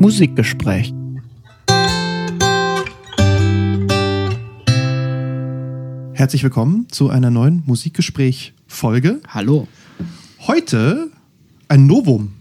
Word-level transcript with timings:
Musikgespräch. 0.00 0.94
Herzlich 6.12 6.44
willkommen 6.44 6.86
zu 6.88 7.10
einer 7.10 7.30
neuen 7.30 7.64
Musikgespräch-Folge. 7.66 9.20
Hallo. 9.26 9.66
Heute 10.46 11.10
ein 11.66 11.86
Novum. 11.88 12.32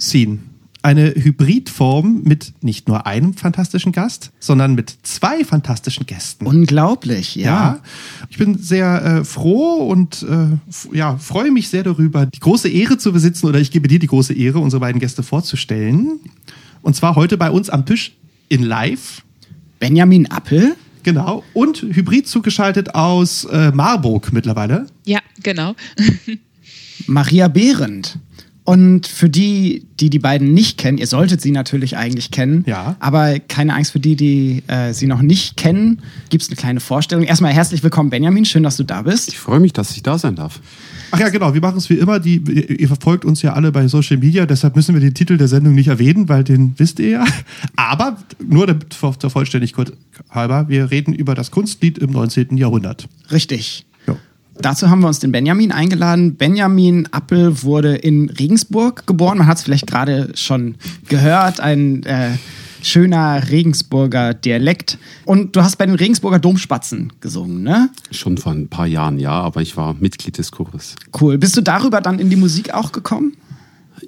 Scene. 0.00 0.38
Eine 0.80 1.14
Hybridform 1.14 2.22
mit 2.24 2.54
nicht 2.62 2.88
nur 2.88 3.06
einem 3.06 3.34
fantastischen 3.34 3.92
Gast, 3.92 4.32
sondern 4.40 4.74
mit 4.74 4.96
zwei 5.02 5.44
fantastischen 5.44 6.06
Gästen. 6.06 6.46
Unglaublich, 6.46 7.36
ja. 7.36 7.44
Ja, 7.44 7.80
ich 8.30 8.38
bin 8.38 8.56
sehr 8.56 9.04
äh, 9.04 9.24
froh 9.24 9.86
und 9.86 10.26
äh, 10.28 10.96
ja, 10.96 11.18
freue 11.18 11.52
mich 11.52 11.68
sehr 11.68 11.82
darüber, 11.82 12.24
die 12.24 12.40
große 12.40 12.70
Ehre 12.70 12.96
zu 12.96 13.12
besitzen 13.12 13.46
oder 13.46 13.60
ich 13.60 13.70
gebe 13.70 13.86
dir 13.86 13.98
die 13.98 14.06
große 14.06 14.32
Ehre, 14.32 14.60
unsere 14.60 14.80
beiden 14.80 14.98
Gäste 14.98 15.22
vorzustellen. 15.22 16.18
Und 16.82 16.94
zwar 16.94 17.16
heute 17.16 17.38
bei 17.38 17.50
uns 17.50 17.70
am 17.70 17.86
Tisch 17.86 18.12
in 18.48 18.62
Live, 18.62 19.22
Benjamin 19.78 20.26
Appel. 20.26 20.76
genau, 21.02 21.42
und 21.54 21.82
hybrid 21.82 22.28
zugeschaltet 22.28 22.94
aus 22.94 23.44
äh, 23.44 23.70
Marburg 23.72 24.32
mittlerweile. 24.32 24.86
Ja, 25.04 25.20
genau. 25.42 25.74
Maria 27.06 27.48
Behrendt. 27.48 28.18
Und 28.64 29.08
für 29.08 29.28
die, 29.28 29.86
die 29.98 30.08
die 30.08 30.20
beiden 30.20 30.54
nicht 30.54 30.78
kennen, 30.78 30.96
ihr 30.98 31.08
solltet 31.08 31.40
sie 31.40 31.50
natürlich 31.50 31.96
eigentlich 31.96 32.30
kennen, 32.30 32.62
Ja. 32.68 32.94
aber 33.00 33.40
keine 33.40 33.74
Angst 33.74 33.90
für 33.90 33.98
die, 33.98 34.14
die 34.14 34.62
äh, 34.68 34.92
sie 34.92 35.08
noch 35.08 35.20
nicht 35.20 35.56
kennen, 35.56 36.00
gibt 36.30 36.44
es 36.44 36.48
eine 36.48 36.54
kleine 36.56 36.78
Vorstellung. 36.80 37.24
Erstmal 37.24 37.52
herzlich 37.52 37.82
willkommen, 37.82 38.10
Benjamin, 38.10 38.44
schön, 38.44 38.62
dass 38.62 38.76
du 38.76 38.84
da 38.84 39.02
bist. 39.02 39.28
Ich 39.28 39.38
freue 39.38 39.58
mich, 39.58 39.72
dass 39.72 39.96
ich 39.96 40.04
da 40.04 40.16
sein 40.16 40.36
darf. 40.36 40.60
Ach 41.10 41.18
ja, 41.18 41.28
genau, 41.28 41.52
wir 41.54 41.60
machen 41.60 41.76
es 41.78 41.90
wie 41.90 41.94
immer. 41.94 42.20
Die, 42.20 42.36
ihr 42.36 42.86
verfolgt 42.86 43.24
uns 43.24 43.42
ja 43.42 43.52
alle 43.54 43.72
bei 43.72 43.88
Social 43.88 44.16
Media, 44.18 44.46
deshalb 44.46 44.76
müssen 44.76 44.94
wir 44.94 45.00
den 45.00 45.12
Titel 45.14 45.36
der 45.38 45.48
Sendung 45.48 45.74
nicht 45.74 45.88
erwähnen, 45.88 46.28
weil 46.28 46.44
den 46.44 46.74
wisst 46.78 47.00
ihr 47.00 47.08
ja. 47.08 47.24
Aber 47.74 48.16
nur 48.48 48.68
damit, 48.68 48.92
zur 48.92 49.30
Vollständigkeit 49.30 49.92
halber, 50.30 50.68
wir 50.68 50.90
reden 50.92 51.12
über 51.14 51.34
das 51.34 51.50
Kunstlied 51.50 51.98
im 51.98 52.12
19. 52.12 52.56
Jahrhundert. 52.56 53.08
Richtig. 53.32 53.84
Dazu 54.58 54.90
haben 54.90 55.00
wir 55.00 55.08
uns 55.08 55.18
den 55.18 55.32
Benjamin 55.32 55.72
eingeladen. 55.72 56.36
Benjamin 56.36 57.06
Appel 57.10 57.62
wurde 57.62 57.96
in 57.96 58.28
Regensburg 58.28 59.06
geboren. 59.06 59.38
Man 59.38 59.46
hat 59.46 59.58
es 59.58 59.64
vielleicht 59.64 59.86
gerade 59.86 60.30
schon 60.34 60.76
gehört. 61.08 61.60
Ein 61.60 62.02
äh, 62.04 62.32
schöner 62.82 63.48
Regensburger 63.50 64.34
Dialekt. 64.34 64.98
Und 65.24 65.56
du 65.56 65.62
hast 65.62 65.76
bei 65.76 65.86
den 65.86 65.94
Regensburger 65.94 66.38
Domspatzen 66.38 67.12
gesungen, 67.20 67.62
ne? 67.62 67.90
Schon 68.10 68.38
vor 68.38 68.52
ein 68.52 68.68
paar 68.68 68.86
Jahren, 68.86 69.18
ja, 69.18 69.32
aber 69.32 69.62
ich 69.62 69.76
war 69.76 69.94
Mitglied 69.98 70.38
des 70.38 70.50
Chores. 70.50 70.96
Cool. 71.18 71.38
Bist 71.38 71.56
du 71.56 71.60
darüber 71.62 72.00
dann 72.00 72.18
in 72.18 72.30
die 72.30 72.36
Musik 72.36 72.74
auch 72.74 72.92
gekommen? 72.92 73.34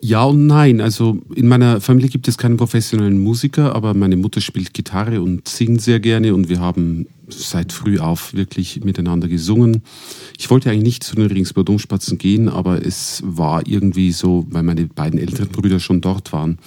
Ja 0.04 0.24
und 0.24 0.46
nein. 0.46 0.82
Also 0.82 1.22
in 1.34 1.48
meiner 1.48 1.80
Familie 1.80 2.10
gibt 2.10 2.28
es 2.28 2.36
keinen 2.36 2.58
professionellen 2.58 3.18
Musiker, 3.18 3.74
aber 3.74 3.94
meine 3.94 4.18
Mutter 4.18 4.42
spielt 4.42 4.74
Gitarre 4.74 5.22
und 5.22 5.48
singt 5.48 5.80
sehr 5.80 5.98
gerne 5.98 6.34
und 6.34 6.50
wir 6.50 6.60
haben 6.60 7.06
seit 7.28 7.72
früh 7.72 7.98
auf 7.98 8.34
wirklich 8.34 8.84
miteinander 8.84 9.28
gesungen. 9.28 9.80
Ich 10.36 10.50
wollte 10.50 10.68
eigentlich 10.68 10.82
nicht 10.82 11.04
zu 11.04 11.16
den 11.16 11.28
Regensburger 11.28 11.64
Domspatzen 11.64 12.18
gehen, 12.18 12.50
aber 12.50 12.84
es 12.84 13.22
war 13.24 13.66
irgendwie 13.66 14.12
so, 14.12 14.46
weil 14.50 14.62
meine 14.62 14.84
beiden 14.84 15.18
älteren 15.18 15.48
Brüder 15.48 15.80
schon 15.80 16.02
dort 16.02 16.34
waren, 16.34 16.58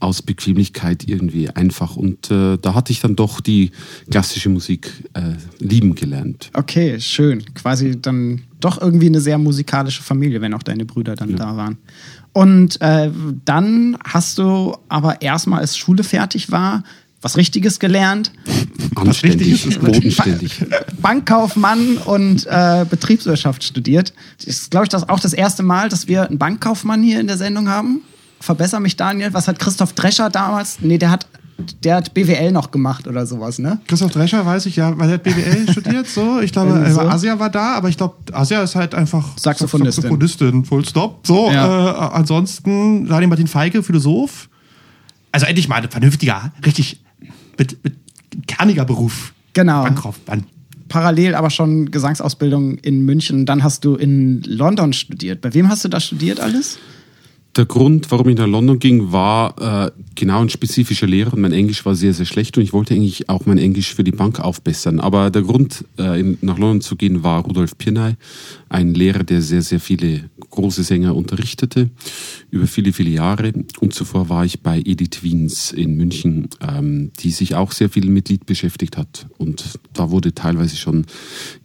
aus 0.00 0.20
Bequemlichkeit 0.20 1.08
irgendwie 1.08 1.50
einfach. 1.50 1.94
Und 1.94 2.32
äh, 2.32 2.58
da 2.60 2.74
hatte 2.74 2.90
ich 2.90 2.98
dann 2.98 3.14
doch 3.14 3.40
die 3.40 3.70
klassische 4.10 4.48
Musik 4.48 4.90
äh, 5.14 5.34
lieben 5.60 5.94
gelernt. 5.94 6.50
Okay, 6.52 6.98
schön. 6.98 7.44
Quasi 7.54 8.02
dann 8.02 8.42
doch 8.64 8.80
irgendwie 8.80 9.06
eine 9.06 9.20
sehr 9.20 9.38
musikalische 9.38 10.02
Familie, 10.02 10.40
wenn 10.40 10.54
auch 10.54 10.62
deine 10.62 10.84
Brüder 10.84 11.14
dann 11.14 11.36
da 11.36 11.56
waren. 11.56 11.78
Und 12.32 12.80
äh, 12.80 13.10
dann 13.44 13.96
hast 14.04 14.38
du 14.38 14.76
aber 14.88 15.20
erstmal, 15.20 15.60
als 15.60 15.76
Schule 15.76 16.02
fertig 16.02 16.50
war, 16.50 16.82
was 17.20 17.36
Richtiges 17.36 17.78
gelernt. 17.78 18.32
Anständig, 18.96 19.52
ist, 19.52 19.66
ist 19.66 19.80
bodenständig. 19.80 20.64
Bankkaufmann 21.00 21.98
und 21.98 22.46
äh, 22.46 22.84
Betriebswirtschaft 22.88 23.62
studiert. 23.64 24.12
Das 24.38 24.46
ist, 24.46 24.70
glaube 24.70 24.86
ich, 24.86 24.90
das 24.90 25.08
auch 25.08 25.20
das 25.20 25.32
erste 25.32 25.62
Mal, 25.62 25.88
dass 25.88 26.08
wir 26.08 26.28
einen 26.28 26.38
Bankkaufmann 26.38 27.02
hier 27.02 27.20
in 27.20 27.28
der 27.28 27.36
Sendung 27.36 27.68
haben. 27.68 28.00
Verbesser 28.40 28.80
mich, 28.80 28.96
Daniel. 28.96 29.32
Was 29.32 29.46
hat 29.46 29.58
Christoph 29.58 29.92
Drescher 29.92 30.28
damals? 30.28 30.78
Nee, 30.80 30.98
der 30.98 31.10
hat, 31.10 31.26
der 31.84 31.96
hat 31.96 32.14
BWL 32.14 32.52
noch 32.52 32.70
gemacht 32.70 33.06
oder 33.06 33.26
sowas, 33.26 33.58
ne? 33.58 33.80
Christoph 33.86 34.12
Drescher 34.12 34.44
weiß 34.44 34.66
ich 34.66 34.76
ja, 34.76 34.96
weil 34.98 35.08
er 35.08 35.14
hat 35.14 35.22
BWL 35.22 35.68
studiert, 35.72 36.06
so. 36.06 36.40
Ich 36.40 36.52
glaube, 36.52 36.70
Irgendwie 36.72 36.92
so. 36.92 37.00
Asia 37.00 37.38
war 37.38 37.50
da, 37.50 37.74
aber 37.74 37.88
ich 37.88 37.96
glaube, 37.96 38.16
Asia 38.32 38.62
ist 38.62 38.74
halt 38.74 38.94
einfach 38.94 39.36
Saxophonistin. 39.38 40.02
Saxophonistin, 40.02 40.64
full 40.64 40.84
stop. 40.86 41.26
So, 41.26 41.50
Ja. 41.50 41.90
äh, 41.90 42.14
ansonsten 42.14 43.06
Daniel 43.06 43.28
Martin 43.28 43.46
Feige, 43.46 43.82
Philosoph. 43.82 44.48
Also 45.30 45.46
endlich 45.46 45.68
mal 45.68 45.82
ein 45.82 45.90
vernünftiger, 45.90 46.52
richtig 46.66 47.00
mit, 47.58 47.82
mit 47.84 47.94
kerniger 48.46 48.84
Beruf. 48.84 49.32
Genau. 49.54 49.82
Bankkaufmann. 49.84 50.44
Parallel 50.88 51.34
aber 51.34 51.48
schon 51.48 51.90
Gesangsausbildung 51.90 52.76
in 52.78 53.06
München. 53.06 53.46
Dann 53.46 53.62
hast 53.62 53.84
du 53.84 53.94
in 53.94 54.42
London 54.42 54.92
studiert. 54.92 55.40
Bei 55.40 55.54
wem 55.54 55.68
hast 55.70 55.84
du 55.84 55.88
da 55.88 56.00
studiert 56.00 56.38
alles? 56.38 56.78
Der 57.54 57.66
Grund, 57.66 58.10
warum 58.10 58.30
ich 58.30 58.38
nach 58.38 58.46
London 58.46 58.78
ging, 58.78 59.12
war 59.12 59.86
äh, 59.86 59.90
genau 60.14 60.40
ein 60.40 60.48
spezifischer 60.48 61.06
Lehrer 61.06 61.34
und 61.34 61.42
mein 61.42 61.52
Englisch 61.52 61.84
war 61.84 61.94
sehr, 61.94 62.14
sehr 62.14 62.24
schlecht 62.24 62.56
und 62.56 62.64
ich 62.64 62.72
wollte 62.72 62.94
eigentlich 62.94 63.28
auch 63.28 63.44
mein 63.44 63.58
Englisch 63.58 63.94
für 63.94 64.04
die 64.04 64.10
Bank 64.10 64.40
aufbessern. 64.40 65.00
Aber 65.00 65.30
der 65.30 65.42
Grund, 65.42 65.84
äh, 65.98 66.18
in, 66.18 66.38
nach 66.40 66.56
London 66.56 66.80
zu 66.80 66.96
gehen, 66.96 67.22
war 67.22 67.44
Rudolf 67.44 67.76
Pirnay, 67.76 68.14
ein 68.70 68.94
Lehrer, 68.94 69.22
der 69.22 69.42
sehr, 69.42 69.60
sehr 69.60 69.80
viele 69.80 70.30
große 70.48 70.82
Sänger 70.82 71.14
unterrichtete 71.14 71.90
über 72.50 72.66
viele, 72.66 72.94
viele 72.94 73.10
Jahre. 73.10 73.52
Und 73.80 73.92
zuvor 73.92 74.30
war 74.30 74.46
ich 74.46 74.60
bei 74.60 74.78
Edith 74.78 75.22
Wiens 75.22 75.72
in 75.72 75.94
München, 75.96 76.48
ähm, 76.66 77.10
die 77.20 77.32
sich 77.32 77.54
auch 77.54 77.72
sehr 77.72 77.90
viel 77.90 78.08
mit 78.08 78.30
Lied 78.30 78.46
beschäftigt 78.46 78.96
hat. 78.96 79.26
Und 79.36 79.78
da 79.92 80.10
wurde 80.10 80.34
teilweise 80.34 80.76
schon 80.76 81.04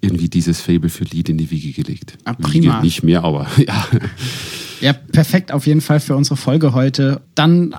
irgendwie 0.01 0.27
dieses 0.27 0.59
Fable 0.59 0.89
für 0.89 1.05
Lied 1.05 1.29
in 1.29 1.37
die 1.37 1.49
Wiege 1.49 1.71
gelegt. 1.71 2.17
Ah, 2.25 2.33
prima. 2.33 2.75
Wiege 2.75 2.85
nicht 2.85 3.03
mehr, 3.03 3.23
aber 3.23 3.47
ja. 3.65 3.87
Ja, 4.81 4.93
perfekt 4.93 5.51
auf 5.51 5.67
jeden 5.67 5.81
Fall 5.81 5.99
für 5.99 6.15
unsere 6.15 6.37
Folge 6.37 6.73
heute. 6.73 7.21
Dann 7.35 7.75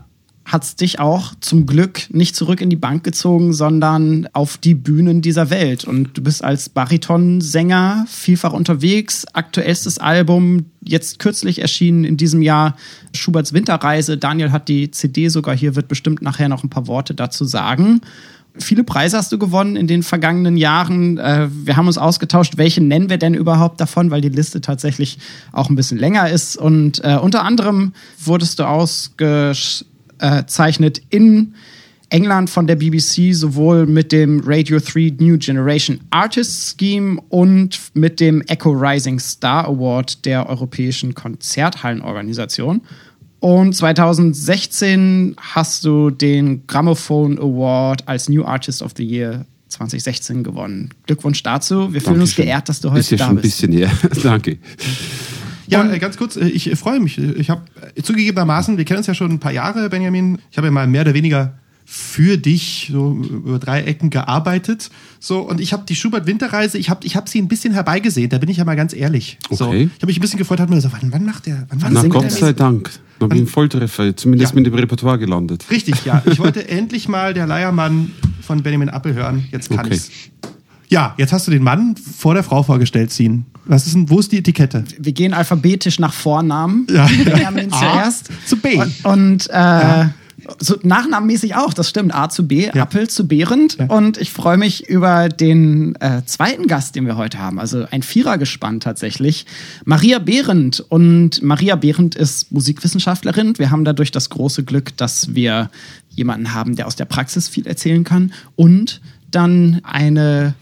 hat's 0.48 0.76
dich 0.76 0.98
auch 0.98 1.34
zum 1.40 1.66
Glück 1.66 2.06
nicht 2.08 2.34
zurück 2.34 2.62
in 2.62 2.70
die 2.70 2.76
Bank 2.76 3.04
gezogen, 3.04 3.52
sondern 3.52 4.28
auf 4.32 4.56
die 4.56 4.74
Bühnen 4.74 5.20
dieser 5.20 5.50
Welt. 5.50 5.84
Und 5.84 6.16
du 6.16 6.22
bist 6.22 6.42
als 6.42 6.70
Baritonsänger 6.70 8.06
vielfach 8.08 8.54
unterwegs. 8.54 9.26
Aktuellstes 9.34 9.98
Album, 9.98 10.66
jetzt 10.82 11.18
kürzlich 11.18 11.60
erschienen 11.60 12.04
in 12.04 12.16
diesem 12.16 12.40
Jahr, 12.40 12.76
Schuberts 13.14 13.52
Winterreise. 13.52 14.16
Daniel 14.16 14.50
hat 14.50 14.68
die 14.68 14.90
CD 14.90 15.28
sogar 15.28 15.54
hier, 15.54 15.76
wird 15.76 15.88
bestimmt 15.88 16.22
nachher 16.22 16.48
noch 16.48 16.64
ein 16.64 16.70
paar 16.70 16.86
Worte 16.86 17.14
dazu 17.14 17.44
sagen. 17.44 18.00
Viele 18.60 18.84
Preise 18.84 19.16
hast 19.16 19.32
du 19.32 19.38
gewonnen 19.38 19.76
in 19.76 19.86
den 19.86 20.02
vergangenen 20.02 20.56
Jahren. 20.56 21.18
Äh, 21.18 21.48
wir 21.50 21.76
haben 21.76 21.86
uns 21.86 21.98
ausgetauscht, 21.98 22.56
welche 22.56 22.82
nennen 22.82 23.10
wir 23.10 23.18
denn 23.18 23.34
überhaupt 23.34 23.80
davon, 23.80 24.10
weil 24.10 24.20
die 24.20 24.28
Liste 24.28 24.60
tatsächlich 24.60 25.18
auch 25.52 25.70
ein 25.70 25.76
bisschen 25.76 25.98
länger 25.98 26.28
ist. 26.30 26.56
Und 26.56 27.04
äh, 27.04 27.16
unter 27.20 27.44
anderem 27.44 27.92
wurdest 28.18 28.58
du 28.58 28.64
ausgezeichnet 28.64 31.02
in 31.10 31.54
England 32.10 32.48
von 32.48 32.66
der 32.66 32.76
BBC 32.76 33.34
sowohl 33.34 33.86
mit 33.86 34.12
dem 34.12 34.40
Radio 34.44 34.78
3 34.80 35.16
New 35.18 35.36
Generation 35.36 36.00
Artist 36.10 36.80
Scheme 36.80 37.20
und 37.28 37.78
mit 37.92 38.18
dem 38.18 38.40
Echo 38.42 38.70
Rising 38.70 39.18
Star 39.18 39.66
Award 39.66 40.24
der 40.24 40.48
Europäischen 40.48 41.14
Konzerthallenorganisation. 41.14 42.80
Und 43.40 43.74
2016 43.74 45.36
hast 45.38 45.84
du 45.84 46.10
den 46.10 46.66
Grammophone 46.66 47.38
Award 47.38 48.06
als 48.08 48.28
New 48.28 48.44
Artist 48.44 48.82
of 48.82 48.92
the 48.96 49.04
Year 49.04 49.44
2016 49.68 50.42
gewonnen. 50.42 50.90
Glückwunsch 51.06 51.42
dazu. 51.42 51.92
Wir 51.92 52.00
fühlen 52.00 52.20
uns 52.20 52.30
Dankeschön. 52.30 52.44
geehrt, 52.46 52.68
dass 52.68 52.80
du 52.80 52.90
heute 52.90 53.00
Ist 53.00 53.10
ja 53.10 53.18
da 53.18 53.26
schon 53.26 53.36
ein 53.38 53.42
bist. 53.42 53.60
bisschen 53.60 53.72
her. 53.72 53.90
Danke. 54.22 54.58
Ja, 55.66 55.82
Und- 55.82 55.90
äh, 55.92 55.98
ganz 55.98 56.16
kurz, 56.16 56.36
äh, 56.36 56.46
ich 56.48 56.70
äh, 56.70 56.76
freue 56.76 56.98
mich. 57.00 57.18
Ich 57.18 57.50
habe 57.50 57.62
zugegebenermaßen, 58.02 58.76
wir 58.78 58.84
kennen 58.84 58.98
uns 58.98 59.06
ja 59.06 59.14
schon 59.14 59.30
ein 59.30 59.38
paar 59.38 59.52
Jahre, 59.52 59.88
Benjamin. 59.90 60.38
Ich 60.50 60.56
habe 60.56 60.66
ja 60.68 60.70
mal 60.72 60.86
mehr 60.86 61.02
oder 61.02 61.14
weniger 61.14 61.54
für 61.84 62.36
dich 62.38 62.90
so 62.92 63.12
über 63.12 63.58
drei 63.58 63.82
Ecken 63.82 64.10
gearbeitet. 64.10 64.90
So, 65.20 65.40
und 65.40 65.60
ich 65.60 65.72
habe 65.72 65.84
die 65.88 65.94
Schubert-Winterreise, 65.96 66.76
ich 66.76 66.90
habe 66.90 67.06
ich 67.06 67.16
hab 67.16 67.28
sie 67.28 67.38
ein 67.40 67.48
bisschen 67.48 67.72
herbeigesehen, 67.72 68.28
da 68.30 68.38
bin 68.38 68.48
ich 68.50 68.58
ja 68.58 68.64
mal 68.64 68.76
ganz 68.76 68.92
ehrlich. 68.94 69.38
So, 69.50 69.66
Okay. 69.68 69.84
ich 69.84 70.02
habe 70.02 70.06
mich 70.06 70.18
ein 70.18 70.20
bisschen 70.20 70.38
gefreut, 70.38 70.60
hat 70.60 70.68
mir 70.68 70.76
gesagt, 70.76 70.96
wann, 71.00 71.12
wann 71.12 71.24
macht 71.24 71.46
der? 71.46 71.66
Wann, 71.70 71.80
wann 71.82 71.92
Na 71.94 72.02
Gott 72.06 72.30
sei 72.30 72.52
Dank. 72.52 72.90
Bin 73.18 73.32
ich 73.32 73.40
ein 73.42 73.46
Volltreffer, 73.46 74.16
zumindest 74.16 74.52
Ja. 74.52 74.56
mit 74.56 74.66
dem 74.66 74.74
Repertoire 74.74 75.18
gelandet. 75.18 75.64
Richtig, 75.70 76.04
ja. 76.04 76.22
Ich 76.26 76.38
wollte 76.40 76.68
endlich 76.68 77.08
mal 77.08 77.34
der 77.34 77.46
Leiermann 77.46 78.12
von 78.42 78.62
Benjamin 78.62 78.88
Appel 78.88 79.14
hören. 79.14 79.46
Jetzt 79.50 79.70
kann 79.70 79.80
Okay. 79.86 79.94
ich's. 79.94 80.10
Ja, 80.90 81.14
jetzt 81.18 81.32
hast 81.34 81.46
du 81.46 81.50
den 81.50 81.62
Mann 81.62 81.96
vor 81.96 82.32
der 82.34 82.42
Frau 82.42 82.62
vorgestellt 82.62 83.10
ziehen. 83.10 83.44
Was 83.66 83.86
ist 83.86 83.94
denn, 83.94 84.08
wo 84.08 84.20
ist 84.20 84.32
die 84.32 84.38
Etikette? 84.38 84.84
Wir 84.98 85.12
gehen 85.12 85.34
alphabetisch 85.34 85.98
nach 85.98 86.14
Vornamen. 86.14 86.86
Ja. 86.90 87.06
Benjamin 87.24 87.70
A 87.72 87.78
zuerst. 87.80 88.30
zu 88.46 88.56
B. 88.56 88.76
Und, 88.76 89.04
und 89.04 89.50
äh, 89.50 90.06
so 90.58 90.76
nachnamenmäßig 90.82 91.54
auch, 91.56 91.72
das 91.74 91.88
stimmt. 91.88 92.14
A 92.14 92.28
zu 92.28 92.46
B, 92.46 92.70
Ja. 92.74 92.82
Appel 92.82 93.08
zu 93.08 93.26
Behrend. 93.28 93.76
Ja. 93.78 93.86
Und 93.86 94.16
ich 94.18 94.32
freue 94.32 94.56
mich 94.56 94.88
über 94.88 95.28
den 95.28 95.94
äh, 95.96 96.22
zweiten 96.24 96.66
Gast, 96.66 96.94
den 96.96 97.06
wir 97.06 97.16
heute 97.16 97.38
haben. 97.38 97.58
Also 97.58 97.86
ein 97.90 98.02
Vierergespann 98.02 98.80
tatsächlich. 98.80 99.46
Maria 99.84 100.18
Behrendt. 100.18 100.80
Und 100.88 101.42
Maria 101.42 101.76
Behrendt 101.76 102.14
ist 102.14 102.50
Musikwissenschaftlerin. 102.52 103.58
Wir 103.58 103.70
haben 103.70 103.84
dadurch 103.84 104.10
das 104.10 104.30
große 104.30 104.64
Glück, 104.64 104.96
dass 104.96 105.34
wir 105.34 105.70
jemanden 106.10 106.52
haben, 106.54 106.76
der 106.76 106.86
aus 106.86 106.96
der 106.96 107.04
Praxis 107.04 107.48
viel 107.48 107.66
erzählen 107.66 108.04
kann 108.04 108.32
und 108.56 109.00
dann 109.30 109.80
eine 109.84 110.54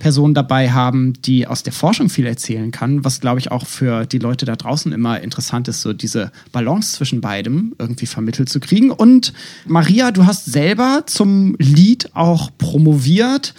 Person 0.00 0.34
dabei 0.34 0.72
haben, 0.72 1.12
die 1.22 1.46
aus 1.46 1.62
der 1.62 1.72
Forschung 1.72 2.08
viel 2.08 2.26
erzählen 2.26 2.72
kann, 2.72 3.04
was 3.04 3.20
glaube 3.20 3.38
ich 3.38 3.52
auch 3.52 3.64
für 3.66 4.04
die 4.06 4.18
Leute 4.18 4.46
da 4.46 4.56
draußen 4.56 4.90
immer 4.92 5.20
interessant 5.20 5.68
ist, 5.68 5.82
so 5.82 5.92
diese 5.92 6.32
Balance 6.50 6.96
zwischen 6.96 7.20
beidem 7.20 7.74
irgendwie 7.78 8.06
vermittelt 8.06 8.48
zu 8.48 8.58
kriegen. 8.58 8.90
Und 8.90 9.32
Maria, 9.66 10.10
du 10.10 10.26
hast 10.26 10.46
selber 10.46 11.04
zum 11.06 11.54
Lied 11.58 12.10
auch 12.14 12.50
promoviert. 12.58 13.54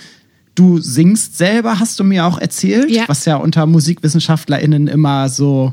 Du 0.53 0.79
singst 0.79 1.37
selber, 1.37 1.79
hast 1.79 1.97
du 1.97 2.03
mir 2.03 2.25
auch 2.25 2.37
erzählt, 2.37 2.91
Ja. 2.91 3.03
was 3.07 3.23
ja 3.23 3.37
unter 3.37 3.65
MusikwissenschaftlerInnen 3.65 4.87
immer 4.87 5.29
so, 5.29 5.71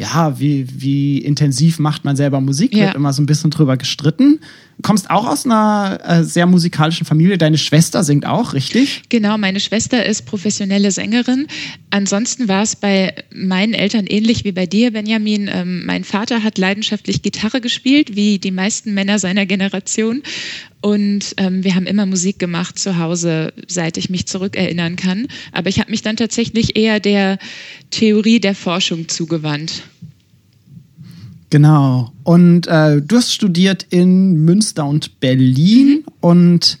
ja, 0.00 0.40
wie, 0.40 0.66
wie 0.80 1.18
intensiv 1.18 1.78
macht 1.78 2.06
man 2.06 2.16
selber 2.16 2.40
Musik, 2.40 2.74
Ja. 2.74 2.86
wird 2.86 2.94
immer 2.94 3.12
so 3.12 3.20
ein 3.20 3.26
bisschen 3.26 3.50
drüber 3.50 3.76
gestritten. 3.76 4.40
Du 4.78 4.82
kommst 4.82 5.10
auch 5.10 5.26
aus 5.26 5.44
einer 5.44 6.00
äh, 6.02 6.24
sehr 6.24 6.46
musikalischen 6.46 7.04
Familie. 7.06 7.36
Deine 7.36 7.58
Schwester 7.58 8.02
singt 8.02 8.24
auch, 8.24 8.54
richtig? 8.54 9.02
Genau, 9.10 9.36
meine 9.36 9.60
Schwester 9.60 10.06
ist 10.06 10.24
professionelle 10.24 10.90
Sängerin. 10.90 11.48
Ansonsten 11.90 12.48
war 12.48 12.62
es 12.62 12.76
bei 12.76 13.14
meinen 13.30 13.74
Eltern 13.74 14.06
ähnlich 14.06 14.44
wie 14.44 14.52
bei 14.52 14.64
dir, 14.64 14.90
Benjamin. 14.90 15.50
Ähm, 15.52 15.84
mein 15.84 16.04
Vater 16.04 16.42
hat 16.42 16.56
leidenschaftlich 16.56 17.20
Gitarre 17.20 17.60
gespielt, 17.60 18.16
wie 18.16 18.38
die 18.38 18.52
meisten 18.52 18.94
Männer 18.94 19.18
seiner 19.18 19.44
Generation. 19.44 20.22
Und 20.80 21.34
ähm, 21.36 21.62
wir 21.62 21.74
haben 21.74 21.86
immer 21.86 22.06
Musik 22.06 22.38
gemacht 22.38 22.78
zu 22.78 22.96
Hause, 22.96 23.52
seit 23.66 23.98
ich 23.98 24.08
mich 24.08 24.26
zurückerinnern 24.26 24.96
kann. 24.96 25.26
Aber 25.52 25.68
ich 25.68 25.78
habe 25.78 25.90
mich 25.90 26.00
dann 26.00 26.16
tatsächlich 26.16 26.76
eher 26.76 27.00
der 27.00 27.38
Theorie 27.90 28.40
der 28.40 28.54
Forschung 28.54 29.08
zugewandt. 29.08 29.82
Genau. 31.50 32.12
Und 32.22 32.68
äh, 32.68 33.02
du 33.02 33.16
hast 33.16 33.32
studiert 33.34 33.86
in 33.90 34.44
Münster 34.44 34.86
und 34.86 35.20
Berlin 35.20 36.04
und 36.20 36.78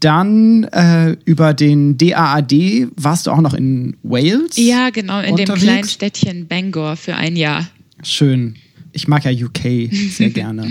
dann 0.00 0.64
äh, 0.64 1.16
über 1.24 1.52
den 1.54 1.98
DAAD 1.98 2.88
warst 2.96 3.26
du 3.26 3.30
auch 3.30 3.40
noch 3.40 3.54
in 3.54 3.96
Wales. 4.02 4.56
Ja, 4.56 4.90
genau, 4.90 5.20
in 5.20 5.36
dem 5.36 5.42
Unterwegs? 5.42 5.62
kleinen 5.62 5.88
Städtchen 5.88 6.46
Bangor 6.46 6.96
für 6.96 7.16
ein 7.16 7.36
Jahr. 7.36 7.68
Schön. 8.02 8.56
Ich 8.92 9.08
mag 9.08 9.24
ja 9.24 9.30
UK 9.30 9.92
sehr 10.10 10.30
gerne. 10.30 10.70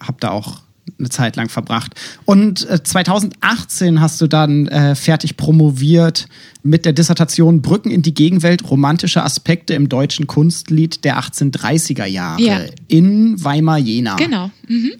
Hab 0.00 0.20
da 0.20 0.30
auch 0.30 0.62
eine 0.98 1.10
Zeit 1.10 1.36
lang 1.36 1.48
verbracht. 1.48 1.94
Und 2.24 2.68
äh, 2.68 2.82
2018 2.82 4.00
hast 4.00 4.20
du 4.20 4.26
dann 4.26 4.66
äh, 4.68 4.94
fertig 4.94 5.36
promoviert 5.36 6.26
mit 6.68 6.84
der 6.84 6.92
Dissertation 6.92 7.62
Brücken 7.62 7.90
in 7.90 8.02
die 8.02 8.14
Gegenwelt, 8.14 8.70
romantische 8.70 9.22
Aspekte 9.24 9.74
im 9.74 9.88
deutschen 9.88 10.26
Kunstlied 10.26 11.04
der 11.04 11.18
1830er 11.18 12.04
Jahre 12.04 12.42
Ja. 12.42 12.60
in 12.86 13.42
Weimar-Jena. 13.42 14.16
Genau. 14.16 14.50
Mhm. 14.68 14.92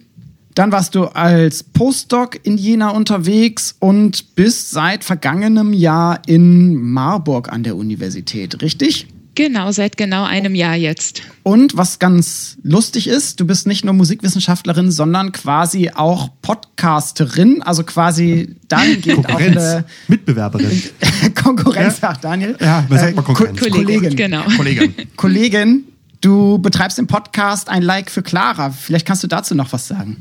Dann 0.55 0.71
warst 0.71 0.95
du 0.95 1.05
als 1.05 1.63
Postdoc 1.63 2.39
in 2.43 2.57
Jena 2.57 2.89
unterwegs 2.89 3.75
und 3.79 4.35
bist 4.35 4.71
seit 4.71 5.03
vergangenem 5.03 5.71
Jahr 5.73 6.21
in 6.27 6.75
Marburg 6.75 7.51
an 7.53 7.63
der 7.63 7.77
Universität, 7.77 8.61
richtig? 8.61 9.07
Genau, 9.35 9.71
seit 9.71 9.95
genau 9.95 10.25
einem 10.25 10.53
Jahr 10.55 10.75
jetzt. 10.75 11.21
Und 11.43 11.77
was 11.77 11.99
ganz 11.99 12.57
lustig 12.63 13.07
ist, 13.07 13.39
du 13.39 13.45
bist 13.47 13.67
nicht 13.67 13.85
nur 13.85 13.93
Musikwissenschaftlerin, 13.93 14.91
sondern 14.91 15.31
quasi 15.31 15.91
auch 15.95 16.29
Podcasterin, 16.41 17.61
also 17.61 17.83
quasi 17.83 18.55
dahingehend 18.67 19.19
auch 19.25 19.29
Konkurrenz. 19.29 19.57
eine 19.57 19.85
Mitbewerberin. 20.07 20.81
Konkurrenz, 21.41 21.99
Ja. 22.01 22.09
sagt 22.09 22.23
Daniel. 22.23 22.57
Ja, 22.59 22.85
was 22.89 23.01
sagt 23.01 23.15
man 23.15 23.25
Ko- 23.25 23.33
Konkurrenz? 23.33 23.69
Kollegin. 23.71 24.15
Genau. 24.15 24.41
Kollegin. 24.57 24.93
Kollegin, 25.15 25.83
du 26.21 26.57
betreibst 26.59 26.99
im 26.99 27.07
Podcast 27.07 27.69
ein 27.69 27.81
Like 27.81 28.11
für 28.11 28.21
Clara. 28.21 28.71
Vielleicht 28.71 29.05
kannst 29.05 29.23
du 29.23 29.27
dazu 29.27 29.55
noch 29.55 29.71
was 29.73 29.87
sagen. 29.87 30.17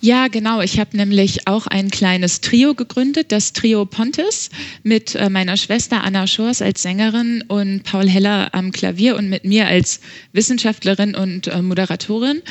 Ja, 0.00 0.28
genau. 0.28 0.60
Ich 0.60 0.78
habe 0.78 0.96
nämlich 0.96 1.46
auch 1.46 1.66
ein 1.66 1.90
kleines 1.90 2.40
Trio 2.40 2.74
gegründet, 2.74 3.32
das 3.32 3.52
Trio 3.52 3.84
Pontes, 3.84 4.50
mit 4.82 5.14
äh, 5.14 5.28
meiner 5.28 5.56
Schwester 5.56 6.02
Anna 6.02 6.26
Schors 6.26 6.62
als 6.62 6.82
Sängerin 6.82 7.44
und 7.48 7.82
Paul 7.82 8.08
Heller 8.08 8.48
am 8.52 8.72
Klavier 8.72 9.16
und 9.16 9.28
mit 9.28 9.44
mir 9.44 9.66
als 9.66 10.00
Wissenschaftlerin 10.32 11.14
und 11.14 11.48
äh, 11.48 11.60
Moderatorin. 11.60 12.42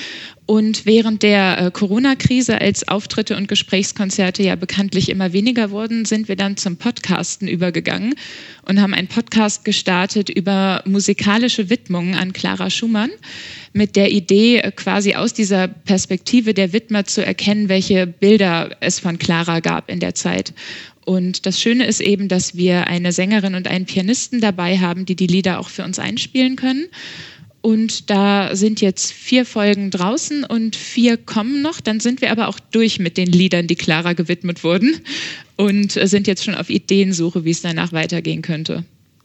Und 0.47 0.85
während 0.85 1.23
der 1.23 1.57
äh, 1.57 1.71
Corona-Krise, 1.71 2.61
als 2.61 2.87
Auftritte 2.87 3.35
und 3.35 3.47
Gesprächskonzerte 3.47 4.43
ja 4.43 4.55
bekanntlich 4.55 5.09
immer 5.09 5.33
weniger 5.33 5.71
wurden, 5.71 6.05
sind 6.05 6.27
wir 6.27 6.35
dann 6.35 6.55
zum 6.55 6.77
Podcasten 6.77 7.47
übergegangen 7.47 8.13
und 8.67 8.79
haben 8.79 8.93
einen 8.93 9.07
Podcast 9.07 9.65
gestartet 9.65 10.29
über 10.29 10.83
musikalische 10.85 11.71
Widmungen 11.71 12.13
an 12.13 12.31
Clara 12.31 12.69
Schumann 12.69 13.09
mit 13.73 13.95
der 13.95 14.11
Idee, 14.11 14.59
äh, 14.59 14.71
quasi 14.71 15.15
aus 15.15 15.33
dieser 15.33 15.67
Perspektive 15.67 16.53
der 16.53 16.73
Widmer 16.73 17.05
zu 17.05 17.25
erkennen, 17.25 17.67
welche 17.67 18.05
Bilder 18.05 18.77
es 18.81 18.99
von 18.99 19.17
Clara 19.17 19.61
gab 19.61 19.89
in 19.89 19.99
der 19.99 20.13
Zeit. 20.13 20.53
Und 21.05 21.45
das 21.45 21.59
Schöne 21.59 21.85
ist 21.85 22.01
eben, 22.01 22.27
dass 22.27 22.55
wir 22.55 22.87
eine 22.87 23.11
Sängerin 23.11 23.55
und 23.55 23.67
einen 23.67 23.85
Pianisten 23.85 24.41
dabei 24.41 24.79
haben, 24.79 25.05
die 25.05 25.15
die 25.15 25.27
Lieder 25.27 25.59
auch 25.59 25.69
für 25.69 25.83
uns 25.83 25.99
einspielen 25.99 26.55
können. 26.55 26.87
Und 27.65 28.11
da 28.11 28.55
sind 28.55 28.79
jetzt 28.79 29.11
vier 29.11 29.43
Folgen 29.43 29.89
draußen 29.89 30.43
und 30.43 30.75
vier 30.75 31.17
kommen 31.17 31.63
noch. 31.63 31.81
Dann 31.81 31.99
sind 31.99 32.21
wir 32.21 32.31
aber 32.31 32.47
auch 32.47 32.59
durch 32.59 32.99
mit 32.99 33.17
den 33.17 33.25
Liedern, 33.25 33.65
die 33.65 33.73
Clara 33.75 34.13
gewidmet 34.13 34.63
wurden 34.63 34.99
und 35.55 35.93
sind 35.93 36.27
jetzt 36.27 36.43
schon 36.43 36.53
auf 36.53 36.69
Ideensuche, 36.69 37.43
wie 37.43 37.49
es 37.49 37.63
danach 37.63 37.91
weitergehen 37.91 38.43
könnte. 38.43 38.83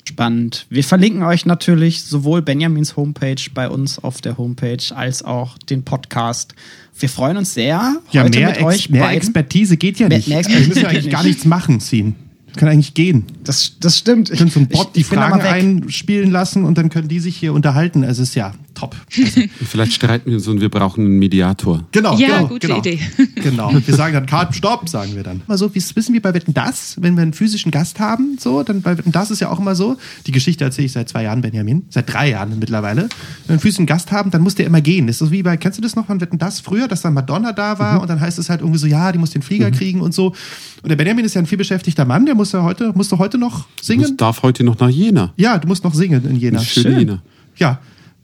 Spannend. 0.08 0.64
Wir 0.70 0.82
verlinken 0.84 1.22
euch 1.22 1.44
natürlich 1.44 2.00
sowohl 2.02 2.40
Benjamins 2.40 2.96
Homepage 2.96 3.36
bei 3.52 3.68
uns 3.68 3.98
auf 3.98 4.22
der 4.22 4.38
Homepage 4.38 4.78
als 4.96 5.22
auch 5.22 5.58
den 5.58 5.84
Podcast. 5.84 6.54
Wir 6.98 7.10
freuen 7.10 7.36
uns 7.36 7.52
sehr, 7.52 7.98
Ja, 8.10 8.22
heute 8.24 8.38
mehr, 8.38 8.48
mit 8.48 8.56
Ex 8.56 8.64
euch 8.64 8.88
mehr 8.88 9.02
beiden. 9.02 9.16
Expertise 9.18 9.76
geht 9.76 9.98
ja 9.98 10.08
Mehr- 10.08 10.16
nicht. 10.16 10.28
mehr 10.28 10.38
Wir 10.38 10.40
Expertise 10.46 10.68
müssen 10.70 10.82
ja 10.82 10.88
eigentlich 10.88 11.10
gar 11.12 11.22
nicht. 11.24 11.32
nichts 11.32 11.44
machen, 11.44 11.78
ziehen. 11.80 12.14
Kann 12.56 12.68
eigentlich 12.68 12.94
gehen. 12.94 13.24
Das, 13.44 13.76
das 13.80 13.98
stimmt. 13.98 14.30
Wir 14.30 14.36
können 14.36 14.50
so 14.50 14.60
einen 14.60 14.68
Bot 14.68 14.86
Ich- 14.88 14.92
die 14.92 15.00
ich 15.00 15.06
Fragen 15.06 15.40
einspielen 15.40 16.30
lassen 16.30 16.64
und 16.64 16.76
dann 16.78 16.88
können 16.90 17.08
die 17.08 17.20
sich 17.20 17.36
hier 17.36 17.52
unterhalten. 17.52 18.02
Es 18.02 18.18
ist 18.18 18.34
ja 18.34 18.52
top. 18.74 18.94
Also, 19.18 19.40
Vielleicht 19.66 19.92
streiten 19.92 20.30
wir 20.30 20.36
uns 20.36 20.46
und 20.48 20.60
wir 20.60 20.68
brauchen 20.68 21.04
einen 21.04 21.18
Mediator. 21.18 21.84
genau, 21.92 22.16
Ja, 22.18 22.36
genau, 22.38 22.48
gute 22.48 22.66
genau. 22.66 22.78
Idee. 22.78 22.98
Genau. 23.42 23.72
Wir 23.86 23.94
sagen 23.94 24.14
dann 24.14 24.26
Cut, 24.26 24.54
Stopp, 24.54 24.88
sagen 24.88 25.14
wir 25.14 25.22
dann. 25.22 25.42
Mal 25.46 25.56
so, 25.56 25.74
wie 25.74 25.78
es 25.78 25.94
wissen 25.96 26.12
wir 26.12 26.20
bei 26.20 26.34
Wetten 26.34 26.52
das, 26.52 26.96
wenn 27.00 27.14
wir 27.16 27.22
einen 27.22 27.32
physischen 27.32 27.70
Gast 27.70 27.98
haben, 28.00 28.36
so, 28.38 28.62
dann 28.62 28.82
bei 28.82 28.98
Wetten 28.98 29.12
das 29.12 29.30
ist 29.30 29.40
ja 29.40 29.48
auch 29.50 29.58
immer 29.58 29.74
so. 29.74 29.96
Die 30.26 30.32
Geschichte 30.32 30.64
erzähle 30.64 30.86
ich 30.86 30.92
seit 30.92 31.08
zwei 31.08 31.22
Jahren, 31.22 31.40
Benjamin, 31.40 31.84
seit 31.88 32.12
drei 32.12 32.30
Jahren 32.30 32.58
mittlerweile. 32.58 33.02
Wenn 33.02 33.08
wir 33.46 33.50
einen 33.52 33.60
physischen 33.60 33.86
Gast 33.86 34.12
haben, 34.12 34.30
dann 34.30 34.42
muss 34.42 34.54
der 34.54 34.66
immer 34.66 34.80
gehen. 34.80 35.06
Das 35.06 35.20
ist 35.20 35.30
wie 35.30 35.42
bei, 35.42 35.56
kennst 35.56 35.78
du 35.78 35.82
das 35.82 35.96
noch 35.96 36.06
von 36.06 36.20
Wetten 36.20 36.38
das 36.38 36.60
früher, 36.60 36.86
dass 36.88 37.02
dann 37.02 37.14
Madonna 37.14 37.52
da 37.52 37.78
war 37.78 38.00
und 38.02 38.08
dann 38.10 38.20
heißt 38.20 38.38
es 38.38 38.50
halt 38.50 38.60
irgendwie 38.60 38.78
so, 38.78 38.86
ja, 38.86 39.10
die 39.12 39.18
muss 39.18 39.30
den 39.30 39.42
Flieger 39.42 39.70
kriegen 39.70 40.00
und 40.00 40.12
so. 40.14 40.34
Und 40.82 40.88
der 40.88 40.96
Benjamin 40.96 41.24
ist 41.24 41.34
ja 41.34 41.40
ein 41.42 41.46
vielbeschäftigter 41.46 42.04
Mann, 42.04 42.26
der 42.26 42.34
muss 42.34 42.52
ja 42.52 42.62
heute, 42.62 42.92
musst 42.94 43.10
du 43.12 43.18
heute 43.18 43.38
noch 43.38 43.66
Ich 43.80 43.86
singen? 43.86 44.16
darf 44.16 44.42
heute 44.42 44.64
noch 44.64 44.78
nach 44.78 44.88
Jena. 44.90 45.32
Ja, 45.36 45.58
du 45.58 45.68
musst 45.68 45.84
noch 45.84 45.94
singen 45.94 46.24
in 46.26 46.36
Jena. 46.36 46.60
Schön 46.60 46.98
Jena. 46.98 47.22
Ja, 47.56 47.80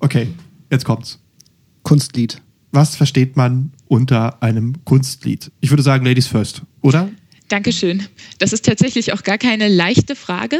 okay, 0.06 0.28
jetzt 0.70 0.84
kommt's. 0.84 1.18
Kunstlied. 1.82 2.40
Was 2.70 2.94
versteht 2.96 3.36
man 3.36 3.72
unter 3.88 4.42
einem 4.42 4.84
Kunstlied? 4.84 5.50
Ich 5.60 5.70
würde 5.70 5.82
sagen, 5.82 6.04
Ladies 6.04 6.28
first, 6.28 6.62
oder? 6.80 7.08
Dankeschön. 7.48 8.04
Das 8.40 8.52
ist 8.52 8.64
tatsächlich 8.64 9.12
auch 9.12 9.22
gar 9.22 9.38
keine 9.38 9.68
leichte 9.68 10.16
Frage. 10.16 10.58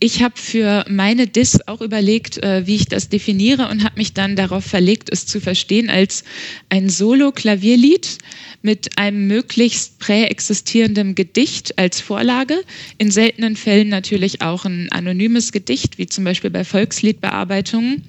Ich 0.00 0.22
habe 0.22 0.34
für 0.36 0.84
meine 0.88 1.28
Diss 1.28 1.60
auch 1.68 1.80
überlegt, 1.80 2.42
äh, 2.42 2.66
wie 2.66 2.74
ich 2.74 2.86
das 2.86 3.08
definiere 3.08 3.68
und 3.68 3.84
habe 3.84 3.98
mich 3.98 4.14
dann 4.14 4.34
darauf 4.34 4.64
verlegt, 4.64 5.10
es 5.12 5.26
zu 5.26 5.40
verstehen 5.40 5.90
als 5.90 6.24
ein 6.70 6.88
Solo-Klavierlied 6.88 8.18
mit 8.62 8.98
einem 8.98 9.28
möglichst 9.28 10.00
präexistierendem 10.00 11.14
Gedicht 11.14 11.78
als 11.78 12.00
Vorlage. 12.00 12.62
In 12.98 13.12
seltenen 13.12 13.54
Fällen 13.54 13.88
natürlich 13.88 14.42
auch 14.42 14.64
ein 14.64 14.90
anonymes 14.90 15.52
Gedicht, 15.52 15.98
wie 15.98 16.06
zum 16.06 16.24
Beispiel 16.24 16.50
bei 16.50 16.64
Volksliedbearbeitungen. 16.64 18.02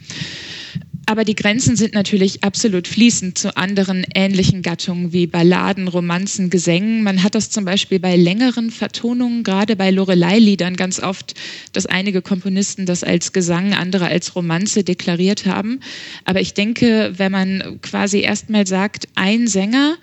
Aber 1.07 1.23
die 1.23 1.35
Grenzen 1.35 1.75
sind 1.75 1.93
natürlich 1.93 2.43
absolut 2.43 2.87
fließend 2.87 3.37
zu 3.37 3.55
anderen 3.55 4.05
ähnlichen 4.15 4.63
Gattungen 4.63 5.13
wie 5.13 5.27
Balladen, 5.27 5.87
Romanzen, 5.87 6.49
Gesängen. 6.49 7.03
Man 7.03 7.21
hat 7.21 7.35
das 7.35 7.51
zum 7.51 7.63
Beispiel 7.63 7.99
bei 7.99 8.15
längeren 8.15 8.71
Vertonungen, 8.71 9.43
gerade 9.43 9.75
bei 9.75 9.91
Lorelei-Liedern 9.91 10.75
ganz 10.75 10.99
oft, 10.99 11.35
dass 11.73 11.85
einige 11.85 12.23
Komponisten 12.23 12.87
das 12.87 13.03
als 13.03 13.33
Gesang, 13.33 13.73
andere 13.73 14.07
als 14.07 14.35
Romanze 14.35 14.83
deklariert 14.83 15.45
haben. 15.45 15.79
Aber 16.23 16.41
ich 16.41 16.55
denke, 16.55 17.13
wenn 17.17 17.31
man 17.31 17.79
quasi 17.83 18.21
erstmal 18.21 18.65
sagt, 18.65 19.07
ein 19.13 19.47
Sänger, 19.47 19.97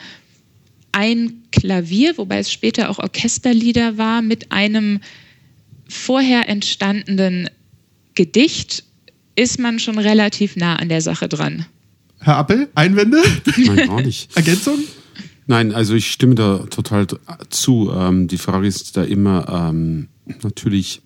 ein 0.93 1.43
Klavier, 1.51 2.17
wobei 2.17 2.39
es 2.39 2.53
später 2.53 2.91
auch 2.91 3.01
Orchesterlieder 3.01 3.99
war, 3.99 4.23
mit 4.23 4.53
einem 4.53 5.01
vorher 5.89 6.49
entstandenen 6.49 7.51
Gedicht 8.15 8.85
ist 9.35 9.59
man 9.59 9.79
schon 9.79 9.99
relativ 9.99 10.57
nah 10.57 10.77
an 10.77 10.89
der 10.89 11.01
Sache 11.01 11.29
dran. 11.29 11.67
Herr 12.21 12.37
Appel, 12.37 12.69
Einwände? 12.75 13.23
Nein, 13.57 13.89
gar 13.89 14.03
nicht. 14.03 14.31
Ergänzung? 14.37 14.79
Nein, 15.47 15.73
also 15.73 15.95
ich 15.95 16.11
stimme 16.11 16.35
da 16.35 16.59
total 16.71 17.07
zu. 17.51 17.91
Ähm, 17.95 18.29
die 18.29 18.39
Frage 18.39 18.67
ist 18.67 18.97
da 18.97 19.03
immer 19.03 19.71
ähm, 19.71 20.09
natürlich 20.43 21.03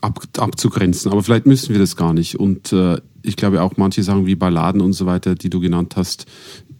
ab, 0.00 0.20
abzugrenzen, 0.36 1.12
aber 1.12 1.22
vielleicht 1.22 1.46
müssen 1.46 1.72
wir 1.72 1.78
das 1.78 1.96
gar 1.96 2.14
nicht. 2.14 2.36
Und 2.36 2.72
äh, 2.72 3.00
ich 3.22 3.36
glaube 3.36 3.62
auch 3.62 3.76
manche 3.76 4.02
Sachen 4.02 4.26
wie 4.26 4.34
Balladen 4.34 4.80
und 4.80 4.92
so 4.92 5.06
weiter, 5.06 5.34
die 5.36 5.50
du 5.50 5.60
genannt 5.60 5.94
hast, 5.96 6.26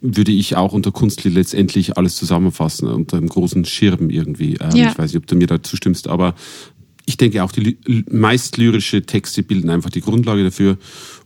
würde 0.00 0.32
ich 0.32 0.56
auch 0.56 0.72
unter 0.72 0.90
Kunstlied 0.90 1.32
letztendlich 1.32 1.96
alles 1.96 2.16
zusammenfassen, 2.16 2.88
unter 2.88 3.16
einem 3.16 3.28
großen 3.28 3.64
Schirm 3.64 4.10
irgendwie. 4.10 4.56
Ähm, 4.60 4.74
ja. 4.74 4.90
Ich 4.90 4.98
weiß 4.98 5.12
nicht, 5.12 5.22
ob 5.22 5.28
du 5.28 5.36
mir 5.36 5.46
da 5.46 5.62
zustimmst, 5.62 6.08
aber 6.08 6.34
ich 7.06 7.16
denke 7.16 7.42
auch, 7.42 7.52
die 7.52 7.78
meist 8.10 8.56
lyrische 8.56 9.02
Texte 9.02 9.42
bilden 9.42 9.70
einfach 9.70 9.90
die 9.90 10.00
Grundlage 10.00 10.44
dafür 10.44 10.78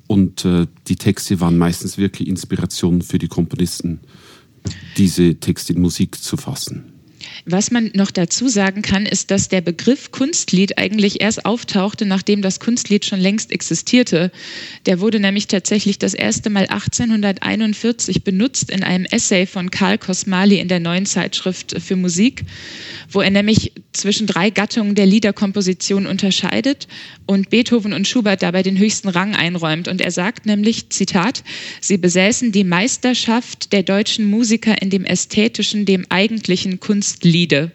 und 0.07 0.45
äh, 0.45 0.67
die 0.89 0.97
Texte 0.97 1.41
waren 1.41 1.59
meistens 1.59 1.99
wirklich 1.99 2.29
Inspiration 2.29 3.03
für 3.03 3.19
die 3.19 3.29
Komponisten, 3.29 4.01
diese 4.97 5.35
Texte 5.37 5.73
in 5.75 5.83
Musik 5.83 6.17
zu 6.23 6.37
fassen. 6.37 6.96
Was 7.45 7.71
man 7.71 7.91
noch 7.95 8.11
dazu 8.11 8.49
sagen 8.49 8.83
kann, 8.83 9.07
ist, 9.07 9.31
dass 9.31 9.49
der 9.49 9.61
Begriff 9.61 10.11
Kunstlied 10.11 10.79
eigentlich 10.79 11.21
erst 11.21 11.45
auftauchte, 11.45 12.07
nachdem 12.07 12.43
das 12.43 12.61
Kunstlied 12.61 13.05
schon 13.05 13.21
längst 13.21 13.53
existierte. 13.53 14.33
Der 14.87 15.01
wurde 15.01 15.21
nämlich 15.21 15.47
tatsächlich 15.47 15.99
das 15.99 16.15
erste 16.15 16.51
Mal 16.51 16.67
1841 16.67 18.25
benutzt 18.25 18.71
in 18.71 18.83
einem 18.83 19.05
Essay 19.05 19.47
von 19.47 19.71
Karl 19.71 19.99
Kosmali 19.99 20.59
in 20.59 20.69
der 20.69 20.81
neuen 20.81 21.07
Zeitschrift 21.07 21.77
für 21.81 21.97
Musik, 21.97 22.45
wo 23.11 23.21
er 23.21 23.31
nämlich 23.31 23.73
zwischen 23.93 24.27
drei 24.27 24.51
Gattungen 24.51 24.95
der 24.95 25.07
Liederkomposition 25.07 26.07
unterscheidet 26.07 26.87
und 27.27 27.51
Beethoven 27.51 27.93
und 27.93 28.07
Schubert 28.07 28.43
dabei 28.43 28.63
den 28.63 28.79
höchsten 28.79 29.09
Rang 29.09 29.35
einräumt. 29.35 29.89
Und 29.89 30.01
er 30.01 30.11
sagt 30.11 30.47
nämlich, 30.47 30.91
Zitat, 30.91 31.43
sie 31.81 31.99
besäßen 31.99 32.53
die 32.53 32.65
Meisterschaft 32.65 33.73
der 33.73 33.83
deutschen 33.83 34.27
Musiker 34.31 34.81
in 34.81 34.91
dem 34.91 35.05
ästhetischen, 35.05 35.85
dem 35.87 36.07
eigentlichen 36.09 36.81
Kunstliede. 37.27 37.73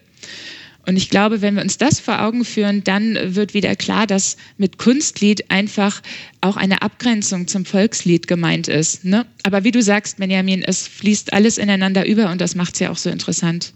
Und 0.88 0.98
ich 0.98 1.10
glaube, 1.10 1.42
wenn 1.42 1.56
wir 1.56 1.62
uns 1.62 1.78
das 1.78 2.00
vor 2.00 2.24
Augen 2.24 2.44
führen, 2.44 2.84
dann 2.84 3.16
wird 3.36 3.54
wieder 3.54 3.76
klar, 3.76 4.08
dass 4.08 4.36
mit 4.58 4.80
Kunstlied 4.80 5.52
einfach 5.52 6.02
auch 6.40 6.58
eine 6.58 6.82
Abgrenzung 6.82 7.48
zum 7.48 7.66
Volkslied 7.66 8.28
gemeint 8.28 8.68
ist. 8.68 9.06
Ne? 9.06 9.28
Aber 9.44 9.64
wie 9.64 9.72
du 9.72 9.84
sagst, 9.84 10.18
Benjamin, 10.18 10.64
es 10.64 10.88
fließt 10.88 11.34
alles 11.34 11.60
ineinander 11.60 12.08
über 12.08 12.32
und 12.32 12.42
das 12.42 12.56
macht 12.56 12.74
es 12.74 12.80
ja 12.80 12.90
auch 12.90 12.98
so 12.98 13.12
interessant. 13.12 13.74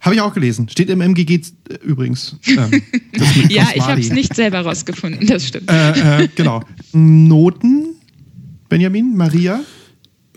Habe 0.00 0.16
ich 0.16 0.20
auch 0.20 0.34
gelesen. 0.34 0.68
Steht 0.68 0.90
im 0.90 1.00
MGG 1.00 1.40
äh, 1.70 1.76
übrigens. 1.82 2.36
Ähm, 2.46 2.82
ja, 3.48 3.68
ich 3.74 3.82
habe 3.82 4.00
es 4.00 4.10
nicht 4.10 4.34
selber 4.34 4.60
rausgefunden, 4.60 5.26
das 5.26 5.48
stimmt. 5.48 5.70
Äh, 5.70 6.24
äh, 6.24 6.28
genau. 6.34 6.62
Noten, 6.92 7.86
Benjamin, 8.68 9.16
Maria. 9.16 9.60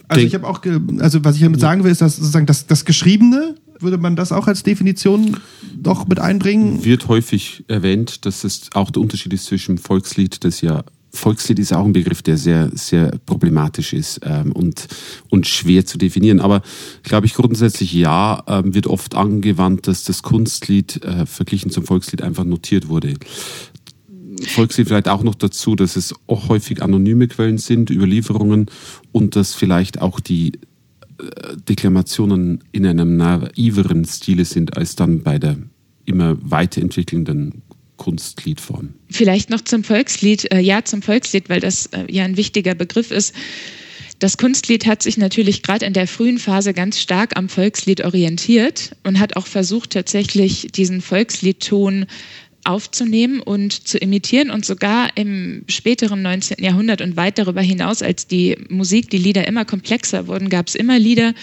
Also 0.07 0.25
ich 0.25 0.33
habe 0.33 0.47
auch, 0.47 0.61
also 0.99 1.23
was 1.25 1.35
ich 1.35 1.41
damit 1.41 1.59
sagen 1.59 1.83
will, 1.83 1.91
ist, 1.91 1.99
dass 1.99 2.15
sozusagen 2.15 2.45
das, 2.45 2.65
das 2.65 2.85
Geschriebene, 2.85 3.55
würde 3.79 3.97
man 3.97 4.15
das 4.15 4.31
auch 4.31 4.47
als 4.47 4.63
Definition 4.63 5.37
doch 5.75 6.07
mit 6.07 6.19
einbringen? 6.19 6.83
Wird 6.83 7.07
häufig 7.07 7.65
erwähnt, 7.67 8.25
dass 8.25 8.43
es 8.43 8.69
auch 8.73 8.91
der 8.91 9.01
Unterschied 9.01 9.33
ist 9.33 9.45
zwischen 9.45 9.77
Volkslied, 9.77 10.43
das 10.43 10.61
ja 10.61 10.83
Volkslied 11.17 11.59
ist 11.59 11.73
auch 11.73 11.85
ein 11.85 11.93
Begriff, 11.93 12.21
der 12.21 12.37
sehr, 12.37 12.69
sehr 12.73 13.11
problematisch 13.25 13.93
ist 13.93 14.21
ähm, 14.23 14.51
und, 14.51 14.87
und 15.29 15.47
schwer 15.47 15.85
zu 15.85 15.97
definieren. 15.97 16.39
Aber 16.39 16.61
glaube 17.03 17.25
ich 17.25 17.33
grundsätzlich 17.33 17.93
ja, 17.93 18.43
ähm, 18.47 18.73
wird 18.73 18.87
oft 18.87 19.15
angewandt, 19.15 19.87
dass 19.87 20.03
das 20.03 20.21
Kunstlied 20.21 21.03
äh, 21.03 21.25
verglichen 21.25 21.71
zum 21.71 21.85
Volkslied 21.85 22.21
einfach 22.21 22.43
notiert 22.43 22.87
wurde. 22.87 23.15
Volkslied 24.45 24.87
vielleicht 24.87 25.07
auch 25.07 25.23
noch 25.23 25.35
dazu, 25.35 25.75
dass 25.75 25.95
es 25.95 26.13
auch 26.27 26.49
häufig 26.49 26.83
anonyme 26.83 27.27
Quellen 27.27 27.57
sind, 27.57 27.89
Überlieferungen 27.89 28.67
und 29.11 29.35
dass 29.35 29.55
vielleicht 29.55 30.01
auch 30.01 30.19
die 30.19 30.59
Deklamationen 31.67 32.63
in 32.71 32.85
einem 32.85 33.17
naiveren 33.17 34.05
Stile 34.05 34.45
sind 34.45 34.77
als 34.77 34.95
dann 34.95 35.23
bei 35.23 35.39
der 35.39 35.57
immer 36.05 36.37
weiterentwickelnden 36.41 37.63
Kunstliedform. 37.97 38.93
Vielleicht 39.09 39.49
noch 39.49 39.61
zum 39.61 39.83
Volkslied, 39.83 40.51
äh, 40.51 40.59
ja, 40.59 40.83
zum 40.85 41.01
Volkslied, 41.01 41.49
weil 41.49 41.59
das 41.59 41.87
äh, 41.87 42.05
ja 42.09 42.23
ein 42.23 42.37
wichtiger 42.37 42.75
Begriff 42.75 43.11
ist. 43.11 43.33
Das 44.19 44.37
Kunstlied 44.37 44.87
hat 44.87 45.03
sich 45.03 45.17
natürlich 45.17 45.61
gerade 45.61 45.85
in 45.85 45.93
der 45.93 46.07
frühen 46.07 46.39
Phase 46.39 46.73
ganz 46.73 46.99
stark 46.99 47.37
am 47.37 47.49
Volkslied 47.49 48.03
orientiert 48.03 48.95
und 49.03 49.19
hat 49.19 49.35
auch 49.35 49.45
versucht, 49.45 49.91
tatsächlich 49.91 50.67
diesen 50.73 51.01
Volksliedton 51.01 52.07
aufzunehmen 52.67 53.39
und 53.39 53.87
zu 53.87 53.97
imitieren 53.97 54.49
und 54.51 54.65
sogar 54.65 55.15
im 55.15 55.63
späteren 55.67 56.21
19. 56.21 56.63
Jahrhundert 56.63 57.01
und 57.01 57.15
weit 57.15 57.37
darüber 57.37 57.61
hinaus, 57.61 58.01
als 58.01 58.27
die 58.27 58.57
Musik, 58.69 59.09
die 59.09 59.17
Lieder 59.17 59.47
immer 59.47 59.65
komplexer 59.65 60.27
wurden, 60.27 60.49
gab 60.49 60.67
es 60.67 60.75
immer 60.75 60.99
Lieder, 60.99 61.33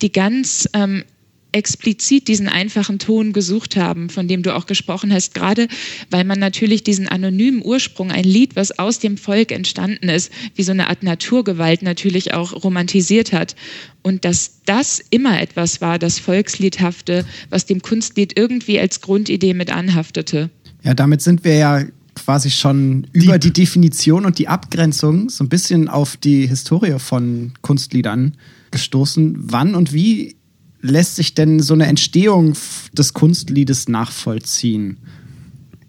die 0.00 0.10
ganz 0.10 0.68
ähm, 0.72 1.04
explizit 1.52 2.28
diesen 2.28 2.48
einfachen 2.48 2.98
Ton 2.98 3.32
gesucht 3.32 3.76
haben, 3.76 4.08
von 4.08 4.28
dem 4.28 4.42
du 4.42 4.54
auch 4.54 4.66
gesprochen 4.66 5.12
hast, 5.12 5.34
gerade 5.34 5.68
weil 6.10 6.24
man 6.24 6.38
natürlich 6.38 6.84
diesen 6.84 7.08
anonymen 7.08 7.64
Ursprung, 7.64 8.10
ein 8.10 8.24
Lied, 8.24 8.56
was 8.56 8.78
aus 8.78 8.98
dem 8.98 9.16
Volk 9.16 9.52
entstanden 9.52 10.08
ist, 10.08 10.32
wie 10.54 10.62
so 10.62 10.72
eine 10.72 10.88
Art 10.88 11.02
Naturgewalt 11.02 11.82
natürlich 11.82 12.34
auch 12.34 12.64
romantisiert 12.64 13.32
hat. 13.32 13.56
Und 14.02 14.24
dass 14.24 14.62
das 14.64 15.02
immer 15.10 15.40
etwas 15.40 15.80
war, 15.80 15.98
das 15.98 16.18
Volksliedhafte, 16.18 17.26
was 17.50 17.66
dem 17.66 17.82
Kunstlied 17.82 18.38
irgendwie 18.38 18.78
als 18.80 19.00
Grundidee 19.00 19.54
mit 19.54 19.72
anhaftete. 19.72 20.50
Ja, 20.82 20.94
damit 20.94 21.22
sind 21.22 21.44
wir 21.44 21.56
ja 21.56 21.82
quasi 22.14 22.50
schon 22.50 23.06
über 23.12 23.38
die 23.38 23.52
Definition 23.52 24.24
und 24.24 24.38
die 24.38 24.48
Abgrenzung 24.48 25.30
so 25.30 25.44
ein 25.44 25.48
bisschen 25.48 25.88
auf 25.88 26.16
die 26.16 26.46
Historie 26.46 26.98
von 26.98 27.52
Kunstliedern 27.62 28.36
gestoßen. 28.70 29.36
Wann 29.38 29.74
und 29.74 29.92
wie 29.92 30.36
lässt 30.80 31.16
sich 31.16 31.34
denn 31.34 31.60
so 31.60 31.74
eine 31.74 31.86
Entstehung 31.86 32.54
des 32.92 33.12
Kunstliedes 33.12 33.88
nachvollziehen? 33.88 34.98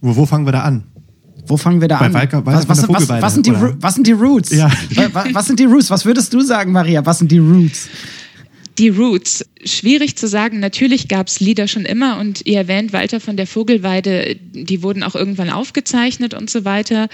Wo, 0.02 0.16
wo 0.16 0.26
fangen 0.26 0.46
wir 0.46 0.52
da 0.52 0.64
an? 0.64 0.84
Wo 1.48 1.58
fangen 1.58 1.82
wir 1.82 1.88
da 1.88 2.00
Bei 2.00 2.06
an? 2.06 2.14
Walker, 2.14 2.46
was, 2.46 2.68
was, 2.68 2.88
was, 2.88 3.10
was, 3.10 3.34
sind 3.34 3.46
die, 3.46 3.54
was 3.54 3.96
sind 3.96 4.08
die 4.08 4.12
Roots? 4.12 4.52
Ja. 4.52 4.72
was 5.34 5.48
sind 5.48 5.60
die 5.60 5.66
Roots? 5.66 5.90
Was 5.90 6.06
würdest 6.06 6.34
du 6.34 6.42
sagen, 6.42 6.72
Maria? 6.72 7.06
Was 7.06 7.20
sind 7.20 7.32
die 7.32 7.40
Roots? 7.40 7.90
Die 8.78 8.90
Roots. 8.90 9.46
Schwierig 9.64 10.16
zu 10.16 10.28
sagen. 10.28 10.60
Natürlich 10.60 11.08
gab 11.08 11.28
es 11.28 11.40
Lieder 11.40 11.68
schon 11.68 11.86
immer 11.86 12.20
und 12.20 12.46
ihr 12.46 12.58
erwähnt 12.58 12.94
Walter 12.94 13.20
von 13.20 13.38
der 13.38 13.48
Vogelweide, 13.48 14.36
die 14.54 14.82
wurden 14.82 15.04
auch 15.04 15.16
irgendwann 15.16 15.50
aufgezeichnet 15.50 16.34
und 16.34 16.50
so 16.50 16.66
weiter. 16.66 17.10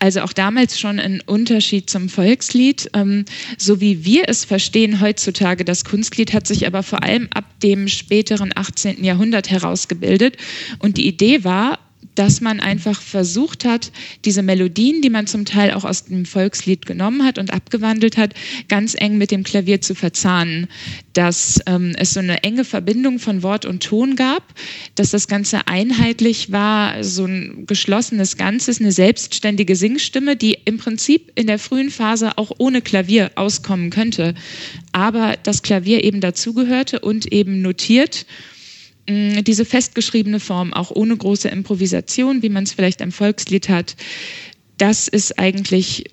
Also 0.00 0.20
auch 0.20 0.32
damals 0.32 0.78
schon 0.78 1.00
ein 1.00 1.20
Unterschied 1.26 1.90
zum 1.90 2.08
Volkslied. 2.08 2.88
Ähm, 2.94 3.24
so 3.56 3.80
wie 3.80 4.04
wir 4.04 4.28
es 4.28 4.44
verstehen 4.44 5.00
heutzutage, 5.00 5.64
das 5.64 5.84
Kunstlied 5.84 6.32
hat 6.32 6.46
sich 6.46 6.66
aber 6.66 6.84
vor 6.84 7.02
allem 7.02 7.28
ab 7.34 7.44
dem 7.62 7.88
späteren 7.88 8.52
18. 8.54 9.02
Jahrhundert 9.02 9.50
herausgebildet. 9.50 10.36
Und 10.78 10.98
die 10.98 11.08
Idee 11.08 11.42
war, 11.42 11.80
dass 12.18 12.40
man 12.40 12.58
einfach 12.58 13.00
versucht 13.00 13.64
hat, 13.64 13.92
diese 14.24 14.42
Melodien, 14.42 15.02
die 15.02 15.10
man 15.10 15.28
zum 15.28 15.44
Teil 15.44 15.72
auch 15.72 15.84
aus 15.84 16.06
dem 16.06 16.26
Volkslied 16.26 16.84
genommen 16.84 17.24
hat 17.24 17.38
und 17.38 17.52
abgewandelt 17.52 18.16
hat, 18.16 18.34
ganz 18.66 18.96
eng 18.98 19.18
mit 19.18 19.30
dem 19.30 19.44
Klavier 19.44 19.80
zu 19.80 19.94
verzahnen. 19.94 20.66
Dass 21.12 21.60
ähm, 21.66 21.94
es 21.96 22.14
so 22.14 22.20
eine 22.20 22.42
enge 22.42 22.64
Verbindung 22.64 23.20
von 23.20 23.44
Wort 23.44 23.66
und 23.66 23.84
Ton 23.84 24.16
gab, 24.16 24.42
dass 24.96 25.10
das 25.10 25.28
Ganze 25.28 25.68
einheitlich 25.68 26.50
war, 26.50 27.04
so 27.04 27.24
ein 27.24 27.66
geschlossenes 27.66 28.36
Ganzes, 28.36 28.80
eine 28.80 28.90
selbstständige 28.90 29.76
Singstimme, 29.76 30.34
die 30.34 30.58
im 30.64 30.78
Prinzip 30.78 31.30
in 31.36 31.46
der 31.46 31.60
frühen 31.60 31.90
Phase 31.90 32.36
auch 32.36 32.50
ohne 32.58 32.82
Klavier 32.82 33.30
auskommen 33.36 33.90
könnte. 33.90 34.34
Aber 34.90 35.36
das 35.40 35.62
Klavier 35.62 36.02
eben 36.02 36.20
dazugehörte 36.20 36.98
und 36.98 37.32
eben 37.32 37.62
notiert 37.62 38.26
diese 39.08 39.64
festgeschriebene 39.64 40.40
Form, 40.40 40.72
auch 40.72 40.90
ohne 40.90 41.16
große 41.16 41.48
Improvisation, 41.48 42.42
wie 42.42 42.50
man 42.50 42.64
es 42.64 42.72
vielleicht 42.72 43.00
am 43.00 43.12
Volkslied 43.12 43.68
hat, 43.68 43.96
das 44.76 45.08
ist 45.08 45.38
eigentlich 45.38 46.04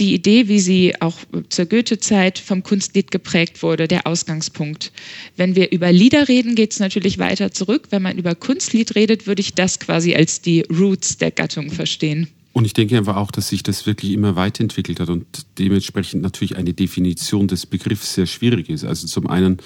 die 0.00 0.14
Idee, 0.14 0.48
wie 0.48 0.60
sie 0.60 0.94
auch 1.00 1.18
zur 1.50 1.66
Goethe-Zeit 1.66 2.38
vom 2.38 2.62
Kunstlied 2.62 3.10
geprägt 3.10 3.62
wurde, 3.62 3.86
der 3.86 4.06
Ausgangspunkt. 4.06 4.92
Wenn 5.36 5.54
wir 5.54 5.72
über 5.72 5.92
Lieder 5.92 6.26
reden, 6.26 6.54
geht 6.54 6.72
es 6.72 6.80
natürlich 6.80 7.18
weiter 7.18 7.52
zurück. 7.52 7.88
Wenn 7.90 8.02
man 8.02 8.16
über 8.16 8.34
Kunstlied 8.34 8.94
redet, 8.94 9.26
würde 9.26 9.40
ich 9.40 9.54
das 9.54 9.78
quasi 9.78 10.14
als 10.14 10.40
die 10.40 10.62
Roots 10.62 11.18
der 11.18 11.30
Gattung 11.30 11.70
verstehen. 11.70 12.28
Und 12.52 12.64
ich 12.64 12.72
denke 12.72 12.96
einfach 12.96 13.16
auch, 13.16 13.30
dass 13.30 13.48
sich 13.48 13.62
das 13.62 13.86
wirklich 13.86 14.12
immer 14.12 14.34
weiterentwickelt 14.34 14.98
hat 14.98 15.08
und 15.08 15.24
dementsprechend 15.58 16.22
natürlich 16.22 16.56
eine 16.56 16.72
Definition 16.72 17.46
des 17.46 17.66
Begriffs 17.66 18.14
sehr 18.14 18.26
schwierig 18.26 18.70
ist. 18.70 18.84
Also 18.84 19.06
zum 19.06 19.28
einen, 19.28 19.58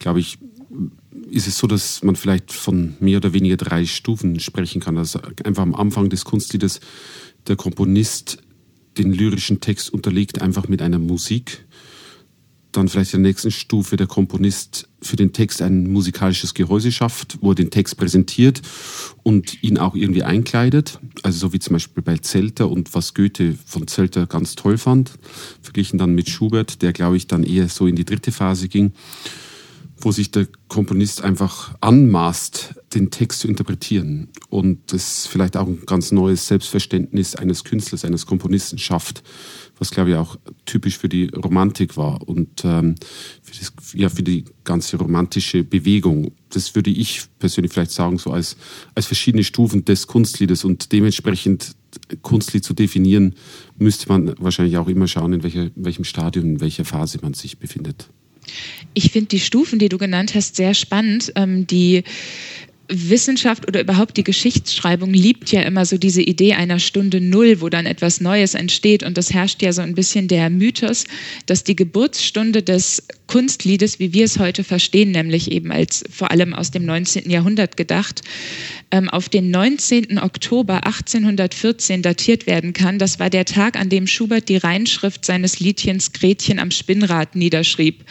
glaube 0.00 0.20
ich, 0.20 0.38
ist 1.30 1.46
es 1.46 1.58
so, 1.58 1.66
dass 1.66 2.02
man 2.02 2.16
vielleicht 2.16 2.52
von 2.52 2.94
mehr 3.00 3.18
oder 3.18 3.32
weniger 3.32 3.56
drei 3.56 3.86
Stufen 3.86 4.40
sprechen 4.40 4.80
kann. 4.80 4.98
Also 4.98 5.20
einfach 5.44 5.62
am 5.62 5.74
Anfang 5.74 6.10
des 6.10 6.24
Kunstliedes 6.24 6.80
der 7.46 7.56
Komponist 7.56 8.38
den 8.98 9.12
lyrischen 9.12 9.60
Text 9.60 9.92
unterlegt 9.92 10.40
einfach 10.40 10.68
mit 10.68 10.82
einer 10.82 10.98
Musik. 10.98 11.64
Dann 12.72 12.88
vielleicht 12.88 13.14
in 13.14 13.22
der 13.22 13.30
nächsten 13.30 13.52
Stufe 13.52 13.96
der 13.96 14.08
Komponist 14.08 14.88
für 15.00 15.14
den 15.14 15.32
Text 15.32 15.62
ein 15.62 15.92
musikalisches 15.92 16.54
Gehäuse 16.54 16.90
schafft, 16.90 17.38
wo 17.40 17.52
er 17.52 17.54
den 17.54 17.70
Text 17.70 17.96
präsentiert 17.96 18.62
und 19.22 19.62
ihn 19.62 19.78
auch 19.78 19.94
irgendwie 19.94 20.24
einkleidet. 20.24 20.98
Also 21.22 21.38
so 21.38 21.52
wie 21.52 21.60
zum 21.60 21.74
Beispiel 21.74 22.02
bei 22.02 22.16
Zelter 22.18 22.68
und 22.68 22.92
was 22.94 23.14
Goethe 23.14 23.56
von 23.64 23.86
Zelter 23.86 24.26
ganz 24.26 24.56
toll 24.56 24.76
fand, 24.76 25.12
verglichen 25.62 25.98
dann 25.98 26.14
mit 26.14 26.28
Schubert, 26.28 26.82
der 26.82 26.92
glaube 26.92 27.16
ich 27.16 27.28
dann 27.28 27.44
eher 27.44 27.68
so 27.68 27.86
in 27.86 27.94
die 27.94 28.04
dritte 28.04 28.32
Phase 28.32 28.68
ging. 28.68 28.92
Wo 29.96 30.12
sich 30.12 30.30
der 30.30 30.48
Komponist 30.68 31.22
einfach 31.22 31.74
anmaßt, 31.80 32.74
den 32.94 33.10
Text 33.10 33.40
zu 33.40 33.48
interpretieren 33.48 34.28
und 34.50 34.92
das 34.92 35.26
vielleicht 35.26 35.56
auch 35.56 35.66
ein 35.66 35.82
ganz 35.86 36.12
neues 36.12 36.46
Selbstverständnis 36.46 37.34
eines 37.34 37.64
Künstlers, 37.64 38.04
eines 38.04 38.26
Komponisten 38.26 38.78
schafft, 38.78 39.22
was 39.78 39.90
glaube 39.90 40.10
ich 40.10 40.16
auch 40.16 40.36
typisch 40.66 40.98
für 40.98 41.08
die 41.08 41.26
Romantik 41.28 41.96
war 41.96 42.26
und 42.28 42.64
ähm, 42.64 42.94
für, 43.42 43.58
das, 43.58 43.72
ja, 43.94 44.08
für 44.08 44.22
die 44.22 44.44
ganze 44.64 44.96
romantische 44.96 45.64
Bewegung. 45.64 46.32
Das 46.50 46.74
würde 46.74 46.90
ich 46.90 47.22
persönlich 47.38 47.72
vielleicht 47.72 47.90
sagen, 47.90 48.18
so 48.18 48.30
als, 48.30 48.56
als 48.94 49.06
verschiedene 49.06 49.44
Stufen 49.44 49.84
des 49.84 50.06
Kunstliedes 50.06 50.64
und 50.64 50.92
dementsprechend 50.92 51.74
Kunstlied 52.22 52.64
zu 52.64 52.74
definieren, 52.74 53.34
müsste 53.78 54.08
man 54.08 54.34
wahrscheinlich 54.38 54.76
auch 54.76 54.88
immer 54.88 55.06
schauen, 55.06 55.32
in, 55.32 55.42
welcher, 55.42 55.64
in 55.64 55.84
welchem 55.84 56.04
Stadium, 56.04 56.44
in 56.46 56.60
welcher 56.60 56.84
Phase 56.84 57.18
man 57.22 57.34
sich 57.34 57.58
befindet. 57.58 58.08
Ich 58.94 59.10
finde 59.10 59.28
die 59.28 59.40
Stufen, 59.40 59.78
die 59.78 59.88
du 59.88 59.98
genannt 59.98 60.34
hast, 60.34 60.56
sehr 60.56 60.74
spannend. 60.74 61.32
Ähm, 61.36 61.66
die 61.66 62.04
Wissenschaft 62.88 63.66
oder 63.66 63.80
überhaupt 63.80 64.16
die 64.16 64.24
Geschichtsschreibung 64.24 65.12
liebt 65.12 65.50
ja 65.52 65.62
immer 65.62 65.86
so 65.86 65.96
diese 65.96 66.22
Idee 66.22 66.54
einer 66.54 66.78
Stunde 66.78 67.20
Null, 67.20 67.60
wo 67.60 67.68
dann 67.68 67.86
etwas 67.86 68.20
Neues 68.20 68.54
entsteht. 68.54 69.02
Und 69.02 69.16
das 69.16 69.32
herrscht 69.32 69.62
ja 69.62 69.72
so 69.72 69.82
ein 69.82 69.94
bisschen 69.94 70.28
der 70.28 70.50
Mythos, 70.50 71.04
dass 71.46 71.64
die 71.64 71.76
Geburtsstunde 71.76 72.62
des 72.62 73.02
Kunstliedes, 73.26 73.98
wie 73.98 74.12
wir 74.12 74.24
es 74.24 74.38
heute 74.38 74.64
verstehen, 74.64 75.12
nämlich 75.12 75.50
eben 75.50 75.72
als 75.72 76.04
vor 76.10 76.30
allem 76.30 76.52
aus 76.52 76.70
dem 76.70 76.84
19. 76.84 77.30
Jahrhundert 77.30 77.76
gedacht, 77.76 78.22
ähm, 78.90 79.08
auf 79.08 79.28
den 79.28 79.50
19. 79.50 80.18
Oktober 80.18 80.86
1814 80.86 82.02
datiert 82.02 82.46
werden 82.46 82.74
kann. 82.74 82.98
Das 82.98 83.18
war 83.18 83.30
der 83.30 83.46
Tag, 83.46 83.76
an 83.76 83.88
dem 83.88 84.06
Schubert 84.06 84.48
die 84.48 84.58
Reinschrift 84.58 85.24
seines 85.24 85.58
Liedchens 85.58 86.12
Gretchen 86.12 86.58
am 86.58 86.70
Spinnrad 86.70 87.34
niederschrieb. 87.34 88.04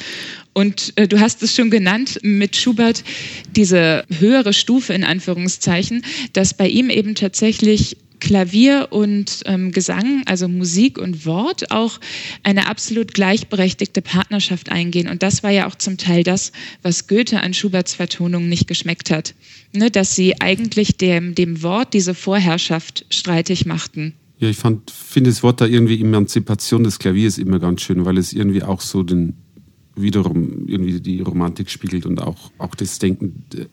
Und 0.53 0.93
äh, 0.95 1.07
du 1.07 1.19
hast 1.19 1.43
es 1.43 1.55
schon 1.55 1.69
genannt 1.69 2.19
mit 2.23 2.55
Schubert, 2.55 3.03
diese 3.55 4.05
höhere 4.19 4.53
Stufe 4.53 4.93
in 4.93 5.03
Anführungszeichen, 5.03 6.03
dass 6.33 6.53
bei 6.53 6.67
ihm 6.67 6.89
eben 6.89 7.15
tatsächlich 7.15 7.97
Klavier 8.23 8.87
und 8.91 9.41
ähm, 9.47 9.73
Gesang, 9.73 10.23
also 10.25 10.47
Musik 10.47 10.97
und 10.97 11.25
Wort, 11.25 11.71
auch 11.71 11.99
eine 12.43 12.67
absolut 12.67 13.13
gleichberechtigte 13.13 14.01
Partnerschaft 14.01 14.71
eingehen. 14.71 15.09
Und 15.09 15.23
das 15.23 15.43
war 15.43 15.51
ja 15.51 15.67
auch 15.67 15.75
zum 15.75 15.97
Teil 15.97 16.23
das, 16.23 16.53
was 16.83 17.07
Goethe 17.07 17.41
an 17.41 17.53
Schuberts 17.53 17.95
Vertonung 17.95 18.47
nicht 18.47 18.67
geschmeckt 18.67 19.11
hat. 19.11 19.35
Ne, 19.73 19.91
dass 19.91 20.15
sie 20.15 20.39
eigentlich 20.39 20.97
dem, 20.97 21.35
dem 21.35 21.63
Wort 21.63 21.93
diese 21.93 22.13
Vorherrschaft 22.13 23.05
streitig 23.09 23.65
machten. 23.65 24.13
Ja, 24.39 24.47
ich 24.47 24.57
finde 24.57 25.29
das 25.29 25.43
Wort 25.43 25.61
da 25.61 25.65
irgendwie 25.65 25.99
Emanzipation 25.99 26.83
des 26.83 26.99
Klaviers 26.99 27.37
immer 27.37 27.59
ganz 27.59 27.81
schön, 27.81 28.05
weil 28.05 28.17
es 28.17 28.33
irgendwie 28.33 28.63
auch 28.63 28.81
so 28.81 29.03
den 29.03 29.33
wiederum 29.95 30.67
irgendwie 30.67 30.99
die 30.99 31.21
Romantik 31.21 31.69
spiegelt 31.69 32.05
und 32.05 32.21
auch, 32.21 32.51
auch 32.57 32.75
das 32.75 32.99
Denken 32.99 33.45
der 33.53 33.67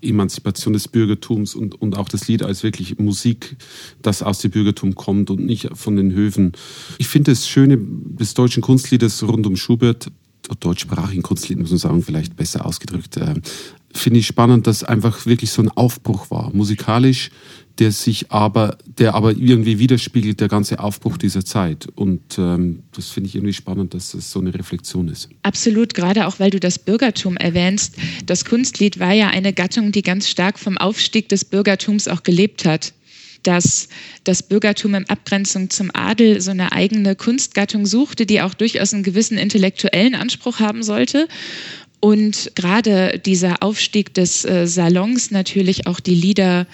Emanzipation 0.00 0.72
des 0.72 0.88
Bürgertums 0.88 1.54
und, 1.54 1.80
und 1.80 1.96
auch 1.96 2.08
das 2.08 2.28
Lied 2.28 2.42
als 2.42 2.62
wirklich 2.62 2.98
Musik, 2.98 3.56
das 4.02 4.22
aus 4.22 4.38
dem 4.38 4.52
Bürgertum 4.52 4.94
kommt 4.94 5.30
und 5.30 5.44
nicht 5.44 5.70
von 5.74 5.96
den 5.96 6.12
Höfen. 6.12 6.52
Ich 6.98 7.08
finde 7.08 7.32
das 7.32 7.48
Schöne 7.48 7.78
des 7.78 8.34
deutschen 8.34 8.62
Kunstliedes 8.62 9.22
rund 9.22 9.46
um 9.46 9.56
Schubert, 9.56 10.10
deutschsprachigen 10.60 11.22
Kunstlied 11.22 11.58
muss 11.58 11.70
man 11.70 11.78
sagen, 11.78 12.02
vielleicht 12.02 12.36
besser 12.36 12.64
ausgedrückt, 12.64 13.16
äh, 13.16 13.34
finde 13.92 14.20
ich 14.20 14.26
spannend, 14.26 14.66
dass 14.66 14.84
einfach 14.84 15.26
wirklich 15.26 15.50
so 15.50 15.62
ein 15.62 15.68
Aufbruch 15.70 16.30
war. 16.30 16.50
Musikalisch 16.54 17.30
der 17.78 17.92
sich 17.92 18.30
aber, 18.30 18.76
der 18.86 19.14
aber 19.14 19.32
irgendwie 19.32 19.78
widerspiegelt 19.78 20.40
der 20.40 20.48
ganze 20.48 20.80
Aufbruch 20.80 21.16
dieser 21.16 21.44
Zeit. 21.44 21.86
Und 21.94 22.38
ähm, 22.38 22.82
das 22.92 23.10
finde 23.10 23.28
ich 23.28 23.36
irgendwie 23.36 23.54
spannend, 23.54 23.94
dass 23.94 24.12
das 24.12 24.30
so 24.30 24.40
eine 24.40 24.52
Reflexion 24.52 25.08
ist. 25.08 25.28
Absolut, 25.42 25.94
gerade 25.94 26.26
auch 26.26 26.40
weil 26.40 26.50
du 26.50 26.58
das 26.58 26.78
Bürgertum 26.78 27.36
erwähnst. 27.36 27.96
Das 28.26 28.44
Kunstlied 28.44 28.98
war 28.98 29.12
ja 29.12 29.28
eine 29.28 29.52
Gattung, 29.52 29.92
die 29.92 30.02
ganz 30.02 30.28
stark 30.28 30.58
vom 30.58 30.76
Aufstieg 30.76 31.28
des 31.28 31.44
Bürgertums 31.44 32.08
auch 32.08 32.22
gelebt 32.22 32.64
hat 32.64 32.92
dass 33.44 33.88
das 34.24 34.42
Bürgertum 34.42 34.96
in 34.96 35.08
Abgrenzung 35.08 35.70
zum 35.70 35.90
Adel 35.94 36.40
so 36.40 36.50
eine 36.50 36.72
eigene 36.72 37.14
Kunstgattung 37.14 37.86
suchte, 37.86 38.26
die 38.26 38.42
auch 38.42 38.52
durchaus 38.52 38.92
einen 38.92 39.04
gewissen 39.04 39.38
intellektuellen 39.38 40.16
Anspruch 40.16 40.58
haben 40.58 40.82
sollte. 40.82 41.28
Und 42.00 42.52
gerade 42.54 43.18
dieser 43.24 43.62
Aufstieg 43.62 44.14
des 44.14 44.44
äh, 44.44 44.66
Salons 44.66 45.30
natürlich 45.30 45.86
auch 45.86 46.00
die 46.00 46.14
Lieder 46.14 46.66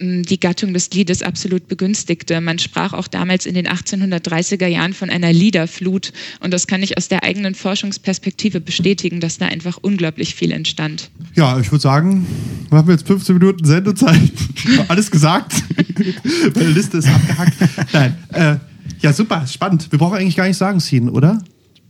die 0.00 0.38
Gattung 0.38 0.74
des 0.74 0.90
Liedes 0.90 1.22
absolut 1.22 1.68
begünstigte. 1.68 2.40
Man 2.40 2.58
sprach 2.58 2.92
auch 2.92 3.08
damals 3.08 3.46
in 3.46 3.54
den 3.54 3.66
1830er 3.66 4.66
Jahren 4.66 4.92
von 4.92 5.08
einer 5.08 5.32
Liederflut 5.32 6.12
und 6.40 6.52
das 6.52 6.66
kann 6.66 6.82
ich 6.82 6.98
aus 6.98 7.08
der 7.08 7.22
eigenen 7.22 7.54
Forschungsperspektive 7.54 8.60
bestätigen, 8.60 9.20
dass 9.20 9.38
da 9.38 9.46
einfach 9.46 9.78
unglaublich 9.80 10.34
viel 10.34 10.52
entstand. 10.52 11.10
Ja, 11.34 11.58
ich 11.58 11.72
würde 11.72 11.82
sagen, 11.82 12.26
wir 12.68 12.78
haben 12.78 12.90
jetzt 12.90 13.06
15 13.06 13.38
Minuten 13.38 13.64
Sendezeit. 13.64 14.32
Alles 14.88 15.10
gesagt. 15.10 15.54
Meine 16.54 16.70
Liste 16.70 16.98
ist 16.98 17.08
abgehackt. 17.08 17.54
Nein. 17.92 18.18
Äh, 18.32 18.56
ja, 19.00 19.12
super, 19.12 19.46
spannend. 19.46 19.90
Wir 19.90 19.98
brauchen 19.98 20.18
eigentlich 20.18 20.36
gar 20.36 20.46
nicht 20.46 20.56
sagen, 20.56 20.80
Scene, 20.80 21.10
oder? 21.10 21.42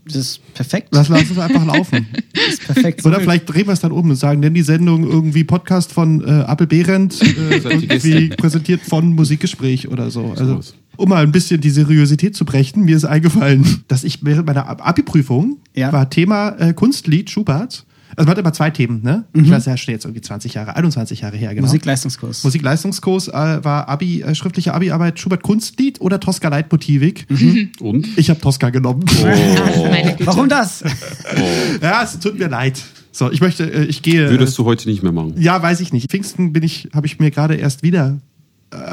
Das 0.07 0.17
ist 0.17 0.55
perfekt. 0.55 0.89
Lass, 0.93 1.09
lass 1.09 1.31
es 1.31 1.39
einfach 1.39 1.65
laufen. 1.67 2.07
Das 2.33 2.55
ist 2.55 2.65
perfekt. 2.67 3.05
Oder 3.05 3.19
vielleicht 3.19 3.53
drehen 3.53 3.67
wir 3.67 3.73
es 3.73 3.81
dann 3.81 3.93
um 3.93 4.09
und 4.11 4.17
sagen, 4.17 4.41
nennen 4.41 4.55
die 4.55 4.63
Sendung 4.63 5.05
irgendwie 5.05 5.43
Podcast 5.43 5.93
von 5.93 6.23
äh, 6.23 6.43
Appel 6.43 6.67
Behrendt, 6.67 7.21
äh, 7.23 7.57
irgendwie 7.65 8.29
präsentiert 8.29 8.83
von 8.83 9.15
Musikgespräch 9.15 9.89
oder 9.89 10.11
so. 10.11 10.35
Also, 10.37 10.61
um 10.97 11.09
mal 11.09 11.23
ein 11.23 11.33
bisschen 11.33 11.61
die 11.61 11.71
Seriosität 11.71 12.37
zu 12.37 12.45
brechen, 12.45 12.85
mir 12.85 12.97
ist 12.97 13.05
eingefallen, 13.05 13.85
dass 13.89 14.05
ich 14.05 14.21
während 14.23 14.47
meiner 14.47 14.69
Abi-Prüfung 14.69 15.59
ja. 15.75 15.93
war 15.93 16.09
Thema 16.09 16.51
äh, 16.59 16.73
Kunstlied 16.73 17.31
Schubert 17.31 17.85
also 18.17 18.27
man 18.27 18.31
hat 18.31 18.39
immer 18.39 18.53
zwei 18.53 18.71
Themen, 18.71 19.03
ne? 19.03 19.25
Mhm. 19.35 19.45
Ich 19.45 19.51
weiß 19.51 19.67
ja 19.67 19.77
schon 19.77 19.93
jetzt 19.93 20.05
irgendwie 20.07 20.23
20 20.23 20.55
Jahre, 20.55 20.75
21 20.75 21.21
Jahre 21.21 21.37
her, 21.37 21.55
genau. 21.55 21.67
Musikleistungskurs. 21.67 22.45
Musikleistungskurs 22.45 23.29
äh, 23.29 23.33
war 23.33 23.89
Abi, 23.89 24.23
äh, 24.23 24.35
schriftliche 24.35 24.73
Abi-Arbeit 24.73 25.21
Schubert 25.21 25.43
Kunstlied 25.43 26.01
oder 26.01 26.19
Tosca 26.19 26.49
Leitmotivik. 26.49 27.27
Mhm. 27.29 27.73
Und? 27.81 28.09
Ich 28.17 28.31
habe 28.31 28.41
Tosca 28.41 28.71
genommen. 28.71 29.05
Oh. 29.23 29.25
Warum 30.25 30.49
das? 30.49 30.83
Oh. 30.83 31.41
Ja, 31.83 32.03
es 32.03 32.19
tut 32.19 32.39
mir 32.39 32.49
leid. 32.49 32.83
So, 33.13 33.31
ich 33.31 33.41
möchte, 33.41 33.65
äh, 33.65 33.85
ich 33.85 34.03
gehe. 34.03 34.31
Würdest 34.31 34.57
du 34.59 34.65
heute 34.65 34.89
nicht 34.89 35.03
mehr 35.03 35.13
machen? 35.13 35.35
Ja, 35.39 35.63
weiß 35.63 35.81
ich 35.81 35.93
nicht. 35.93 36.11
Pfingsten 36.11 36.53
bin 36.53 36.63
ich, 36.63 36.89
habe 36.95 37.07
ich 37.07 37.19
mir 37.19 37.31
gerade 37.31 37.55
erst 37.55 37.83
wieder 37.83 38.19
äh, 38.19 38.36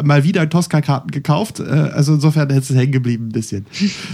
mal 0.04 0.24
wieder 0.24 0.48
Tosca-Karten 0.50 1.12
gekauft. 1.12 1.60
Äh, 1.60 1.64
also 1.64 2.14
insofern 2.14 2.50
ist 2.50 2.70
es 2.70 2.76
hängen 2.76 2.92
geblieben 2.92 3.28
ein 3.28 3.32
bisschen. 3.32 3.66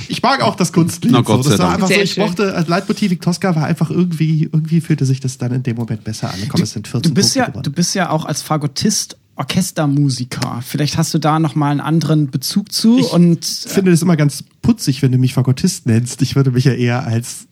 Ich 0.07 0.21
mag 0.21 0.41
auch 0.41 0.55
das 0.55 0.71
Kunstlied. 0.73 1.11
Na 1.11 1.21
Gott 1.21 1.43
so. 1.43 1.49
Das 1.49 1.59
war 1.59 1.73
einfach 1.73 1.87
so, 1.87 1.93
ich 1.93 2.13
schön. 2.13 2.25
mochte 2.25 2.53
als 2.55 2.67
Leitmotiv 2.67 3.17
Tosca 3.19 3.55
war 3.55 3.65
einfach 3.65 3.89
irgendwie, 3.89 4.43
irgendwie 4.43 4.81
fühlte 4.81 5.05
sich 5.05 5.19
das 5.19 5.37
dann 5.37 5.51
in 5.51 5.63
dem 5.63 5.75
Moment 5.75 6.03
besser 6.03 6.31
an. 6.31 6.39
Komm, 6.47 6.61
es 6.61 6.71
sind 6.71 6.87
14 6.87 7.09
du 7.09 7.13
bist 7.13 7.35
ja, 7.35 7.49
Du 7.49 7.71
bist 7.71 7.95
ja 7.95 8.09
auch 8.09 8.25
als 8.25 8.41
Fagottist 8.41 9.17
Orchestermusiker. 9.35 10.61
Vielleicht 10.65 10.97
hast 10.97 11.13
du 11.13 11.17
da 11.17 11.39
noch 11.39 11.55
mal 11.55 11.71
einen 11.71 11.79
anderen 11.79 12.29
Bezug 12.29 12.73
zu. 12.73 12.99
Ich 12.99 13.13
und 13.13 13.45
finde 13.45 13.91
das 13.91 14.01
immer 14.01 14.17
ganz 14.17 14.43
putzig, 14.61 15.01
wenn 15.01 15.13
du 15.13 15.17
mich 15.17 15.33
Fagottist 15.33 15.85
nennst. 15.85 16.21
Ich 16.21 16.35
würde 16.35 16.51
mich 16.51 16.65
ja 16.65 16.73
eher 16.73 17.05
als 17.05 17.47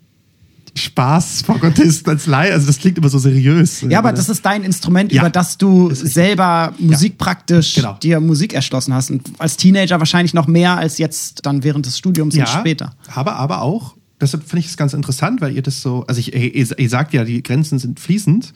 Spaß-Fagottist 0.78 2.08
als 2.08 2.26
Laie. 2.26 2.54
Also 2.54 2.68
das 2.68 2.80
klingt 2.80 2.98
immer 2.98 3.10
so 3.10 3.18
seriös. 3.18 3.82
Ja, 3.82 4.00
aber 4.00 4.14
das 4.14 4.30
ist 4.30 4.46
dein 4.46 4.64
Instrument, 4.64 5.12
ja. 5.12 5.22
über 5.22 5.30
das 5.30 5.58
du 5.58 5.94
selber 5.94 6.74
musikpraktisch 6.80 7.76
ja, 7.76 7.82
genau. 7.82 7.94
dir 8.00 8.20
Musik 8.20 8.54
erschlossen 8.54 8.94
hast. 8.94 9.12
Und 9.12 9.24
als 9.40 9.58
Teenager 9.58 10.00
wahrscheinlich 10.00 10.34
noch 10.34 10.48
mehr 10.48 10.78
als 10.78 10.98
jetzt 10.98 11.46
dann 11.46 11.64
während 11.64 11.86
des 11.86 11.98
Studiums 11.98 12.36
ja, 12.36 12.44
und 12.44 12.50
später. 12.50 12.94
Aber, 13.14 13.36
aber 13.36 13.62
auch, 13.62 13.96
deshalb 14.20 14.44
finde 14.44 14.60
ich 14.60 14.68
es 14.68 14.78
ganz 14.78 14.94
interessant, 14.94 15.42
weil 15.42 15.56
ihr 15.56 15.62
das 15.62 15.82
so, 15.82 16.06
also 16.08 16.20
ich, 16.20 16.34
ihr, 16.34 16.80
ihr, 16.80 16.90
sagt 16.90 17.14
ja, 17.14 17.24
die 17.24 17.44
Grenzen 17.44 17.80
sind 17.80 18.00
fließend, 18.00 18.54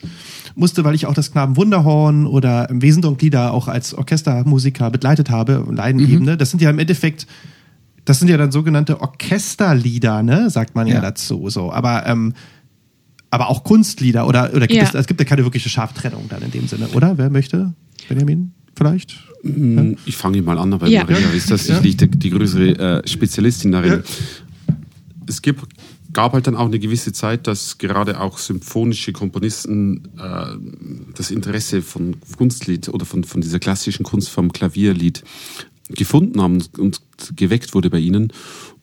musste, 0.54 0.84
weil 0.84 0.94
ich 0.94 1.06
auch 1.06 1.14
das 1.14 1.32
Knaben 1.32 1.56
Wunderhorn 1.56 2.26
oder 2.26 2.66
Wesendonk-Lieder 2.70 3.52
auch 3.52 3.68
als 3.68 3.94
Orchestermusiker 3.94 4.90
begleitet 4.90 5.30
habe, 5.30 5.64
Leidenebene. 5.70 6.32
Mhm. 6.32 6.38
Das 6.38 6.50
sind 6.50 6.62
ja 6.62 6.70
im 6.70 6.78
Endeffekt 6.78 7.26
das 8.04 8.18
sind 8.18 8.28
ja 8.28 8.36
dann 8.36 8.50
sogenannte 8.50 9.00
Orchesterlieder, 9.00 10.22
ne? 10.22 10.50
Sagt 10.50 10.74
man 10.74 10.86
ja, 10.86 10.94
ja 10.94 11.00
dazu. 11.00 11.48
So. 11.50 11.72
Aber, 11.72 12.06
ähm, 12.06 12.34
aber 13.30 13.48
auch 13.48 13.64
Kunstlieder 13.64 14.26
oder, 14.26 14.52
oder 14.54 14.66
gibt 14.66 14.82
ja. 14.82 14.88
es, 14.88 14.94
es 14.94 15.06
gibt 15.06 15.20
ja 15.20 15.26
keine 15.26 15.44
wirkliche 15.44 15.68
scharfe 15.68 15.94
Trennung 15.94 16.26
dann 16.28 16.42
in 16.42 16.50
dem 16.50 16.66
Sinne, 16.66 16.88
oder? 16.88 17.16
Wer 17.16 17.30
möchte? 17.30 17.74
Benjamin? 18.08 18.52
Vielleicht? 18.74 19.20
Mm, 19.42 19.92
ich 20.06 20.16
fange 20.16 20.42
mal 20.42 20.58
an, 20.58 20.80
weil 20.80 20.90
ja. 20.90 21.04
Maria 21.04 21.30
ist 21.30 21.50
das 21.50 21.68
ja. 21.68 21.80
die, 21.80 21.96
die 21.96 22.30
größere 22.30 23.02
äh, 23.02 23.08
Spezialistin 23.08 23.72
darin. 23.72 24.02
Es 25.26 25.40
gibt, 25.40 25.62
gab 26.12 26.32
halt 26.32 26.46
dann 26.46 26.56
auch 26.56 26.66
eine 26.66 26.78
gewisse 26.78 27.12
Zeit, 27.12 27.46
dass 27.46 27.78
gerade 27.78 28.18
auch 28.20 28.38
symphonische 28.38 29.12
Komponisten 29.12 30.08
äh, 30.18 30.46
das 31.14 31.30
Interesse 31.30 31.82
von 31.82 32.16
Kunstlied 32.36 32.88
oder 32.88 33.06
von, 33.06 33.24
von 33.24 33.40
dieser 33.40 33.58
klassischen 33.58 34.04
Kunst 34.04 34.30
vom 34.30 34.52
Klavierlied 34.52 35.22
gefunden 35.88 36.40
haben 36.40 36.62
und 36.78 37.00
geweckt 37.36 37.74
wurde 37.74 37.90
bei 37.90 37.98
ihnen. 37.98 38.32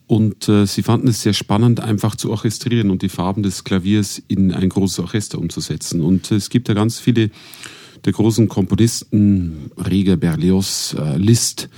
Und 0.06 0.48
äh, 0.48 0.66
sie 0.66 0.82
fanden 0.82 1.06
es 1.06 1.22
sehr 1.22 1.34
spannend, 1.34 1.78
einfach 1.78 2.16
zu 2.16 2.30
orchestrieren 2.30 2.90
und 2.90 3.02
die 3.02 3.08
Farben 3.08 3.44
des 3.44 3.62
Klaviers 3.62 4.20
in 4.26 4.52
ein 4.52 4.68
großes 4.68 4.98
Orchester 4.98 5.38
umzusetzen. 5.38 6.00
Und 6.00 6.32
äh, 6.32 6.34
es 6.34 6.50
gibt 6.50 6.68
ja 6.68 6.74
ganz 6.74 6.98
viele 6.98 7.30
der 8.04 8.12
großen 8.12 8.48
Komponisten, 8.48 9.70
Reger, 9.76 10.16
Berlioz, 10.16 10.96
äh, 10.98 11.16
Liszt, 11.16 11.68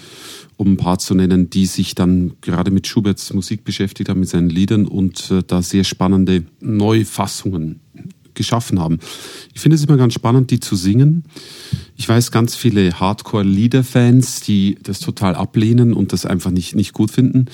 um 0.56 0.72
ein 0.72 0.76
paar 0.78 0.98
zu 0.98 1.14
nennen, 1.14 1.50
die 1.50 1.66
sich 1.66 1.94
dann 1.94 2.32
gerade 2.40 2.70
mit 2.70 2.86
Schuberts 2.86 3.34
Musik 3.34 3.64
beschäftigt 3.64 4.08
haben, 4.08 4.20
mit 4.20 4.28
seinen 4.30 4.48
Liedern 4.48 4.86
und 4.86 5.30
äh, 5.30 5.42
da 5.46 5.60
sehr 5.60 5.84
spannende 5.84 6.44
Neufassungen 6.60 7.80
geschaffen 8.34 8.80
haben. 8.80 8.98
Ich 9.54 9.60
finde 9.60 9.76
es 9.76 9.84
immer 9.84 9.96
ganz 9.96 10.14
spannend, 10.14 10.50
die 10.50 10.60
zu 10.60 10.76
singen. 10.76 11.24
Ich 11.96 12.08
weiß 12.08 12.30
ganz 12.30 12.56
viele 12.56 12.98
Hardcore-Lieder-Fans, 12.98 14.40
die 14.40 14.78
das 14.82 15.00
total 15.00 15.34
ablehnen 15.34 15.92
und 15.92 16.12
das 16.12 16.26
einfach 16.26 16.50
nicht, 16.50 16.74
nicht 16.74 16.92
gut 16.92 17.10
finden. 17.10 17.46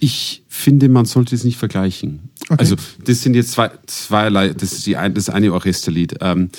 Ich 0.00 0.42
finde, 0.48 0.88
man 0.88 1.04
sollte 1.04 1.34
es 1.34 1.44
nicht 1.44 1.56
vergleichen. 1.56 2.30
Okay. 2.48 2.56
Also, 2.58 2.76
das 3.04 3.22
sind 3.22 3.34
jetzt 3.34 3.52
zwei, 3.52 3.70
zweierlei, 3.86 4.50
das 4.50 4.72
ist 4.72 4.86
die 4.86 4.96
ein, 4.96 5.14
das 5.14 5.30
eine 5.30 5.52
Orchesterlied. 5.52 6.16
Ähm, 6.20 6.50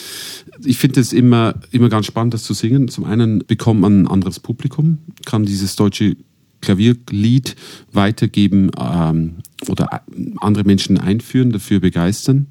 ich 0.63 0.77
finde 0.77 0.99
es 1.01 1.13
immer, 1.13 1.55
immer 1.71 1.89
ganz 1.89 2.05
spannend, 2.05 2.33
das 2.33 2.43
zu 2.43 2.53
singen. 2.53 2.87
Zum 2.87 3.03
einen 3.03 3.39
bekommt 3.45 3.81
man 3.81 4.03
ein 4.03 4.07
anderes 4.07 4.39
Publikum, 4.39 4.99
kann 5.25 5.45
dieses 5.45 5.75
deutsche 5.75 6.15
Klavierlied 6.61 7.55
weitergeben 7.91 8.71
ähm, 8.79 9.35
oder 9.67 10.01
andere 10.37 10.63
Menschen 10.63 10.97
einführen, 10.97 11.51
dafür 11.51 11.79
begeistern. 11.79 12.47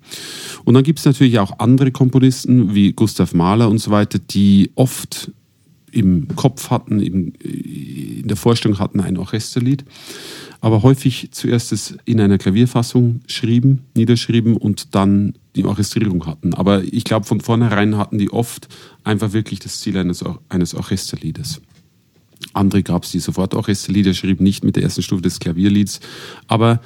Und 0.64 0.74
dann 0.74 0.84
gibt 0.84 0.98
es 0.98 1.04
natürlich 1.04 1.38
auch 1.38 1.58
andere 1.58 1.90
Komponisten 1.90 2.74
wie 2.74 2.92
Gustav 2.92 3.34
Mahler 3.34 3.68
und 3.68 3.78
so 3.78 3.90
weiter, 3.90 4.18
die 4.18 4.70
oft 4.74 5.32
im 5.90 6.28
Kopf 6.36 6.70
hatten, 6.70 7.00
in 7.00 8.28
der 8.28 8.36
Vorstellung 8.36 8.78
hatten 8.78 9.00
ein 9.00 9.16
Orchesterlied, 9.16 9.84
aber 10.60 10.82
häufig 10.82 11.28
zuerst 11.32 11.72
es 11.72 11.96
in 12.04 12.20
einer 12.20 12.38
Klavierfassung 12.38 13.20
schrieben, 13.26 13.84
niederschrieben 13.94 14.56
und 14.56 14.94
dann 14.94 15.34
die 15.56 15.64
Orchestrierung 15.64 16.26
hatten. 16.26 16.54
Aber 16.54 16.82
ich 16.82 17.04
glaube, 17.04 17.26
von 17.26 17.40
vornherein 17.40 17.96
hatten 17.96 18.18
die 18.18 18.30
oft 18.30 18.68
einfach 19.04 19.32
wirklich 19.32 19.60
das 19.60 19.80
Ziel 19.80 19.96
eines, 19.96 20.24
eines 20.48 20.74
Orchesterliedes. 20.74 21.60
Andere 22.52 22.82
gab 22.82 23.04
es, 23.04 23.10
die 23.10 23.20
sofort 23.20 23.54
Orchesterlieder 23.54 24.14
schrieben, 24.14 24.44
nicht 24.44 24.64
mit 24.64 24.76
der 24.76 24.82
ersten 24.82 25.02
Stufe 25.02 25.22
des 25.22 25.38
Klavierlieds. 25.40 26.00
Aber 26.46 26.80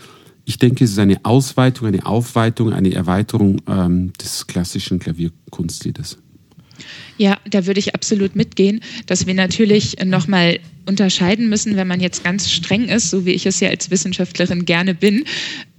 ich 0.44 0.58
denke, 0.58 0.84
es 0.84 0.92
ist 0.92 0.98
eine 0.98 1.24
Ausweitung, 1.24 1.88
eine 1.88 2.06
Aufweitung, 2.06 2.72
eine 2.72 2.92
Erweiterung 2.92 3.60
ähm, 3.66 4.12
des 4.14 4.46
klassischen 4.46 4.98
Klavierkunstliedes. 4.98 6.18
Ja, 7.18 7.38
da 7.48 7.66
würde 7.66 7.80
ich 7.80 7.94
absolut 7.94 8.36
mitgehen, 8.36 8.80
dass 9.06 9.26
wir 9.26 9.34
natürlich 9.34 9.96
nochmal 10.04 10.58
unterscheiden 10.86 11.48
müssen, 11.48 11.76
wenn 11.76 11.86
man 11.86 12.00
jetzt 12.00 12.24
ganz 12.24 12.50
streng 12.50 12.88
ist, 12.88 13.10
so 13.10 13.24
wie 13.24 13.30
ich 13.30 13.46
es 13.46 13.60
ja 13.60 13.68
als 13.68 13.90
Wissenschaftlerin 13.90 14.64
gerne 14.64 14.94
bin, 14.94 15.24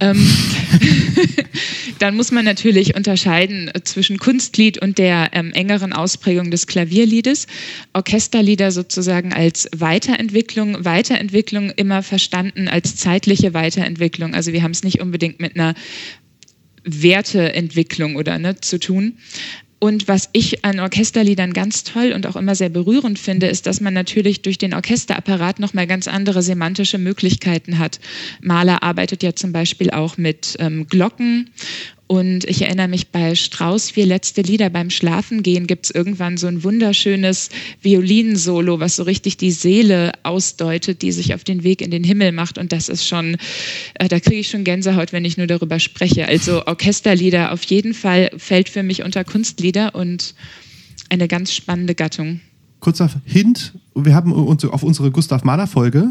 ähm, 0.00 0.26
dann 1.98 2.16
muss 2.16 2.30
man 2.30 2.44
natürlich 2.44 2.96
unterscheiden 2.96 3.70
zwischen 3.84 4.18
Kunstlied 4.18 4.78
und 4.80 4.98
der 4.98 5.30
ähm, 5.32 5.52
engeren 5.52 5.92
Ausprägung 5.92 6.50
des 6.50 6.66
Klavierliedes. 6.66 7.46
Orchesterlieder 7.92 8.70
sozusagen 8.70 9.32
als 9.32 9.68
Weiterentwicklung, 9.76 10.84
Weiterentwicklung 10.84 11.70
immer 11.70 12.02
verstanden 12.02 12.68
als 12.68 12.96
zeitliche 12.96 13.54
Weiterentwicklung. 13.54 14.34
Also 14.34 14.52
wir 14.52 14.62
haben 14.62 14.72
es 14.72 14.84
nicht 14.84 15.00
unbedingt 15.00 15.40
mit 15.40 15.54
einer 15.54 15.74
Werteentwicklung 16.84 18.16
oder 18.16 18.38
ne, 18.38 18.60
zu 18.60 18.78
tun. 18.78 19.18
Und 19.78 20.08
was 20.08 20.30
ich 20.32 20.64
an 20.64 20.80
Orchesterliedern 20.80 21.52
ganz 21.52 21.84
toll 21.84 22.12
und 22.14 22.26
auch 22.26 22.36
immer 22.36 22.54
sehr 22.54 22.70
berührend 22.70 23.18
finde, 23.18 23.48
ist, 23.48 23.66
dass 23.66 23.80
man 23.80 23.92
natürlich 23.92 24.42
durch 24.42 24.56
den 24.56 24.72
Orchesterapparat 24.72 25.58
nochmal 25.58 25.86
ganz 25.86 26.08
andere 26.08 26.42
semantische 26.42 26.98
Möglichkeiten 26.98 27.78
hat. 27.78 28.00
Mahler 28.40 28.82
arbeitet 28.82 29.22
ja 29.22 29.34
zum 29.34 29.52
Beispiel 29.52 29.90
auch 29.90 30.16
mit 30.16 30.56
ähm, 30.58 30.86
Glocken 30.86 31.50
und 32.06 32.44
ich 32.44 32.62
erinnere 32.62 32.88
mich 32.88 33.08
bei 33.08 33.34
Strauß 33.34 33.90
vier 33.90 34.04
letzte 34.04 34.42
Lieder 34.42 34.68
beim 34.68 34.90
Schlafengehen 34.90 35.66
gibt 35.66 35.86
es 35.86 35.90
irgendwann 35.90 36.36
so 36.36 36.46
ein 36.46 36.62
wunderschönes 36.62 37.48
Violinensolo, 37.80 38.78
was 38.78 38.96
so 38.96 39.04
richtig 39.04 39.38
die 39.38 39.50
Seele 39.50 40.12
ausdeutet, 40.22 41.00
die 41.00 41.12
sich 41.12 41.34
auf 41.34 41.44
den 41.44 41.64
Weg 41.64 41.80
in 41.80 41.90
den 41.90 42.04
Himmel 42.04 42.32
macht. 42.32 42.58
Und 42.58 42.72
das 42.72 42.90
ist 42.90 43.06
schon, 43.06 43.36
äh, 43.94 44.08
da 44.08 44.20
kriege 44.20 44.36
ich 44.36 44.48
schon 44.48 44.64
Gänsehaut, 44.64 45.12
wenn 45.12 45.24
ich 45.24 45.38
nur 45.38 45.46
darüber 45.46 45.80
spreche. 45.80 46.28
Also 46.28 46.66
Orchesterlieder 46.66 47.52
auf 47.52 47.64
jeden 47.64 47.94
Fall 47.94 48.30
fällt 48.36 48.68
für 48.68 48.82
mich 48.82 49.02
unter 49.02 49.24
Kunstlieder 49.24 49.94
und 49.94 50.34
eine 51.08 51.26
ganz 51.26 51.54
spannende 51.54 51.94
Gattung. 51.94 52.40
Kurzer 52.80 53.10
Hint, 53.24 53.72
wir 53.94 54.14
haben 54.14 54.30
uns 54.30 54.62
auf 54.66 54.82
unsere 54.82 55.10
Gustav 55.10 55.42
Mahler 55.42 55.66
Folge, 55.66 56.10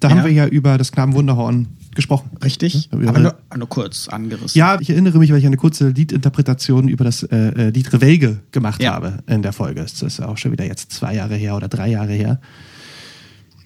da 0.00 0.08
ja. 0.08 0.14
haben 0.14 0.24
wir 0.24 0.32
ja 0.32 0.46
über 0.46 0.78
das 0.78 0.92
Knabenwunderhorn 0.92 1.66
gesprochen. 1.94 2.30
Richtig, 2.44 2.90
ja, 2.92 3.08
aber 3.08 3.18
nur, 3.18 3.34
nur, 3.56 3.68
kurz 3.68 4.08
angerissen. 4.08 4.58
Ja, 4.58 4.78
ich 4.80 4.90
erinnere 4.90 5.18
mich, 5.18 5.30
weil 5.30 5.38
ich 5.38 5.46
eine 5.46 5.56
kurze 5.56 5.88
Liedinterpretation 5.88 6.88
über 6.88 7.04
das 7.04 7.22
äh, 7.22 7.36
äh, 7.36 7.70
Lied 7.70 7.92
Rewelge 7.92 8.40
gemacht 8.52 8.82
ja. 8.82 8.92
habe 8.92 9.18
in 9.26 9.42
der 9.42 9.52
Folge. 9.52 9.80
Das 9.80 10.02
ist 10.02 10.20
auch 10.20 10.36
schon 10.36 10.52
wieder 10.52 10.64
jetzt 10.64 10.92
zwei 10.92 11.14
Jahre 11.14 11.34
her 11.34 11.56
oder 11.56 11.68
drei 11.68 11.88
Jahre 11.88 12.12
her. 12.12 12.40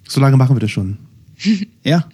So 0.08 0.20
lange 0.20 0.36
machen 0.36 0.56
wir 0.56 0.60
das 0.60 0.70
schon. 0.70 0.98
ja. 1.85 2.05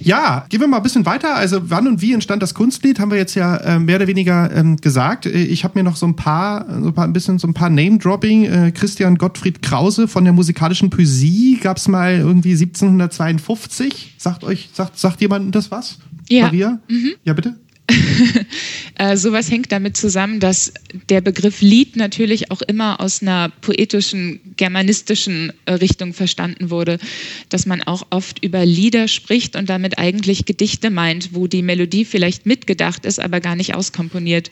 Ja, 0.00 0.46
gehen 0.48 0.60
wir 0.60 0.66
mal 0.66 0.78
ein 0.78 0.82
bisschen 0.82 1.06
weiter. 1.06 1.34
Also 1.34 1.70
wann 1.70 1.86
und 1.86 2.02
wie 2.02 2.12
entstand 2.12 2.42
das 2.42 2.54
Kunstlied, 2.54 2.98
haben 2.98 3.10
wir 3.10 3.18
jetzt 3.18 3.34
ja 3.34 3.56
äh, 3.56 3.78
mehr 3.78 3.96
oder 3.96 4.06
weniger 4.06 4.50
ähm, 4.54 4.76
gesagt. 4.76 5.26
Äh, 5.26 5.30
ich 5.30 5.64
habe 5.64 5.78
mir 5.78 5.82
noch 5.82 5.96
so 5.96 6.06
ein 6.06 6.16
paar, 6.16 6.66
so 6.68 6.88
ein, 6.88 6.94
paar, 6.94 7.04
ein 7.04 7.12
bisschen 7.12 7.38
so 7.38 7.46
ein 7.46 7.54
paar 7.54 7.70
Name-Dropping. 7.70 8.44
Äh, 8.44 8.72
Christian 8.72 9.16
Gottfried 9.16 9.62
Krause 9.62 10.08
von 10.08 10.24
der 10.24 10.32
musikalischen 10.32 10.90
Poesie 10.90 11.58
gab 11.60 11.78
es 11.78 11.88
mal 11.88 12.14
irgendwie 12.14 12.52
1752. 12.52 14.16
Sagt 14.18 14.44
euch, 14.44 14.70
sagt, 14.72 14.98
sagt 14.98 15.20
jemand 15.20 15.54
das 15.54 15.70
was? 15.70 15.98
Ja. 16.28 16.44
Maria? 16.44 16.78
Mhm. 16.88 17.12
Ja, 17.24 17.32
bitte? 17.32 17.56
äh, 18.98 19.16
sowas 19.16 19.50
hängt 19.50 19.70
damit 19.70 19.96
zusammen, 19.96 20.40
dass 20.40 20.72
der 21.10 21.20
Begriff 21.20 21.60
Lied 21.60 21.96
natürlich 21.96 22.50
auch 22.50 22.62
immer 22.62 23.00
aus 23.00 23.20
einer 23.20 23.50
poetischen, 23.60 24.40
germanistischen 24.56 25.52
äh, 25.66 25.74
Richtung 25.74 26.14
verstanden 26.14 26.70
wurde, 26.70 26.98
dass 27.50 27.66
man 27.66 27.82
auch 27.82 28.06
oft 28.08 28.42
über 28.42 28.64
Lieder 28.64 29.06
spricht 29.06 29.54
und 29.54 29.68
damit 29.68 29.98
eigentlich 29.98 30.46
Gedichte 30.46 30.88
meint, 30.88 31.34
wo 31.34 31.46
die 31.46 31.60
Melodie 31.60 32.06
vielleicht 32.06 32.46
mitgedacht 32.46 33.04
ist, 33.04 33.20
aber 33.20 33.40
gar 33.40 33.54
nicht 33.54 33.74
auskomponiert. 33.74 34.50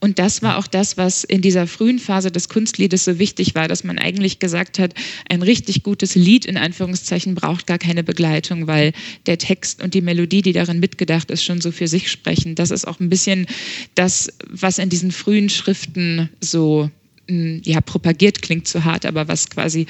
Und 0.00 0.18
das 0.18 0.42
war 0.42 0.58
auch 0.58 0.66
das, 0.66 0.96
was 0.96 1.22
in 1.22 1.40
dieser 1.40 1.68
frühen 1.68 2.00
Phase 2.00 2.32
des 2.32 2.48
Kunstliedes 2.48 3.04
so 3.04 3.20
wichtig 3.20 3.54
war, 3.54 3.68
dass 3.68 3.84
man 3.84 3.98
eigentlich 3.98 4.40
gesagt 4.40 4.80
hat, 4.80 4.94
ein 5.28 5.42
richtig 5.42 5.84
gutes 5.84 6.16
Lied 6.16 6.46
in 6.46 6.56
Anführungszeichen 6.56 7.36
braucht 7.36 7.68
gar 7.68 7.78
keine 7.78 8.02
Begleitung, 8.02 8.66
weil 8.66 8.92
der 9.26 9.38
Text 9.38 9.82
und 9.82 9.94
die 9.94 10.00
Melodie, 10.00 10.42
die 10.42 10.52
darin 10.52 10.80
mitgedacht 10.80 11.30
ist, 11.30 11.44
schon 11.44 11.60
so 11.60 11.70
für 11.70 11.86
sich 11.86 12.10
sprechen. 12.10 12.56
Das 12.56 12.71
ist 12.72 12.86
auch 12.86 13.00
ein 13.00 13.08
bisschen 13.08 13.46
das, 13.94 14.28
was 14.50 14.78
in 14.78 14.88
diesen 14.88 15.12
frühen 15.12 15.48
Schriften 15.48 16.28
so 16.40 16.90
hm, 17.28 17.60
ja, 17.64 17.80
propagiert 17.80 18.42
klingt 18.42 18.66
zu 18.66 18.84
hart, 18.84 19.06
aber 19.06 19.28
was 19.28 19.48
quasi 19.48 19.86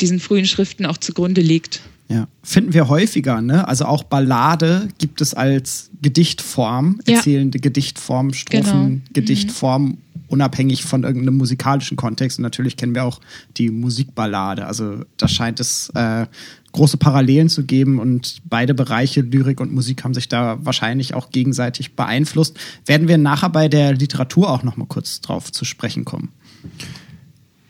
diesen 0.00 0.20
frühen 0.20 0.46
Schriften 0.46 0.86
auch 0.86 0.98
zugrunde 0.98 1.40
liegt. 1.40 1.80
Ja, 2.08 2.26
finden 2.42 2.72
wir 2.72 2.88
häufiger, 2.88 3.42
ne? 3.42 3.68
Also 3.68 3.84
auch 3.84 4.02
Ballade 4.02 4.88
gibt 4.96 5.20
es 5.20 5.34
als 5.34 5.90
Gedichtform, 6.00 7.00
erzählende 7.04 7.58
ja. 7.58 7.62
Gedichtform, 7.62 8.32
Strophen, 8.32 8.62
genau. 8.64 9.00
Gedichtform, 9.12 9.84
mhm. 9.84 9.98
Unabhängig 10.28 10.84
von 10.84 11.02
irgendeinem 11.02 11.36
musikalischen 11.36 11.96
Kontext. 11.96 12.38
Und 12.38 12.42
natürlich 12.42 12.76
kennen 12.76 12.94
wir 12.94 13.04
auch 13.04 13.20
die 13.56 13.70
Musikballade. 13.70 14.66
Also 14.66 15.04
da 15.16 15.28
scheint 15.28 15.60
es 15.60 15.90
äh, 15.94 16.26
große 16.72 16.98
Parallelen 16.98 17.48
zu 17.48 17.64
geben 17.64 17.98
und 17.98 18.40
beide 18.44 18.74
Bereiche, 18.74 19.22
Lyrik 19.22 19.60
und 19.60 19.72
Musik, 19.72 20.04
haben 20.04 20.14
sich 20.14 20.28
da 20.28 20.58
wahrscheinlich 20.64 21.14
auch 21.14 21.30
gegenseitig 21.30 21.96
beeinflusst. 21.96 22.58
Werden 22.86 23.08
wir 23.08 23.18
nachher 23.18 23.50
bei 23.50 23.68
der 23.68 23.94
Literatur 23.94 24.50
auch 24.50 24.62
noch 24.62 24.76
mal 24.76 24.86
kurz 24.86 25.20
drauf 25.20 25.50
zu 25.50 25.64
sprechen 25.64 26.04
kommen. 26.04 26.28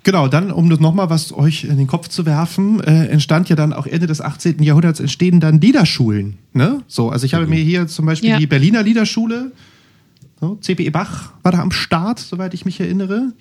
Genau, 0.08 0.26
dann, 0.26 0.50
um 0.50 0.70
das 0.70 0.80
nochmal 0.80 1.10
was 1.10 1.32
euch 1.34 1.64
in 1.64 1.76
den 1.76 1.86
Kopf 1.86 2.08
zu 2.08 2.24
werfen, 2.24 2.80
äh, 2.80 3.08
entstand 3.08 3.50
ja 3.50 3.56
dann 3.56 3.74
auch 3.74 3.86
Ende 3.86 4.06
des 4.06 4.22
18. 4.22 4.62
Jahrhunderts 4.62 5.00
entstehen 5.00 5.38
dann 5.38 5.60
Liederschulen. 5.60 6.38
Ne? 6.54 6.82
So, 6.86 7.10
also 7.10 7.26
ich 7.26 7.34
habe 7.34 7.44
mhm. 7.44 7.50
mir 7.50 7.60
hier 7.60 7.86
zum 7.88 8.06
Beispiel 8.06 8.30
ja. 8.30 8.38
die 8.38 8.46
Berliner 8.46 8.82
Liederschule, 8.82 9.52
so, 10.40 10.56
CPE 10.56 10.90
Bach 10.90 11.32
war 11.42 11.52
da 11.52 11.60
am 11.60 11.72
Start, 11.72 12.18
soweit 12.18 12.54
ich 12.54 12.64
mich 12.64 12.80
erinnere. 12.80 13.32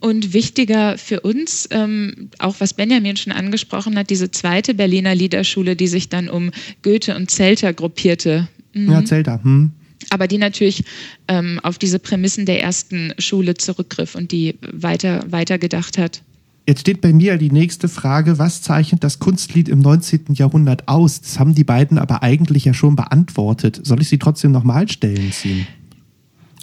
Und 0.00 0.34
wichtiger 0.34 0.98
für 0.98 1.20
uns, 1.20 1.68
ähm, 1.70 2.28
auch 2.38 2.56
was 2.58 2.74
Benjamin 2.74 3.16
schon 3.16 3.32
angesprochen 3.32 3.96
hat, 3.96 4.10
diese 4.10 4.30
zweite 4.30 4.74
Berliner 4.74 5.14
Liederschule, 5.14 5.74
die 5.74 5.88
sich 5.88 6.08
dann 6.08 6.28
um 6.28 6.50
Goethe 6.82 7.16
und 7.16 7.30
Zelter 7.30 7.72
gruppierte. 7.72 8.48
Mhm. 8.74 8.90
Ja, 8.90 9.04
Zelter. 9.04 9.42
Hm. 9.42 9.70
Aber 10.10 10.26
die 10.26 10.38
natürlich 10.38 10.84
ähm, 11.28 11.60
auf 11.62 11.78
diese 11.78 11.98
Prämissen 11.98 12.46
der 12.46 12.62
ersten 12.62 13.12
Schule 13.18 13.54
zurückgriff 13.54 14.14
und 14.14 14.32
die 14.32 14.56
weiter, 14.72 15.24
weiter 15.30 15.58
gedacht 15.58 15.98
hat. 15.98 16.22
Jetzt 16.66 16.82
steht 16.82 17.00
bei 17.00 17.12
mir 17.12 17.36
die 17.36 17.50
nächste 17.50 17.88
Frage, 17.88 18.38
was 18.38 18.62
zeichnet 18.62 19.02
das 19.02 19.18
Kunstlied 19.18 19.68
im 19.68 19.80
19. 19.80 20.34
Jahrhundert 20.34 20.88
aus? 20.88 21.20
Das 21.20 21.38
haben 21.38 21.54
die 21.54 21.64
beiden 21.64 21.98
aber 21.98 22.22
eigentlich 22.22 22.64
ja 22.64 22.74
schon 22.74 22.96
beantwortet. 22.96 23.80
Soll 23.82 24.00
ich 24.00 24.08
sie 24.08 24.18
trotzdem 24.18 24.52
nochmal 24.52 24.88
stellen 24.88 25.32
ziehen? 25.32 25.66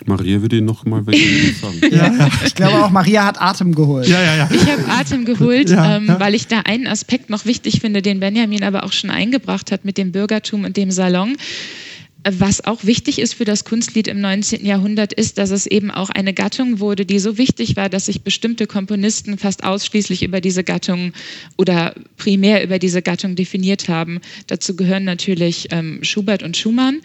Maria 0.06 0.42
würde 0.42 0.58
ihn 0.58 0.66
noch 0.66 0.86
mal 0.86 1.04
sagen. 1.62 1.82
ja, 1.92 2.30
ich 2.46 2.56
glaube 2.56 2.84
auch, 2.84 2.90
Maria 2.90 3.26
hat 3.26 3.42
Atem 3.42 3.74
geholt. 3.74 4.08
Ja, 4.08 4.22
ja, 4.22 4.36
ja. 4.36 4.50
Ich 4.52 4.66
habe 4.70 4.88
Atem 4.88 5.26
geholt, 5.26 5.70
ja, 5.72 5.98
ähm, 5.98 6.08
ja. 6.08 6.20
weil 6.20 6.36
ich 6.36 6.48
da 6.48 6.60
einen 6.62 6.88
Aspekt 6.88 7.30
noch 7.30 7.46
wichtig 7.46 7.82
finde, 7.82 8.02
den 8.02 8.20
Benjamin 8.20 8.64
aber 8.64 8.84
auch 8.84 8.92
schon 8.92 9.10
eingebracht 9.10 9.72
hat 9.72 9.86
mit 9.86 9.98
dem 9.98 10.12
Bürgertum 10.12 10.66
und 10.66 10.78
dem 10.78 10.92
Salon. 10.92 11.36
Was 12.30 12.66
auch 12.66 12.84
wichtig 12.84 13.20
ist 13.20 13.36
für 13.36 13.46
das 13.46 13.64
Kunstlied 13.64 14.08
im 14.08 14.20
19. 14.20 14.66
Jahrhundert, 14.66 15.14
ist, 15.14 15.38
dass 15.38 15.50
es 15.52 15.66
eben 15.66 15.92
auch 15.92 16.10
eine 16.10 16.34
Gattung 16.34 16.80
wurde, 16.80 17.06
die 17.06 17.20
so 17.20 17.38
wichtig 17.38 17.78
war, 17.78 17.88
dass 17.88 18.08
sich 18.08 18.22
bestimmte 18.22 18.68
Komponisten 18.68 19.38
fast 19.38 19.64
ausschließlich 19.64 20.24
über 20.24 20.42
diese 20.42 20.66
Gattung 20.66 21.14
oder 21.58 21.96
primär 22.18 22.64
über 22.64 22.80
diese 22.80 23.02
Gattung 23.02 23.36
definiert 23.36 23.88
haben. 23.88 24.20
Dazu 24.48 24.76
gehören 24.76 25.06
natürlich 25.06 25.68
ähm, 25.72 26.00
Schubert 26.02 26.44
und 26.44 26.58
Schumann. 26.58 27.02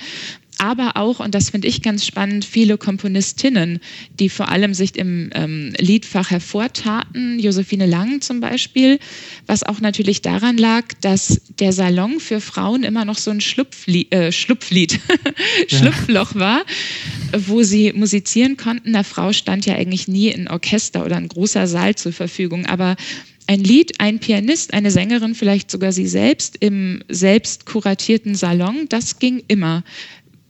Aber 0.59 0.97
auch, 0.97 1.21
und 1.21 1.35
das 1.35 1.51
finde 1.51 1.69
ich 1.69 1.83
ganz 1.83 2.07
spannend, 2.07 2.45
viele 2.45 2.79
Komponistinnen, 2.79 3.81
die 4.19 4.29
vor 4.29 4.49
allem 4.49 4.75
sich 4.75 4.97
im 4.97 5.31
ähm, 5.35 5.73
Liedfach 5.79 6.31
hervortaten, 6.31 7.39
Josephine 7.39 7.87
Lang 7.87 8.21
zum 8.21 8.41
Beispiel, 8.41 8.99
was 9.47 9.63
auch 9.63 9.81
natürlich 9.81 10.23
daran 10.23 10.57
lag, 10.57 10.85
dass 11.01 11.41
der 11.59 11.73
Salon 11.73 12.21
für 12.21 12.41
Frauen 12.41 12.85
immer 12.85 13.05
noch 13.05 13.19
so 13.19 13.31
ein 13.31 13.41
Schlupflied, 13.41 14.13
äh, 14.13 14.33
Schlupflied, 14.33 15.01
Schlupfloch 15.69 16.35
war, 16.35 16.63
wo 17.37 17.63
sie 17.63 17.93
musizieren 17.93 18.57
konnten. 18.57 18.95
Eine 18.95 19.05
Frau 19.05 19.33
stand 19.33 19.67
ja 19.67 19.75
eigentlich 19.75 20.07
nie 20.09 20.33
ein 20.33 20.49
Orchester 20.49 21.05
oder 21.05 21.17
ein 21.17 21.29
großer 21.29 21.67
Saal 21.67 21.95
zur 21.95 22.13
Verfügung, 22.13 22.67
aber 22.67 22.97
ein 23.47 23.61
Lied, 23.61 24.01
ein 24.01 24.21
Pianist, 24.21 24.73
eine 24.73 24.91
Sängerin, 24.91 25.35
vielleicht 25.35 25.71
sogar 25.71 25.93
sie 25.93 26.07
selbst 26.07 26.57
im 26.61 27.03
selbst 27.09 27.67
kuratierten 27.67 28.35
Salon, 28.35 28.87
das 28.89 29.19
ging 29.19 29.43
immer 29.49 29.83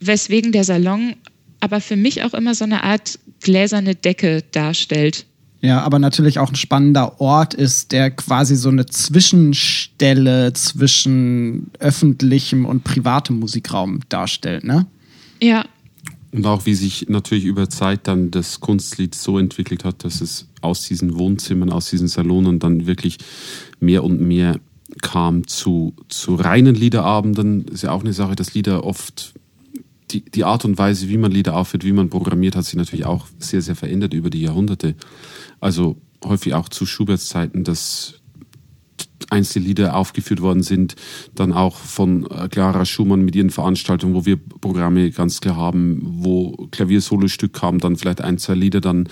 weswegen 0.06 0.52
der 0.52 0.64
Salon 0.64 1.14
aber 1.62 1.80
für 1.80 1.96
mich 1.96 2.24
auch 2.24 2.34
immer 2.34 2.56
so 2.56 2.64
eine 2.64 2.82
Art 2.82 3.20
gläserne 3.40 3.94
Decke 3.94 4.42
darstellt. 4.50 5.26
Ja, 5.60 5.80
aber 5.82 6.00
natürlich 6.00 6.40
auch 6.40 6.48
ein 6.48 6.56
spannender 6.56 7.20
Ort 7.20 7.54
ist, 7.54 7.92
der 7.92 8.10
quasi 8.10 8.56
so 8.56 8.68
eine 8.68 8.86
Zwischenstelle 8.86 10.52
zwischen 10.54 11.70
öffentlichem 11.78 12.64
und 12.64 12.82
privatem 12.82 13.38
Musikraum 13.38 14.00
darstellt, 14.08 14.64
ne? 14.64 14.86
Ja. 15.40 15.64
Und 16.32 16.46
auch 16.46 16.66
wie 16.66 16.74
sich 16.74 17.08
natürlich 17.08 17.44
über 17.44 17.70
Zeit 17.70 18.08
dann 18.08 18.32
das 18.32 18.58
Kunstlied 18.58 19.14
so 19.14 19.38
entwickelt 19.38 19.84
hat, 19.84 20.02
dass 20.02 20.20
es 20.20 20.48
aus 20.62 20.88
diesen 20.88 21.16
Wohnzimmern, 21.16 21.70
aus 21.70 21.90
diesen 21.90 22.08
Salonen 22.08 22.58
dann 22.58 22.86
wirklich 22.86 23.18
mehr 23.78 24.02
und 24.02 24.20
mehr 24.20 24.58
kam 25.00 25.46
zu, 25.46 25.94
zu 26.08 26.34
reinen 26.34 26.74
Liederabenden. 26.74 27.66
Ist 27.68 27.82
ja 27.82 27.92
auch 27.92 28.00
eine 28.00 28.12
Sache, 28.12 28.34
dass 28.34 28.54
Lieder 28.54 28.84
oft 28.84 29.34
die, 30.12 30.24
die 30.24 30.44
Art 30.44 30.64
und 30.64 30.78
Weise, 30.78 31.08
wie 31.08 31.18
man 31.18 31.30
Lieder 31.30 31.56
aufführt, 31.56 31.84
wie 31.84 31.92
man 31.92 32.10
programmiert, 32.10 32.56
hat 32.56 32.64
sich 32.64 32.76
natürlich 32.76 33.06
auch 33.06 33.26
sehr, 33.38 33.62
sehr 33.62 33.76
verändert 33.76 34.14
über 34.14 34.30
die 34.30 34.42
Jahrhunderte. 34.42 34.94
Also 35.60 36.00
häufig 36.24 36.54
auch 36.54 36.68
zu 36.68 36.86
Schuberts 36.86 37.28
Zeiten, 37.28 37.64
dass 37.64 38.22
einzelne 39.30 39.66
Lieder 39.66 39.96
aufgeführt 39.96 40.42
worden 40.42 40.62
sind, 40.62 40.94
dann 41.34 41.52
auch 41.52 41.76
von 41.76 42.26
äh, 42.30 42.48
Clara 42.48 42.84
Schumann 42.84 43.22
mit 43.22 43.34
ihren 43.34 43.50
Veranstaltungen, 43.50 44.14
wo 44.14 44.26
wir 44.26 44.36
Programme 44.36 45.10
ganz 45.10 45.40
klar 45.40 45.56
haben, 45.56 46.00
wo 46.02 46.68
Klaviersolostück 46.70 47.52
kam, 47.52 47.78
dann 47.78 47.96
vielleicht 47.96 48.20
ein, 48.20 48.38
zwei 48.38 48.54
Lieder, 48.54 48.80
dann 48.80 49.08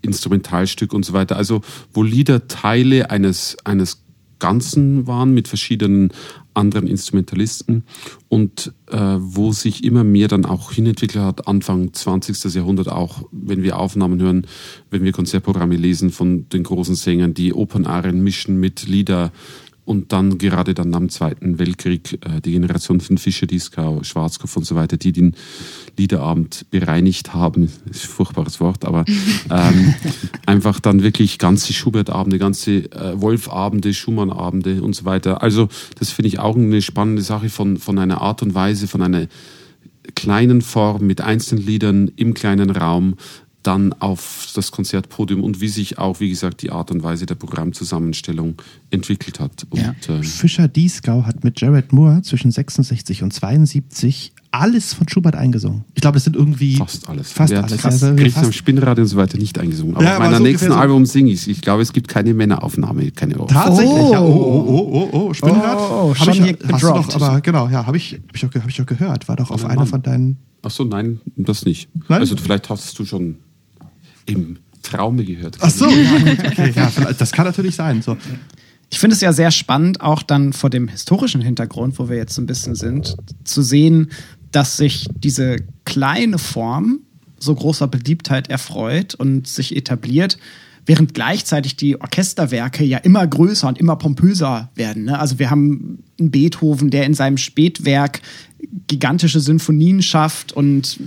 Instrumentalstück 0.00 0.92
und 0.92 1.04
so 1.04 1.12
weiter. 1.12 1.36
Also 1.36 1.60
wo 1.92 2.02
Lieder 2.02 2.48
Teile 2.48 3.10
eines, 3.10 3.56
eines 3.64 4.02
Ganzen 4.40 5.06
waren 5.06 5.32
mit 5.32 5.46
verschiedenen 5.46 6.12
anderen 6.54 6.86
Instrumentalisten 6.86 7.84
und 8.28 8.72
äh, 8.90 8.98
wo 9.18 9.52
sich 9.52 9.84
immer 9.84 10.04
mehr 10.04 10.28
dann 10.28 10.44
auch 10.44 10.72
hinentwickelt 10.72 11.24
hat, 11.24 11.48
Anfang 11.48 11.92
20. 11.92 12.54
Jahrhundert 12.54 12.88
auch, 12.88 13.24
wenn 13.30 13.62
wir 13.62 13.78
Aufnahmen 13.78 14.20
hören, 14.20 14.46
wenn 14.90 15.04
wir 15.04 15.12
Konzertprogramme 15.12 15.76
lesen 15.76 16.10
von 16.10 16.48
den 16.48 16.62
großen 16.62 16.94
Sängern, 16.94 17.34
die 17.34 17.54
Opernarien 17.54 18.22
mischen 18.22 18.58
mit 18.60 18.86
Lieder 18.86 19.32
und 19.84 20.12
dann 20.12 20.38
gerade 20.38 20.74
dann 20.74 20.94
am 20.94 21.08
Zweiten 21.08 21.58
Weltkrieg 21.58 22.18
äh, 22.24 22.40
die 22.40 22.52
Generation 22.52 23.00
von 23.00 23.18
Fischer, 23.18 23.46
Dieskau, 23.46 24.02
Schwarzkopf 24.02 24.56
und 24.56 24.64
so 24.64 24.76
weiter, 24.76 24.96
die 24.96 25.12
den 25.12 25.34
Liederabend 25.96 26.66
bereinigt 26.70 27.34
haben, 27.34 27.64
ist 27.64 28.04
ein 28.04 28.08
furchtbares 28.08 28.60
Wort, 28.60 28.84
aber 28.84 29.04
ähm, 29.50 29.94
einfach 30.46 30.78
dann 30.78 31.02
wirklich 31.02 31.38
ganze 31.38 31.72
Schubert-Abende, 31.72 32.38
ganze 32.38 32.90
äh, 32.92 33.20
Wolf-Abende, 33.20 33.92
Schumann-Abende 33.92 34.82
und 34.82 34.94
so 34.94 35.04
weiter. 35.04 35.42
Also 35.42 35.68
das 35.98 36.10
finde 36.10 36.28
ich 36.28 36.38
auch 36.38 36.56
eine 36.56 36.80
spannende 36.80 37.22
Sache 37.22 37.48
von, 37.48 37.76
von 37.76 37.98
einer 37.98 38.20
Art 38.20 38.42
und 38.42 38.54
Weise, 38.54 38.86
von 38.86 39.02
einer 39.02 39.26
kleinen 40.14 40.62
Form 40.62 41.06
mit 41.06 41.20
einzelnen 41.20 41.64
Liedern 41.64 42.10
im 42.16 42.34
kleinen 42.34 42.70
Raum 42.70 43.16
dann 43.62 43.92
auf 43.94 44.48
das 44.54 44.70
Konzertpodium 44.72 45.42
und 45.42 45.60
wie 45.60 45.68
sich 45.68 45.98
auch, 45.98 46.20
wie 46.20 46.30
gesagt, 46.30 46.62
die 46.62 46.70
Art 46.70 46.90
und 46.90 47.02
Weise 47.02 47.26
der 47.26 47.34
Programmzusammenstellung 47.34 48.56
entwickelt 48.90 49.40
hat. 49.40 49.66
Und, 49.70 49.80
ja. 49.80 49.94
ähm, 50.08 50.22
Fischer 50.22 50.68
Dieskau 50.68 51.24
hat 51.24 51.44
mit 51.44 51.60
Jared 51.60 51.92
Moore 51.92 52.22
zwischen 52.22 52.50
66 52.50 53.22
und 53.22 53.32
72 53.32 54.32
alles 54.52 54.92
von 54.92 55.08
Schubert 55.08 55.34
eingesungen. 55.34 55.84
Ich 55.94 56.02
glaube, 56.02 56.16
das 56.16 56.24
sind 56.24 56.36
irgendwie 56.36 56.76
fast 56.76 57.08
alles. 57.08 57.32
Fast 57.32 57.54
alles. 57.54 57.80
Fast, 57.80 58.04
also, 58.04 58.30
fast. 58.30 58.46
am 58.46 58.52
Spinnrad 58.52 58.98
und 58.98 59.06
so 59.06 59.16
weiter 59.16 59.38
nicht 59.38 59.58
eingesungen. 59.58 59.96
Aber 59.96 60.04
ja, 60.04 60.14
auf 60.14 60.18
meiner 60.18 60.36
so 60.36 60.42
nächsten 60.42 60.68
so 60.68 60.74
Album 60.74 61.06
singe 61.06 61.32
ich 61.32 61.48
Ich 61.48 61.62
glaube, 61.62 61.82
es 61.82 61.92
gibt 61.92 62.08
keine 62.08 62.34
Männeraufnahme, 62.34 63.10
keine 63.12 63.38
Ohr. 63.38 63.48
Tatsächlich. 63.48 63.90
Oh. 63.90 64.12
Ja. 64.12 64.20
Oh, 64.20 64.26
oh, 64.26 64.68
oh, 64.68 65.08
oh, 65.12 65.18
oh, 65.18 65.34
Spinnrad. 65.34 65.78
Oh, 65.78 66.14
hab 66.14 66.28
ich, 66.28 66.40
hast 66.70 66.82
du 66.82 66.88
doch, 66.88 67.14
aber 67.14 67.40
genau, 67.40 67.68
ja, 67.68 67.86
habe 67.86 67.96
ich, 67.96 68.20
hab 68.28 68.34
ich, 68.34 68.42
hab 68.42 68.68
ich 68.68 68.76
doch 68.76 68.86
gehört. 68.86 69.26
War 69.28 69.36
doch 69.36 69.50
auf 69.50 69.64
einer 69.64 69.86
von 69.86 70.02
deinen. 70.02 70.36
Ach 70.62 70.70
so, 70.70 70.84
nein, 70.84 71.20
das 71.36 71.64
nicht. 71.64 71.88
Nein? 72.08 72.20
Also 72.20 72.36
vielleicht 72.36 72.68
hast 72.68 72.98
du 72.98 73.04
schon 73.04 73.38
im 74.26 74.58
Traume 74.82 75.24
gehört. 75.24 75.58
Ach 75.60 75.70
so, 75.70 75.88
ja, 75.88 76.12
okay, 76.46 76.72
ja, 76.74 76.90
das 77.12 77.32
kann 77.32 77.46
natürlich 77.46 77.76
sein. 77.76 78.02
So. 78.02 78.16
Ich 78.90 78.98
finde 78.98 79.14
es 79.14 79.20
ja 79.20 79.32
sehr 79.32 79.50
spannend, 79.50 80.00
auch 80.00 80.22
dann 80.22 80.52
vor 80.52 80.70
dem 80.70 80.88
historischen 80.88 81.40
Hintergrund, 81.40 81.98
wo 81.98 82.08
wir 82.08 82.16
jetzt 82.16 82.34
so 82.34 82.42
ein 82.42 82.46
bisschen 82.46 82.74
sind, 82.74 83.16
zu 83.44 83.62
sehen, 83.62 84.10
dass 84.50 84.76
sich 84.76 85.06
diese 85.14 85.56
kleine 85.84 86.38
Form 86.38 87.00
so 87.38 87.54
großer 87.54 87.88
Beliebtheit 87.88 88.50
erfreut 88.50 89.14
und 89.14 89.48
sich 89.48 89.74
etabliert, 89.74 90.38
während 90.84 91.14
gleichzeitig 91.14 91.76
die 91.76 92.00
Orchesterwerke 92.00 92.84
ja 92.84 92.98
immer 92.98 93.26
größer 93.26 93.68
und 93.68 93.78
immer 93.78 93.96
pompöser 93.96 94.70
werden. 94.74 95.04
Ne? 95.04 95.18
Also 95.18 95.38
wir 95.38 95.50
haben 95.50 96.02
einen 96.18 96.30
Beethoven, 96.30 96.90
der 96.90 97.06
in 97.06 97.14
seinem 97.14 97.38
Spätwerk 97.38 98.20
gigantische 98.88 99.40
Sinfonien 99.40 100.02
schafft 100.02 100.52
und 100.52 100.98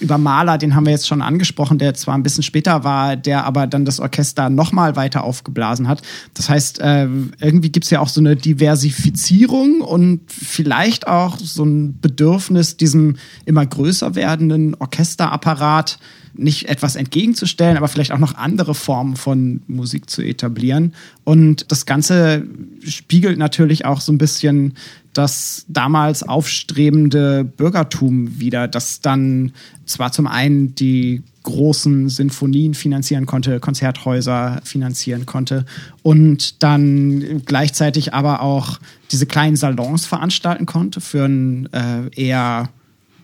über 0.00 0.18
Mahler, 0.18 0.58
den 0.58 0.74
haben 0.74 0.86
wir 0.86 0.92
jetzt 0.92 1.06
schon 1.06 1.22
angesprochen, 1.22 1.78
der 1.78 1.94
zwar 1.94 2.14
ein 2.14 2.22
bisschen 2.22 2.42
später 2.42 2.84
war, 2.84 3.16
der 3.16 3.44
aber 3.44 3.66
dann 3.66 3.84
das 3.84 4.00
Orchester 4.00 4.50
nochmal 4.50 4.96
weiter 4.96 5.24
aufgeblasen 5.24 5.88
hat. 5.88 6.02
Das 6.34 6.48
heißt, 6.48 6.80
äh, 6.80 7.08
irgendwie 7.40 7.70
gibt 7.70 7.84
es 7.84 7.90
ja 7.90 8.00
auch 8.00 8.08
so 8.08 8.20
eine 8.20 8.36
Diversifizierung 8.36 9.80
und 9.80 10.20
vielleicht 10.28 11.06
auch 11.06 11.38
so 11.38 11.64
ein 11.64 12.00
Bedürfnis, 12.00 12.76
diesem 12.76 13.16
immer 13.44 13.64
größer 13.64 14.14
werdenden 14.14 14.74
Orchesterapparat 14.74 15.98
nicht 16.38 16.68
etwas 16.68 16.96
entgegenzustellen, 16.96 17.76
aber 17.76 17.88
vielleicht 17.88 18.12
auch 18.12 18.18
noch 18.18 18.34
andere 18.34 18.74
Formen 18.74 19.16
von 19.16 19.62
Musik 19.66 20.10
zu 20.10 20.22
etablieren. 20.22 20.94
Und 21.24 21.70
das 21.72 21.86
Ganze 21.86 22.46
spiegelt 22.86 23.38
natürlich 23.38 23.84
auch 23.84 24.00
so 24.00 24.12
ein 24.12 24.18
bisschen 24.18 24.74
das 25.16 25.64
damals 25.68 26.22
aufstrebende 26.22 27.44
Bürgertum 27.44 28.38
wieder, 28.38 28.68
das 28.68 29.00
dann 29.00 29.52
zwar 29.86 30.12
zum 30.12 30.26
einen 30.26 30.74
die 30.74 31.22
großen 31.42 32.08
Sinfonien 32.08 32.74
finanzieren 32.74 33.24
konnte, 33.24 33.60
Konzerthäuser 33.60 34.60
finanzieren 34.64 35.26
konnte 35.26 35.64
und 36.02 36.62
dann 36.62 37.42
gleichzeitig 37.44 38.12
aber 38.14 38.42
auch 38.42 38.78
diese 39.12 39.26
kleinen 39.26 39.56
Salons 39.56 40.06
veranstalten 40.06 40.66
konnte 40.66 41.00
für 41.00 41.24
einen 41.24 41.66
äh, 41.72 42.10
eher, 42.14 42.68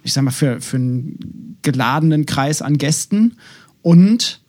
ich 0.04 0.12
sag 0.12 0.22
mal, 0.22 0.30
für, 0.30 0.60
für 0.60 0.76
einen 0.76 1.58
geladenen 1.62 2.24
Kreis 2.24 2.62
an 2.62 2.78
Gästen. 2.78 3.36
Und 3.82 4.40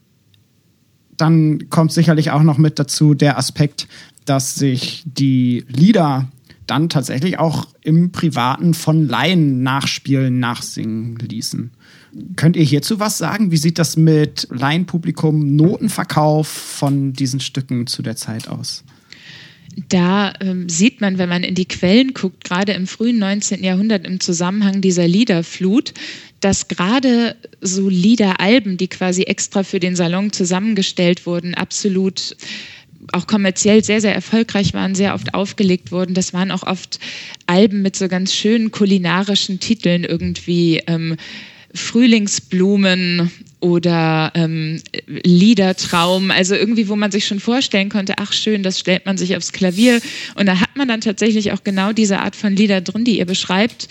dann 1.18 1.70
kommt 1.70 1.92
sicherlich 1.92 2.30
auch 2.32 2.44
noch 2.44 2.60
mit 2.60 2.78
dazu 2.78 3.16
der 3.16 3.38
Aspekt, 3.38 3.88
dass 4.26 4.56
sich 4.56 5.04
die 5.06 5.66
Lieder 5.68 6.28
dann 6.68 6.90
tatsächlich 6.90 7.40
auch 7.40 7.68
im 7.82 8.12
Privaten 8.12 8.74
von 8.74 9.08
Laien 9.08 9.64
nachspielen, 9.64 10.40
nachsingen 10.40 11.18
ließen. 11.18 11.72
Könnt 12.36 12.56
ihr 12.56 12.64
hierzu 12.64 13.00
was 13.00 13.18
sagen? 13.18 13.52
Wie 13.52 13.58
sieht 13.58 13.80
das 13.80 13.98
mit 13.98 14.48
Laienpublikum, 14.52 15.56
Notenverkauf 15.56 16.48
von 16.48 17.14
diesen 17.14 17.40
Stücken 17.40 17.88
zu 17.88 18.02
der 18.02 18.16
Zeit 18.16 18.48
aus? 18.48 18.84
Da 19.90 20.34
ähm, 20.40 20.70
sieht 20.70 21.02
man, 21.02 21.18
wenn 21.18 21.30
man 21.30 21.44
in 21.44 21.56
die 21.56 21.66
Quellen 21.66 22.14
guckt, 22.14 22.44
gerade 22.44 22.74
im 22.74 22.86
frühen 22.86 23.18
19. 23.18 23.64
Jahrhundert 23.64 24.06
im 24.06 24.20
Zusammenhang 24.20 24.82
dieser 24.82 25.08
Liederflut, 25.08 25.94
dass 26.42 26.68
gerade 26.68 27.36
so 27.62 27.90
Liederalben, 27.90 28.78
die 28.78 28.88
quasi 28.88 29.24
extra 29.24 29.64
für 29.64 29.80
den 29.80 29.96
Salon 29.96 30.32
zusammengestellt 30.32 31.26
wurden, 31.26 31.56
absolut 31.56 32.36
auch 33.12 33.28
kommerziell 33.28 33.84
sehr, 33.84 34.02
sehr 34.02 34.16
erfolgreich 34.16 34.74
waren, 34.74 34.96
sehr 34.96 35.14
oft 35.14 35.34
aufgelegt 35.34 35.92
wurden. 35.92 36.14
Das 36.14 36.34
waren 36.34 36.52
auch 36.52 36.64
oft 36.64 37.00
Alben 37.46 37.82
mit 37.82 37.96
so 37.96 38.08
ganz 38.08 38.34
schönen 38.34 38.72
kulinarischen 38.72 39.60
Titeln 39.60 40.04
irgendwie. 40.04 40.82
Ähm, 40.88 41.18
Frühlingsblumen 41.76 43.32
oder 43.60 44.32
ähm, 44.36 44.82
Liedertraum, 45.08 46.30
also 46.30 46.54
irgendwie, 46.54 46.88
wo 46.88 46.96
man 46.96 47.12
sich 47.12 47.26
schon 47.26 47.40
vorstellen 47.40 47.90
konnte, 47.90 48.14
ach 48.18 48.32
schön, 48.32 48.62
das 48.62 48.80
stellt 48.80 49.06
man 49.06 49.18
sich 49.18 49.36
aufs 49.36 49.54
Klavier. 49.54 50.00
Und 50.36 50.46
da 50.46 50.60
hat 50.60 50.76
man 50.76 50.88
dann 50.88 51.02
tatsächlich 51.02 51.52
auch 51.52 51.64
genau 51.64 51.92
diese 51.92 52.20
Art 52.20 52.36
von 52.36 52.56
Lieder 52.56 52.82
drin, 52.82 53.06
die 53.06 53.18
ihr 53.18 53.26
beschreibt, 53.26 53.88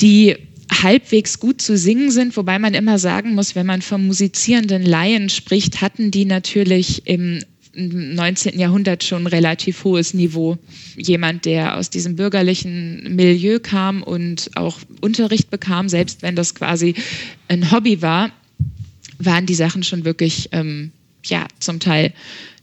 die 0.00 0.36
halbwegs 0.82 1.38
gut 1.40 1.62
zu 1.62 1.76
singen 1.76 2.10
sind, 2.10 2.36
wobei 2.36 2.58
man 2.58 2.74
immer 2.74 2.98
sagen 2.98 3.34
muss, 3.34 3.54
wenn 3.54 3.66
man 3.66 3.80
vom 3.80 4.06
musizierenden 4.06 4.82
Laien 4.82 5.28
spricht, 5.28 5.80
hatten 5.80 6.10
die 6.10 6.24
natürlich 6.24 7.06
im 7.06 7.40
im 7.74 8.14
19. 8.14 8.58
Jahrhundert 8.58 9.04
schon 9.04 9.26
relativ 9.26 9.84
hohes 9.84 10.14
Niveau. 10.14 10.58
Jemand, 10.96 11.44
der 11.44 11.76
aus 11.76 11.90
diesem 11.90 12.16
bürgerlichen 12.16 13.14
Milieu 13.14 13.58
kam 13.58 14.02
und 14.02 14.50
auch 14.54 14.78
Unterricht 15.00 15.50
bekam, 15.50 15.88
selbst 15.88 16.22
wenn 16.22 16.36
das 16.36 16.54
quasi 16.54 16.94
ein 17.48 17.70
Hobby 17.70 18.02
war, 18.02 18.30
waren 19.18 19.46
die 19.46 19.54
Sachen 19.54 19.82
schon 19.82 20.04
wirklich, 20.04 20.48
ähm, 20.52 20.92
ja, 21.24 21.46
zum 21.58 21.80
Teil 21.80 22.12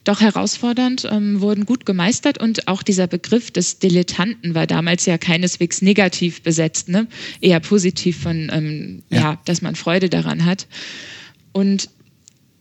doch 0.04 0.22
herausfordernd, 0.22 1.08
ähm, 1.12 1.42
wurden 1.42 1.66
gut 1.66 1.86
gemeistert 1.86 2.40
und 2.40 2.68
auch 2.68 2.82
dieser 2.82 3.06
Begriff 3.06 3.52
des 3.52 3.78
Dilettanten 3.78 4.56
war 4.56 4.66
damals 4.66 5.06
ja 5.06 5.18
keineswegs 5.18 5.82
negativ 5.82 6.42
besetzt, 6.42 6.90
ne? 6.90 7.08
eher 7.40 7.60
positiv 7.60 8.20
von, 8.20 8.50
ähm, 8.52 9.04
ja. 9.10 9.20
ja, 9.20 9.42
dass 9.46 9.62
man 9.62 9.76
Freude 9.76 10.10
daran 10.10 10.46
hat. 10.46 10.68
Und 11.52 11.90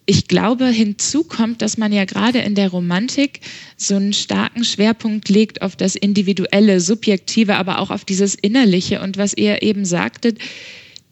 ich 0.07 0.27
glaube, 0.29 0.67
hinzu 0.67 1.25
kommt, 1.25 1.63
dass 1.63 1.79
man 1.79 1.93
ja 1.93 2.05
gerade 2.05 2.41
in 2.41 2.55
der 2.55 2.71
Romantik 2.71 3.41
so 3.77 3.95
einen 3.95 4.13
starken 4.13 4.65
Schwerpunkt 4.65 5.29
legt 5.29 5.63
auf 5.63 5.77
das 5.77 5.95
Individuelle, 5.95 6.81
Subjektive, 6.81 7.57
aber 7.57 7.79
auch 7.79 7.91
auf 7.91 8.05
dieses 8.05 8.35
Innerliche. 8.35 9.03
Und 9.03 9.19
was 9.19 9.35
ihr 9.35 9.63
eben 9.63 9.85
sagtet, 9.85 10.39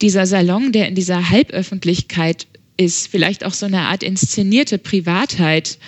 dieser 0.01 0.27
Salon, 0.27 0.73
der 0.73 0.89
in 0.89 0.95
dieser 0.95 1.31
Halböffentlichkeit 1.31 2.47
ist, 2.77 3.09
vielleicht 3.09 3.45
auch 3.45 3.55
so 3.55 3.67
eine 3.67 3.83
Art 3.83 4.03
inszenierte 4.03 4.79
Privatheit, 4.79 5.79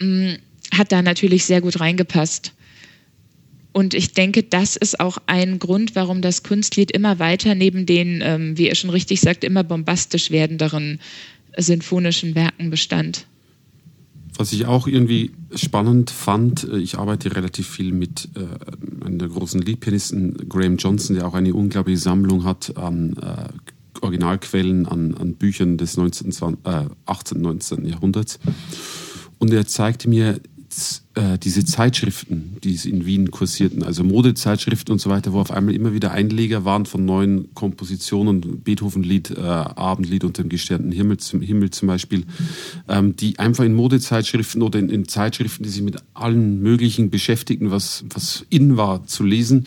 mm, 0.00 0.34
hat 0.72 0.92
da 0.92 1.02
natürlich 1.02 1.44
sehr 1.44 1.60
gut 1.60 1.80
reingepasst. 1.80 2.52
Und 3.72 3.92
ich 3.92 4.12
denke, 4.12 4.44
das 4.44 4.76
ist 4.76 5.00
auch 5.00 5.18
ein 5.26 5.58
Grund, 5.58 5.96
warum 5.96 6.22
das 6.22 6.44
Kunstlied 6.44 6.92
immer 6.92 7.18
weiter 7.18 7.56
neben 7.56 7.86
den, 7.86 8.22
ähm, 8.22 8.56
wie 8.56 8.68
ihr 8.68 8.74
schon 8.76 8.90
richtig 8.90 9.20
sagt, 9.20 9.42
immer 9.42 9.64
bombastisch 9.64 10.30
werdenderen 10.30 11.00
sinfonischen 11.56 12.34
Werken 12.34 12.70
bestand. 12.70 13.26
Was 14.36 14.52
ich 14.52 14.66
auch 14.66 14.88
irgendwie 14.88 15.30
spannend 15.54 16.10
fand, 16.10 16.64
äh, 16.64 16.78
ich 16.78 16.98
arbeite 16.98 17.36
relativ 17.36 17.68
viel 17.68 17.92
mit 17.92 18.28
äh, 18.34 19.04
einem 19.04 19.18
der 19.18 19.28
großen 19.28 19.60
Liedpianisten 19.60 20.48
Graham 20.48 20.76
Johnson, 20.76 21.16
der 21.16 21.26
auch 21.26 21.34
eine 21.34 21.54
unglaubliche 21.54 21.98
Sammlung 21.98 22.44
hat 22.44 22.76
an 22.76 23.16
äh, 23.16 23.48
Originalquellen, 24.00 24.86
an, 24.86 25.14
an 25.14 25.34
Büchern 25.34 25.78
des 25.78 25.96
19, 25.96 26.32
20, 26.32 26.66
äh, 26.66 26.86
18. 27.06 27.40
19. 27.40 27.86
Jahrhunderts. 27.86 28.38
Und 29.38 29.52
er 29.52 29.66
zeigte 29.66 30.08
mir 30.08 30.40
äh, 31.14 31.38
diese 31.38 31.64
Zeitschriften, 31.64 32.56
die 32.64 32.74
in 32.88 33.06
Wien 33.06 33.30
kursierten, 33.30 33.84
also 33.84 34.02
Modezeitschriften 34.02 34.92
und 34.92 34.98
so 34.98 35.10
weiter, 35.10 35.32
wo 35.32 35.40
auf 35.40 35.52
einmal 35.52 35.74
immer 35.74 35.92
wieder 35.92 36.10
Einleger 36.10 36.64
waren 36.64 36.86
von 36.86 37.04
neuen 37.04 37.54
Kompositionen, 37.54 38.62
Beethoven-Lied, 38.62 39.30
äh, 39.30 39.40
Abendlied 39.40 40.24
unter 40.24 40.42
dem 40.42 40.48
gesternten 40.48 40.90
Himmel 40.90 41.18
zum, 41.18 41.40
Himmel 41.40 41.70
zum 41.70 41.86
Beispiel, 41.86 42.24
ähm, 42.88 43.14
die 43.14 43.38
einfach 43.38 43.64
in 43.64 43.74
Modezeitschriften 43.74 44.62
oder 44.62 44.80
in, 44.80 44.88
in, 44.88 45.06
Zeitschriften, 45.06 45.62
die 45.62 45.70
sich 45.70 45.82
mit 45.82 45.98
allen 46.14 46.60
möglichen 46.60 47.10
beschäftigten, 47.10 47.70
was, 47.70 48.04
was 48.12 48.44
in 48.50 48.76
war, 48.76 49.06
zu 49.06 49.22
lesen. 49.22 49.66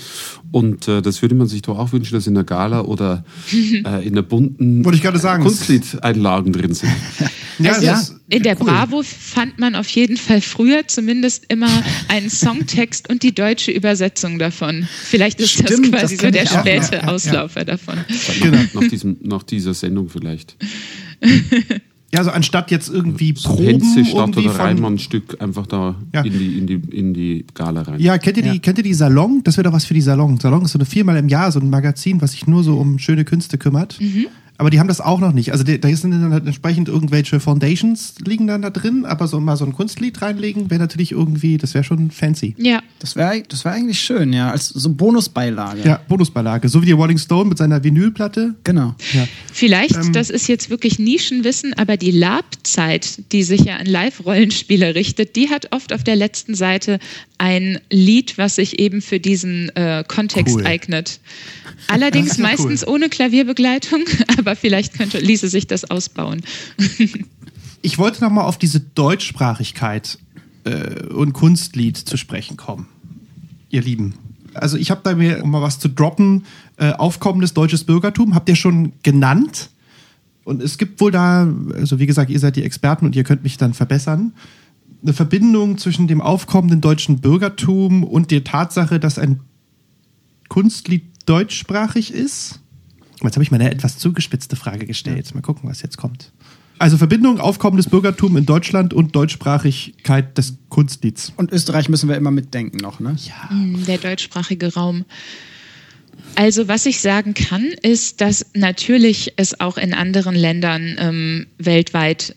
Und 0.51 0.87
äh, 0.89 1.01
das 1.01 1.21
würde 1.21 1.35
man 1.35 1.47
sich 1.47 1.61
doch 1.61 1.79
auch 1.79 1.93
wünschen, 1.93 2.15
dass 2.15 2.27
in 2.27 2.35
der 2.35 2.43
Gala 2.43 2.81
oder 2.81 3.23
äh, 3.53 4.05
in 4.05 4.15
der 4.15 4.23
bunten 4.23 4.83
sagen. 5.17 5.43
Kunstliedeinlagen 5.43 6.51
drin 6.51 6.73
sind. 6.73 6.91
ja, 7.59 7.73
also 7.73 7.85
ja, 7.85 8.01
in 8.29 8.43
der 8.43 8.59
cool. 8.59 8.67
Bravo 8.67 9.03
fand 9.03 9.59
man 9.59 9.75
auf 9.75 9.89
jeden 9.89 10.17
Fall 10.17 10.41
früher 10.41 10.87
zumindest 10.87 11.45
immer 11.49 11.69
einen 12.07 12.29
Songtext 12.29 13.09
und 13.09 13.23
die 13.23 13.33
deutsche 13.33 13.71
Übersetzung 13.71 14.39
davon. 14.39 14.87
Vielleicht 15.03 15.39
ist 15.39 15.51
Stimmt, 15.51 15.93
das 15.93 16.01
quasi 16.01 16.17
das 16.17 16.25
so 16.25 16.31
der 16.31 16.45
späte 16.45 16.95
ja, 16.97 17.07
Auslaufer 17.07 17.61
ja. 17.61 17.65
davon. 17.65 17.97
Genau. 18.41 18.57
Nach, 18.73 18.87
diesem, 18.87 19.17
nach 19.21 19.43
dieser 19.43 19.73
Sendung 19.73 20.09
vielleicht. 20.09 20.55
Ja, 22.13 22.19
also 22.19 22.31
anstatt 22.31 22.71
jetzt 22.71 22.87
irgendwie 22.87 23.33
so 23.35 23.49
Proben 23.49 24.05
statt 24.05 24.37
oder 24.37 24.57
Reimann-Stück 24.57 25.41
einfach 25.41 25.67
da 25.67 25.95
ja. 26.13 26.21
in, 26.21 26.39
die, 26.39 26.57
in, 26.57 26.67
die, 26.67 26.97
in 26.97 27.13
die 27.13 27.45
Gala 27.53 27.81
rein. 27.81 27.99
Ja, 27.99 28.17
kennt 28.17 28.37
ihr, 28.37 28.43
die, 28.43 28.59
kennt 28.59 28.77
ihr 28.77 28.83
die 28.83 28.93
Salon? 28.93 29.41
Das 29.43 29.57
wäre 29.57 29.65
doch 29.65 29.73
was 29.73 29.83
für 29.83 29.93
die 29.93 30.01
Salon. 30.01 30.39
Salon 30.39 30.63
ist 30.63 30.71
so 30.71 30.79
eine 30.79 30.85
viermal 30.85 31.17
im 31.17 31.27
Jahr 31.27 31.51
so 31.51 31.59
ein 31.59 31.69
Magazin, 31.69 32.21
was 32.21 32.31
sich 32.31 32.47
nur 32.47 32.63
so 32.63 32.77
um 32.77 32.97
schöne 32.97 33.25
Künste 33.25 33.57
kümmert. 33.57 33.99
Mhm. 33.99 34.27
Aber 34.59 34.71
die 34.71 34.79
haben 34.79 34.87
das 34.87 35.01
auch 35.01 35.19
noch 35.19 35.33
nicht. 35.33 35.51
Also 35.51 35.63
da 35.63 35.95
sind 35.95 36.11
dann 36.11 36.33
halt 36.33 36.45
entsprechend 36.45 36.89
irgendwelche 36.89 37.39
Foundations 37.39 38.15
liegen 38.25 38.47
dann 38.47 38.63
da 38.63 38.71
drin, 38.71 39.05
aber 39.05 39.27
so 39.27 39.39
mal 39.39 39.55
so 39.55 39.65
ein 39.65 39.73
Kunstlied 39.73 40.21
reinlegen 40.21 40.71
wäre 40.71 40.79
natürlich 40.79 41.11
irgendwie, 41.11 41.57
das 41.57 41.75
wäre 41.75 41.83
schon 41.83 42.09
fancy. 42.09 42.55
Ja. 42.57 42.81
Das 42.99 43.15
wäre 43.15 43.43
das 43.47 43.65
wär 43.65 43.73
eigentlich 43.73 43.99
schön, 43.99 44.33
ja, 44.33 44.49
als 44.49 44.69
so 44.69 44.89
Bonusbeilage. 44.89 45.81
Ja, 45.83 45.99
Bonusbeilage, 46.07 46.69
so 46.69 46.81
wie 46.81 46.87
die 46.87 46.91
Rolling 46.93 47.19
Stone 47.19 47.49
mit 47.49 47.59
seiner 47.59 47.83
Vinylplatte. 47.83 48.55
Genau. 48.63 48.95
Ja. 49.13 49.27
Vielleicht, 49.53 49.95
ähm, 49.95 50.13
das 50.13 50.31
ist 50.31 50.47
jetzt 50.47 50.71
wirklich 50.71 50.97
Nischenwissen, 50.97 51.75
aber 51.75 51.97
die 51.97 52.11
Labzeit, 52.11 53.31
die 53.31 53.43
sich 53.43 53.61
ja 53.61 53.77
an 53.77 53.85
Live-Rollenspiele 53.85 54.95
richtet, 54.95 55.35
die 55.35 55.49
hat 55.49 55.71
oft 55.71 55.93
auf 55.93 56.03
der 56.03 56.15
letzten 56.15 56.55
Seite 56.55 56.99
ein 57.37 57.79
Lied, 57.91 58.39
was 58.39 58.55
sich 58.55 58.79
eben 58.79 59.01
für 59.01 59.19
diesen 59.19 59.69
äh, 59.75 60.03
Kontext 60.07 60.55
cool. 60.55 60.65
eignet. 60.65 61.19
Allerdings 61.87 62.37
meistens 62.37 62.85
cool. 62.85 62.95
ohne 62.95 63.09
Klavierbegleitung, 63.09 64.01
aber 64.37 64.55
vielleicht 64.55 64.93
könnte, 64.95 65.19
ließe 65.19 65.47
sich 65.47 65.67
das 65.67 65.89
ausbauen. 65.89 66.41
ich 67.81 67.97
wollte 67.97 68.23
nochmal 68.23 68.45
auf 68.45 68.57
diese 68.57 68.79
Deutschsprachigkeit 68.79 70.17
äh, 70.63 71.03
und 71.05 71.33
Kunstlied 71.33 71.97
zu 71.97 72.17
sprechen 72.17 72.57
kommen. 72.57 72.87
Ihr 73.69 73.81
Lieben. 73.81 74.15
Also 74.53 74.77
ich 74.77 74.91
habe 74.91 75.01
bei 75.03 75.15
mir, 75.15 75.43
um 75.43 75.51
mal 75.51 75.61
was 75.61 75.79
zu 75.79 75.87
droppen, 75.87 76.45
äh, 76.77 76.91
aufkommendes 76.91 77.53
deutsches 77.53 77.83
Bürgertum, 77.83 78.33
habt 78.35 78.49
ihr 78.49 78.55
schon 78.55 78.93
genannt. 79.03 79.69
Und 80.43 80.61
es 80.61 80.77
gibt 80.77 81.01
wohl 81.01 81.11
da, 81.11 81.47
also 81.73 81.99
wie 81.99 82.05
gesagt, 82.05 82.29
ihr 82.29 82.39
seid 82.39 82.55
die 82.55 82.63
Experten 82.63 83.05
und 83.05 83.15
ihr 83.15 83.23
könnt 83.23 83.43
mich 83.43 83.57
dann 83.57 83.73
verbessern, 83.73 84.33
eine 85.03 85.13
Verbindung 85.13 85.77
zwischen 85.77 86.07
dem 86.07 86.21
aufkommenden 86.21 86.81
deutschen 86.81 87.19
Bürgertum 87.19 88.03
und 88.03 88.31
der 88.31 88.43
Tatsache, 88.43 88.99
dass 88.99 89.19
ein 89.19 89.41
Kunstlied 90.47 91.03
deutschsprachig 91.27 92.11
ist? 92.11 92.59
Jetzt 93.21 93.35
habe 93.35 93.43
ich 93.43 93.51
mal 93.51 93.59
eine 93.59 93.71
etwas 93.71 93.97
zugespitzte 93.97 94.55
Frage 94.55 94.85
gestellt. 94.85 95.33
Mal 95.33 95.41
gucken, 95.41 95.69
was 95.69 95.81
jetzt 95.81 95.97
kommt. 95.97 96.31
Also 96.79 96.97
Verbindung 96.97 97.39
aufkommendes 97.39 97.89
Bürgertum 97.89 98.37
in 98.37 98.45
Deutschland 98.45 98.93
und 98.93 99.15
Deutschsprachigkeit 99.15 100.37
des 100.37 100.57
Kunstlieds. 100.69 101.33
Und 101.35 101.51
Österreich 101.51 101.89
müssen 101.89 102.07
wir 102.07 102.15
immer 102.15 102.29
mitdenken 102.29 102.77
noch, 102.77 102.99
ne? 102.99 103.15
Ja. 103.25 103.49
Hm, 103.49 103.85
der 103.85 103.97
deutschsprachige 103.97 104.73
Raum. 104.73 105.05
Also 106.35 106.67
was 106.67 106.85
ich 106.85 106.99
sagen 106.99 107.33
kann, 107.33 107.63
ist, 107.81 108.21
dass 108.21 108.45
natürlich 108.53 109.33
es 109.37 109.59
auch 109.59 109.77
in 109.77 109.93
anderen 109.93 110.35
Ländern 110.35 110.95
ähm, 110.99 111.47
weltweit 111.57 112.35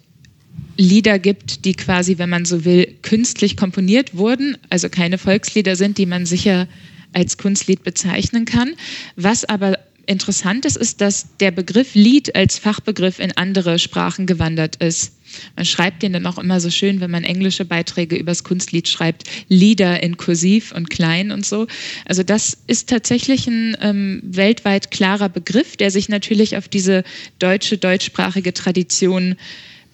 Lieder 0.79 1.19
gibt, 1.19 1.67
die 1.67 1.75
quasi, 1.75 2.17
wenn 2.17 2.31
man 2.31 2.47
so 2.47 2.65
will, 2.65 2.97
künstlich 3.03 3.59
komponiert 3.59 4.17
wurden, 4.17 4.57
also 4.71 4.89
keine 4.89 5.19
Volkslieder 5.19 5.77
sind, 5.77 5.99
die 5.99 6.07
man 6.07 6.25
sicher 6.25 6.67
als 7.13 7.39
Kunstlied 7.39 7.83
bezeichnen 7.83 8.45
kann. 8.45 8.75
Was 9.17 9.45
aber 9.45 9.79
interessant 10.07 10.65
ist, 10.65 10.77
ist, 10.77 11.01
dass 11.01 11.37
der 11.39 11.53
Begriff 11.53 11.95
Lied 11.95 12.35
als 12.35 12.59
Fachbegriff 12.59 13.19
in 13.21 13.37
andere 13.37 13.79
Sprachen 13.79 14.27
gewandert 14.27 14.77
ist. 14.77 15.13
Man 15.55 15.65
schreibt 15.65 16.03
den 16.03 16.13
dann 16.13 16.27
auch 16.27 16.39
immer 16.39 16.61
so 16.61 16.71
schön, 16.71 17.01
wenn 17.01 17.13
man 17.13 17.23
englische 17.23 17.65
Beiträge 17.65 18.17
übers 18.17 18.43
Kunstlied 18.43 18.89
schreibt, 18.89 19.25
Lieder 19.49 20.03
in 20.03 20.17
Kursiv 20.17 20.73
und 20.73 20.91
klein 20.91 21.31
und 21.31 21.47
so. 21.47 21.69
Also 22.05 22.25
das 22.25 22.59
ist 22.67 22.89
tatsächlich 22.89 23.47
ein 23.47 23.77
ähm, 23.81 24.21
weltweit 24.25 24.91
klarer 24.91 25.29
Begriff, 25.29 25.77
der 25.77 25.93
sich 25.93 26.09
natürlich 26.09 26.57
auf 26.57 26.69
diese 26.69 27.05
deutsche, 27.39 27.79
deutschsprachige 27.79 28.53
Tradition 28.53 29.37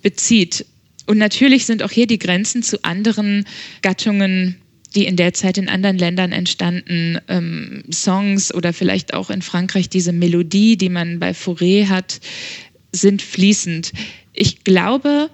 bezieht. 0.03 0.65
Und 1.07 1.19
natürlich 1.19 1.67
sind 1.67 1.83
auch 1.83 1.91
hier 1.91 2.07
die 2.07 2.19
Grenzen 2.19 2.63
zu 2.63 2.83
anderen 2.85 3.45
Gattungen 3.83 4.57
die 4.95 5.07
in 5.07 5.17
der 5.17 5.35
Zeit 5.35 5.59
in 5.59 5.69
anderen 5.69 5.99
Ländern 5.99 6.33
entstanden, 6.33 7.19
ähm, 7.29 7.85
Songs 7.93 8.55
oder 8.55 8.73
vielleicht 8.73 9.15
auch 9.15 9.31
in 9.31 9.43
Frankreich 9.43 9.89
diese 9.89 10.13
Melodie, 10.13 10.77
die 10.77 10.89
man 10.89 11.19
bei 11.19 11.31
Fauré 11.31 11.89
hat, 11.89 12.21
sind 12.93 13.23
fließend. 13.23 13.93
Ich 14.33 14.65
glaube, 14.65 15.31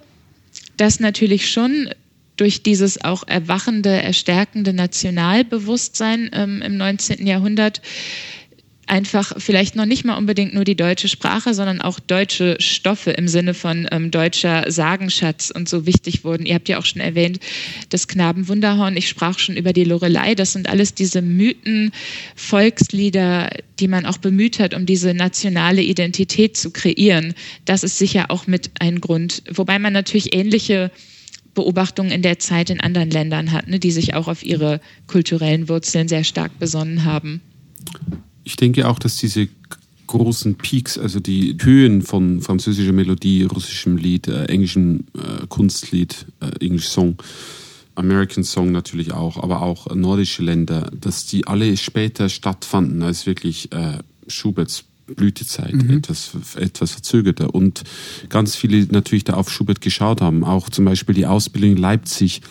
dass 0.77 0.99
natürlich 0.99 1.49
schon 1.49 1.89
durch 2.35 2.63
dieses 2.63 3.03
auch 3.03 3.27
erwachende, 3.27 3.89
erstärkende 3.89 4.73
Nationalbewusstsein 4.73 6.29
ähm, 6.33 6.61
im 6.61 6.77
19. 6.77 7.27
Jahrhundert 7.27 7.81
einfach 8.87 9.33
vielleicht 9.37 9.75
noch 9.75 9.85
nicht 9.85 10.05
mal 10.05 10.17
unbedingt 10.17 10.53
nur 10.53 10.63
die 10.63 10.75
deutsche 10.75 11.07
Sprache, 11.07 11.53
sondern 11.53 11.81
auch 11.81 11.99
deutsche 11.99 12.57
Stoffe 12.59 13.11
im 13.11 13.27
Sinne 13.27 13.53
von 13.53 13.87
ähm, 13.91 14.11
deutscher 14.11 14.71
Sagenschatz 14.71 15.51
und 15.51 15.69
so 15.69 15.85
wichtig 15.85 16.23
wurden. 16.23 16.45
Ihr 16.45 16.55
habt 16.55 16.69
ja 16.69 16.77
auch 16.79 16.85
schon 16.85 17.01
erwähnt, 17.01 17.39
das 17.89 18.07
Knabenwunderhorn, 18.07 18.97
ich 18.97 19.07
sprach 19.07 19.39
schon 19.39 19.57
über 19.57 19.73
die 19.73 19.83
Lorelei, 19.83 20.35
das 20.35 20.53
sind 20.53 20.69
alles 20.69 20.93
diese 20.93 21.21
Mythen, 21.21 21.91
Volkslieder, 22.35 23.49
die 23.79 23.87
man 23.87 24.05
auch 24.05 24.17
bemüht 24.17 24.59
hat, 24.59 24.73
um 24.73 24.85
diese 24.85 25.13
nationale 25.13 25.81
Identität 25.81 26.57
zu 26.57 26.71
kreieren. 26.71 27.33
Das 27.65 27.83
ist 27.83 27.97
sicher 27.97 28.25
auch 28.29 28.47
mit 28.47 28.71
ein 28.79 29.01
Grund, 29.01 29.43
wobei 29.49 29.79
man 29.79 29.93
natürlich 29.93 30.35
ähnliche 30.35 30.91
Beobachtungen 31.53 32.11
in 32.11 32.23
der 32.23 32.39
Zeit 32.39 32.69
in 32.69 32.81
anderen 32.81 33.11
Ländern 33.11 33.51
hat, 33.51 33.67
ne, 33.67 33.79
die 33.79 33.91
sich 33.91 34.15
auch 34.15 34.27
auf 34.27 34.43
ihre 34.43 34.81
kulturellen 35.07 35.69
Wurzeln 35.69 36.07
sehr 36.07 36.23
stark 36.23 36.57
besonnen 36.59 37.05
haben 37.05 37.41
ich 38.43 38.55
denke 38.55 38.87
auch, 38.87 38.99
dass 38.99 39.17
diese 39.17 39.47
großen 40.07 40.55
Peaks, 40.55 40.97
also 40.97 41.19
die 41.19 41.57
Höhen 41.61 42.01
von 42.01 42.41
französischer 42.41 42.91
Melodie, 42.91 43.43
russischem 43.43 43.97
Lied, 43.97 44.27
äh, 44.27 44.45
englischem 44.45 45.05
äh, 45.15 45.47
Kunstlied, 45.47 46.25
äh, 46.39 46.63
English 46.63 46.87
Song, 46.87 47.17
American 47.95 48.43
Song 48.43 48.71
natürlich 48.71 49.13
auch, 49.13 49.37
aber 49.41 49.61
auch 49.61 49.93
nordische 49.95 50.43
Länder, 50.43 50.91
dass 50.99 51.25
die 51.25 51.47
alle 51.47 51.77
später 51.77 52.29
stattfanden 52.29 53.01
als 53.03 53.25
wirklich 53.25 53.71
äh, 53.71 53.99
Schuberts 54.27 54.85
Blütezeit, 55.05 55.73
mhm. 55.73 55.97
etwas, 55.97 56.31
etwas 56.55 56.91
verzögerter. 56.91 57.53
Und 57.53 57.83
ganz 58.29 58.55
viele 58.55 58.85
natürlich 58.85 59.25
da 59.25 59.33
auf 59.33 59.49
Schubert 59.49 59.81
geschaut 59.81 60.21
haben. 60.21 60.43
Auch 60.43 60.69
zum 60.69 60.85
Beispiel 60.85 61.13
die 61.13 61.25
Ausbildung 61.25 61.71
in 61.71 61.77
Leipzig, 61.77 62.41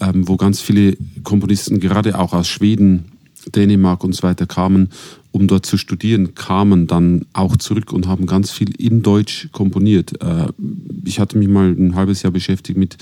ähm, 0.00 0.28
wo 0.28 0.36
ganz 0.36 0.60
viele 0.60 0.96
Komponisten, 1.24 1.80
gerade 1.80 2.18
auch 2.18 2.32
aus 2.32 2.48
Schweden, 2.48 3.12
Dänemark 3.54 4.04
und 4.04 4.14
so 4.14 4.22
weiter 4.22 4.46
kamen 4.46 4.90
um 5.32 5.46
dort 5.46 5.66
zu 5.66 5.76
studieren, 5.76 6.34
kamen 6.34 6.86
dann 6.86 7.26
auch 7.32 7.56
zurück 7.56 7.92
und 7.92 8.06
haben 8.06 8.26
ganz 8.26 8.50
viel 8.50 8.74
in 8.80 9.02
Deutsch 9.02 9.48
komponiert. 9.52 10.20
Äh, 10.22 10.48
ich 11.04 11.20
hatte 11.20 11.38
mich 11.38 11.48
mal 11.48 11.70
ein 11.70 11.94
halbes 11.94 12.22
Jahr 12.22 12.32
beschäftigt 12.32 12.78
mit 12.78 12.96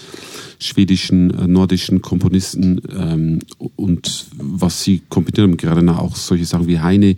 schwedischen, 0.59 1.33
äh, 1.35 1.47
nordischen 1.47 2.03
Komponisten 2.03 2.81
ähm, 2.97 3.39
und 3.77 4.27
was 4.37 4.83
sie 4.83 5.03
komponiert 5.09 5.43
haben, 5.43 5.57
gerade 5.57 5.99
auch 5.99 6.16
solche 6.16 6.45
Sachen 6.45 6.66
wie 6.66 6.81
Heine 6.81 7.16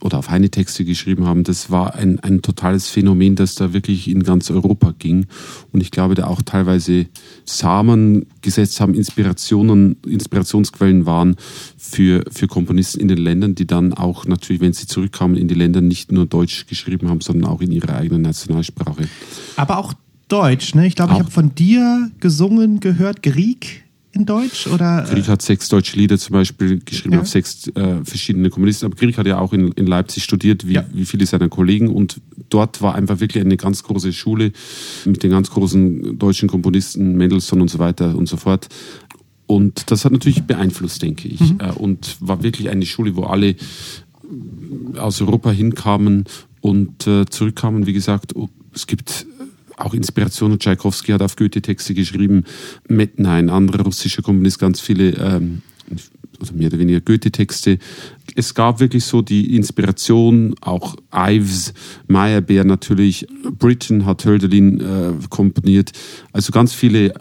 oder 0.00 0.18
auf 0.18 0.30
Heine-Texte 0.30 0.84
geschrieben 0.84 1.26
haben. 1.26 1.44
Das 1.44 1.70
war 1.70 1.94
ein, 1.94 2.18
ein 2.20 2.42
totales 2.42 2.88
Phänomen, 2.88 3.36
das 3.36 3.54
da 3.54 3.72
wirklich 3.72 4.08
in 4.08 4.22
ganz 4.22 4.50
Europa 4.50 4.94
ging. 4.98 5.26
Und 5.72 5.80
ich 5.82 5.90
glaube, 5.90 6.14
da 6.14 6.26
auch 6.26 6.42
teilweise 6.42 7.06
Samen 7.44 8.26
gesetzt 8.42 8.80
haben, 8.80 8.94
Inspirationen, 8.94 9.96
Inspirationsquellen 10.06 11.06
waren 11.06 11.36
für, 11.76 12.24
für 12.30 12.46
Komponisten 12.46 13.00
in 13.00 13.08
den 13.08 13.18
Ländern, 13.18 13.54
die 13.54 13.66
dann 13.66 13.92
auch 13.92 14.24
natürlich, 14.24 14.49
wenn 14.58 14.72
sie 14.72 14.86
zurückkamen 14.86 15.36
in 15.36 15.46
die 15.46 15.54
Länder, 15.54 15.80
nicht 15.80 16.10
nur 16.10 16.26
Deutsch 16.26 16.66
geschrieben 16.66 17.08
haben, 17.08 17.20
sondern 17.20 17.50
auch 17.50 17.60
in 17.60 17.70
ihrer 17.70 17.94
eigenen 17.94 18.22
Nationalsprache. 18.22 19.08
Aber 19.56 19.78
auch 19.78 19.94
Deutsch, 20.28 20.74
ne? 20.74 20.86
Ich 20.86 20.96
glaube, 20.96 21.12
ich 21.12 21.18
habe 21.18 21.30
von 21.30 21.54
dir 21.54 22.10
gesungen, 22.20 22.80
gehört, 22.80 23.22
Grieg 23.22 23.84
in 24.12 24.26
Deutsch 24.26 24.66
oder? 24.66 25.06
Grieg 25.08 25.28
hat 25.28 25.40
sechs 25.40 25.68
deutsche 25.68 25.96
Lieder 25.96 26.18
zum 26.18 26.32
Beispiel 26.34 26.80
geschrieben 26.80 27.14
ja. 27.14 27.20
auf 27.20 27.28
sechs 27.28 27.68
äh, 27.68 28.04
verschiedene 28.04 28.50
Kommunisten. 28.50 28.86
Aber 28.86 28.96
Grieg 28.96 29.16
hat 29.16 29.26
ja 29.26 29.38
auch 29.38 29.52
in, 29.52 29.72
in 29.72 29.86
Leipzig 29.86 30.24
studiert, 30.24 30.66
wie, 30.66 30.74
ja. 30.74 30.84
wie 30.92 31.04
viele 31.04 31.26
seiner 31.26 31.48
Kollegen. 31.48 31.88
Und 31.88 32.20
dort 32.48 32.82
war 32.82 32.94
einfach 32.94 33.20
wirklich 33.20 33.44
eine 33.44 33.56
ganz 33.56 33.82
große 33.84 34.12
Schule 34.12 34.52
mit 35.04 35.22
den 35.22 35.30
ganz 35.30 35.50
großen 35.50 36.18
deutschen 36.18 36.48
Komponisten, 36.48 37.16
Mendelssohn 37.16 37.60
und 37.60 37.68
so 37.68 37.78
weiter 37.78 38.16
und 38.16 38.28
so 38.28 38.36
fort. 38.36 38.68
Und 39.46 39.90
das 39.90 40.04
hat 40.04 40.12
natürlich 40.12 40.42
beeinflusst, 40.42 41.02
denke 41.02 41.28
ich. 41.28 41.40
Mhm. 41.40 41.58
Äh, 41.60 41.72
und 41.72 42.16
war 42.20 42.42
wirklich 42.42 42.68
eine 42.68 42.86
Schule, 42.86 43.14
wo 43.14 43.24
alle 43.24 43.54
aus 44.96 45.20
Europa 45.20 45.50
hinkamen 45.50 46.24
und 46.60 47.06
äh, 47.06 47.26
zurückkamen. 47.26 47.86
Wie 47.86 47.92
gesagt, 47.92 48.34
es 48.74 48.86
gibt 48.86 49.26
auch 49.76 49.94
Inspirationen. 49.94 50.58
Tchaikovsky 50.58 51.12
hat 51.12 51.22
auf 51.22 51.36
Goethe-Texte 51.36 51.94
geschrieben. 51.94 52.44
Metna, 52.88 53.34
ein 53.34 53.50
anderer 53.50 53.84
russischer 53.84 54.22
Komponist, 54.22 54.58
ganz 54.58 54.80
viele 54.80 55.10
ähm, 55.14 55.62
oder 56.40 56.52
mehr 56.52 56.68
oder 56.68 56.78
weniger 56.78 57.00
Goethe-Texte. 57.00 57.78
Es 58.34 58.54
gab 58.54 58.80
wirklich 58.80 59.04
so 59.04 59.22
die 59.22 59.56
Inspiration, 59.56 60.54
auch 60.60 60.96
Ives, 61.12 61.74
Meyerbeer 62.06 62.64
natürlich, 62.64 63.26
Britain 63.58 64.06
hat 64.06 64.24
Hölderlin 64.24 64.80
äh, 64.80 65.12
komponiert. 65.28 65.92
Also 66.32 66.52
ganz 66.52 66.72
viele 66.72 67.14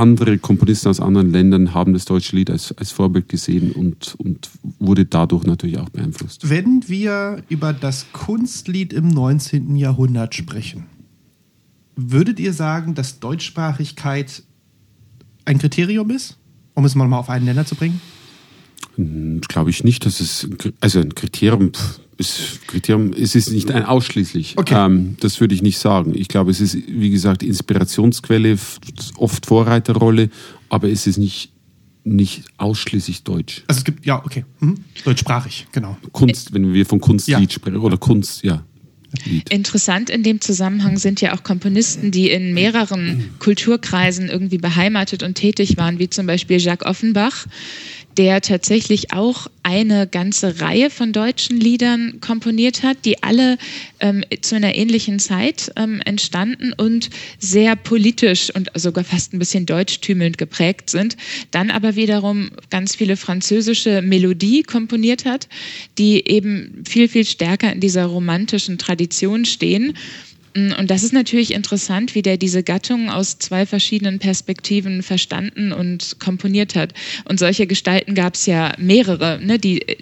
andere 0.00 0.38
Komponisten 0.38 0.88
aus 0.88 0.98
anderen 0.98 1.30
Ländern 1.30 1.74
haben 1.74 1.92
das 1.92 2.06
deutsche 2.06 2.34
Lied 2.34 2.50
als, 2.50 2.72
als 2.72 2.90
Vorbild 2.90 3.28
gesehen 3.28 3.72
und, 3.72 4.14
und 4.18 4.50
wurde 4.78 5.04
dadurch 5.04 5.44
natürlich 5.44 5.78
auch 5.78 5.90
beeinflusst. 5.90 6.48
Wenn 6.48 6.88
wir 6.88 7.42
über 7.48 7.72
das 7.72 8.06
Kunstlied 8.12 8.92
im 8.92 9.08
19. 9.08 9.76
Jahrhundert 9.76 10.34
sprechen, 10.34 10.86
würdet 11.96 12.40
ihr 12.40 12.54
sagen, 12.54 12.94
dass 12.94 13.20
Deutschsprachigkeit 13.20 14.42
ein 15.44 15.58
Kriterium 15.58 16.10
ist, 16.10 16.38
um 16.74 16.84
es 16.84 16.94
mal 16.94 17.12
auf 17.12 17.28
einen 17.28 17.44
Nenner 17.44 17.66
zu 17.66 17.74
bringen? 17.74 18.00
Hm, 18.96 19.42
Glaube 19.48 19.70
ich 19.70 19.84
nicht, 19.84 20.06
dass 20.06 20.20
es, 20.20 20.48
also 20.80 21.00
ein 21.00 21.14
Kriterium, 21.14 21.72
ist, 22.20 22.66
Kriterium, 22.68 23.12
es 23.12 23.34
ist 23.34 23.50
nicht 23.50 23.70
ein 23.70 23.84
ausschließlich. 23.84 24.56
Okay. 24.56 24.74
Ähm, 24.86 25.16
das 25.20 25.40
würde 25.40 25.54
ich 25.54 25.62
nicht 25.62 25.78
sagen. 25.78 26.12
Ich 26.14 26.28
glaube, 26.28 26.50
es 26.50 26.60
ist, 26.60 26.76
wie 26.86 27.10
gesagt, 27.10 27.42
Inspirationsquelle, 27.42 28.56
oft 29.16 29.46
Vorreiterrolle, 29.46 30.30
aber 30.68 30.88
es 30.88 31.06
ist 31.06 31.18
nicht, 31.18 31.50
nicht 32.04 32.44
ausschließlich 32.58 33.24
deutsch. 33.24 33.64
Also 33.66 33.80
es 33.80 33.84
gibt, 33.84 34.06
ja, 34.06 34.24
okay. 34.24 34.44
Mhm. 34.60 34.76
Deutschsprachig, 35.04 35.66
genau. 35.72 35.96
Kunst, 36.12 36.54
wenn 36.54 36.72
wir 36.72 36.86
von 36.86 37.00
Kunstlied 37.00 37.38
ja. 37.38 37.50
sprechen, 37.50 37.78
oder 37.78 37.96
Kunst, 37.96 38.44
ja. 38.44 38.64
Lied. 39.24 39.50
Interessant 39.50 40.08
in 40.08 40.22
dem 40.22 40.40
Zusammenhang 40.40 40.96
sind 40.96 41.20
ja 41.20 41.34
auch 41.34 41.42
Komponisten, 41.42 42.10
die 42.12 42.30
in 42.30 42.54
mehreren 42.54 43.30
Kulturkreisen 43.40 44.28
irgendwie 44.28 44.58
beheimatet 44.58 45.22
und 45.22 45.34
tätig 45.34 45.76
waren, 45.76 45.98
wie 45.98 46.08
zum 46.08 46.26
Beispiel 46.26 46.60
Jacques 46.60 46.88
Offenbach, 46.88 47.46
der 48.20 48.42
tatsächlich 48.42 49.14
auch 49.14 49.46
eine 49.62 50.06
ganze 50.06 50.60
Reihe 50.60 50.90
von 50.90 51.14
deutschen 51.14 51.58
Liedern 51.58 52.20
komponiert 52.20 52.82
hat, 52.82 53.06
die 53.06 53.22
alle 53.22 53.56
ähm, 53.98 54.22
zu 54.42 54.56
einer 54.56 54.74
ähnlichen 54.74 55.18
Zeit 55.18 55.72
ähm, 55.76 56.02
entstanden 56.04 56.74
und 56.74 57.08
sehr 57.38 57.76
politisch 57.76 58.54
und 58.54 58.70
sogar 58.74 59.04
fast 59.04 59.32
ein 59.32 59.38
bisschen 59.38 59.64
deutschtümelnd 59.64 60.36
geprägt 60.36 60.90
sind. 60.90 61.16
Dann 61.50 61.70
aber 61.70 61.96
wiederum 61.96 62.50
ganz 62.68 62.94
viele 62.94 63.16
französische 63.16 64.02
Melodie 64.02 64.64
komponiert 64.64 65.24
hat, 65.24 65.48
die 65.96 66.28
eben 66.28 66.84
viel, 66.86 67.08
viel 67.08 67.24
stärker 67.24 67.72
in 67.72 67.80
dieser 67.80 68.04
romantischen 68.04 68.76
Tradition 68.76 69.46
stehen. 69.46 69.94
Mm, 70.54 70.72
und 70.78 70.90
das 70.90 71.02
ist 71.02 71.12
natürlich 71.12 71.52
interessant, 71.52 72.14
wie 72.14 72.22
der 72.22 72.36
diese 72.36 72.62
Gattung 72.62 73.10
aus 73.10 73.38
zwei 73.38 73.66
verschiedenen 73.66 74.18
Perspektiven 74.18 75.02
verstanden 75.02 75.72
und 75.72 76.18
komponiert 76.18 76.74
hat. 76.74 76.94
Und 77.24 77.38
solche 77.38 77.66
Gestalten 77.66 78.14
gab 78.14 78.34
es 78.34 78.46
ja 78.46 78.74
mehrere, 78.78 79.40
ne, 79.42 79.58
die 79.58 79.82
äh, 79.82 79.96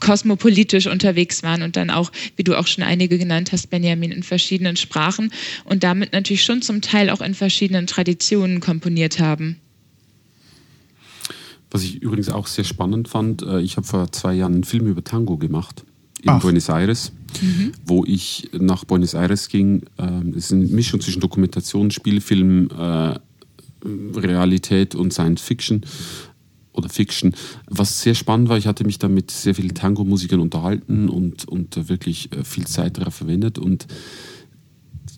kosmopolitisch 0.00 0.86
unterwegs 0.86 1.42
waren 1.42 1.62
und 1.62 1.76
dann 1.76 1.90
auch, 1.90 2.10
wie 2.36 2.44
du 2.44 2.58
auch 2.58 2.66
schon 2.66 2.84
einige 2.84 3.18
genannt 3.18 3.52
hast, 3.52 3.70
Benjamin, 3.70 4.12
in 4.12 4.22
verschiedenen 4.22 4.76
Sprachen 4.76 5.30
und 5.64 5.84
damit 5.84 6.12
natürlich 6.12 6.44
schon 6.44 6.62
zum 6.62 6.80
Teil 6.80 7.10
auch 7.10 7.20
in 7.20 7.34
verschiedenen 7.34 7.86
Traditionen 7.86 8.60
komponiert 8.60 9.20
haben. 9.20 9.56
Was 11.70 11.82
ich 11.82 12.00
übrigens 12.02 12.28
auch 12.28 12.46
sehr 12.46 12.64
spannend 12.64 13.08
fand, 13.08 13.42
äh, 13.42 13.60
ich 13.60 13.76
habe 13.76 13.86
vor 13.86 14.10
zwei 14.12 14.34
Jahren 14.34 14.54
einen 14.54 14.64
Film 14.64 14.86
über 14.86 15.02
Tango 15.02 15.36
gemacht 15.36 15.84
in 16.22 16.30
Ach. 16.30 16.40
Buenos 16.40 16.68
Aires, 16.68 17.12
mhm. 17.40 17.72
wo 17.84 18.04
ich 18.04 18.50
nach 18.52 18.84
Buenos 18.84 19.14
Aires 19.14 19.48
ging. 19.48 19.82
Ähm, 19.98 20.34
es 20.36 20.46
ist 20.46 20.52
eine 20.52 20.66
Mischung 20.66 21.00
zwischen 21.00 21.20
Dokumentation, 21.20 21.90
Spielfilm, 21.90 22.68
äh, 22.70 23.18
Realität 23.84 24.94
und 24.94 25.12
Science 25.12 25.42
Fiction 25.42 25.82
oder 26.72 26.88
Fiction. 26.88 27.34
Was 27.68 28.02
sehr 28.02 28.14
spannend 28.14 28.48
war, 28.48 28.58
ich 28.58 28.66
hatte 28.66 28.84
mich 28.84 28.98
da 28.98 29.08
mit 29.08 29.30
sehr 29.30 29.54
vielen 29.54 29.74
Tango-Musikern 29.74 30.40
unterhalten 30.40 31.08
und, 31.08 31.46
und 31.46 31.88
wirklich 31.88 32.32
äh, 32.32 32.44
viel 32.44 32.66
Zeit 32.66 32.98
darauf 32.98 33.14
verwendet. 33.14 33.58
Und 33.58 33.86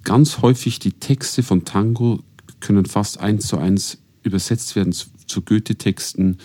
ganz 0.05 0.43
häufig 0.43 0.79
die 0.79 0.93
Texte 0.93 1.43
von 1.43 1.65
Tango 1.65 2.21
können 2.61 2.87
fast 2.87 3.21
eins 3.21 3.47
zu 3.47 3.59
eins 3.59 3.99
übersetzt 4.23 4.77
werden 4.77 4.93
zu, 4.93 5.07
zu 5.27 5.43
Goethe-Texten 5.43 6.39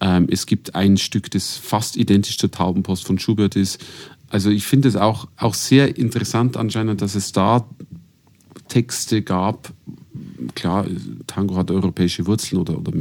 ähm, 0.00 0.26
es 0.30 0.46
gibt 0.46 0.74
ein 0.74 0.96
Stück, 0.96 1.30
das 1.30 1.56
fast 1.56 1.96
identisch 1.96 2.38
zur 2.38 2.50
Taubenpost 2.50 3.06
von 3.06 3.18
Schubert 3.18 3.54
ist. 3.54 3.78
Also 4.30 4.48
ich 4.48 4.64
finde 4.64 4.88
es 4.88 4.96
auch, 4.96 5.28
auch 5.36 5.54
sehr 5.54 5.98
interessant 5.98 6.56
anscheinend, 6.56 7.02
dass 7.02 7.14
es 7.14 7.32
da 7.32 7.68
Texte 8.68 9.22
gab. 9.22 9.72
Klar, 10.54 10.86
Tango 11.26 11.56
hat 11.56 11.70
europäische 11.70 12.26
Wurzeln 12.26 12.60
oder, 12.60 12.78
oder 12.78 12.92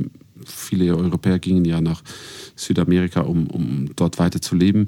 viele 0.45 0.95
Europäer 0.95 1.39
gingen 1.39 1.63
ja 1.65 1.79
nach 1.79 2.01
Südamerika, 2.55 3.21
um, 3.21 3.47
um 3.47 3.91
dort 3.95 4.19
weiter 4.19 4.41
zu 4.41 4.55
leben. 4.55 4.87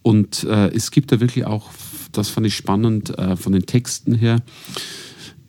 Und 0.00 0.44
äh, 0.44 0.68
es 0.68 0.90
gibt 0.90 1.12
da 1.12 1.20
wirklich 1.20 1.44
auch, 1.44 1.70
das 2.10 2.30
fand 2.30 2.46
ich 2.46 2.56
spannend, 2.56 3.16
äh, 3.18 3.36
von 3.36 3.52
den 3.52 3.66
Texten 3.66 4.14
her, 4.14 4.42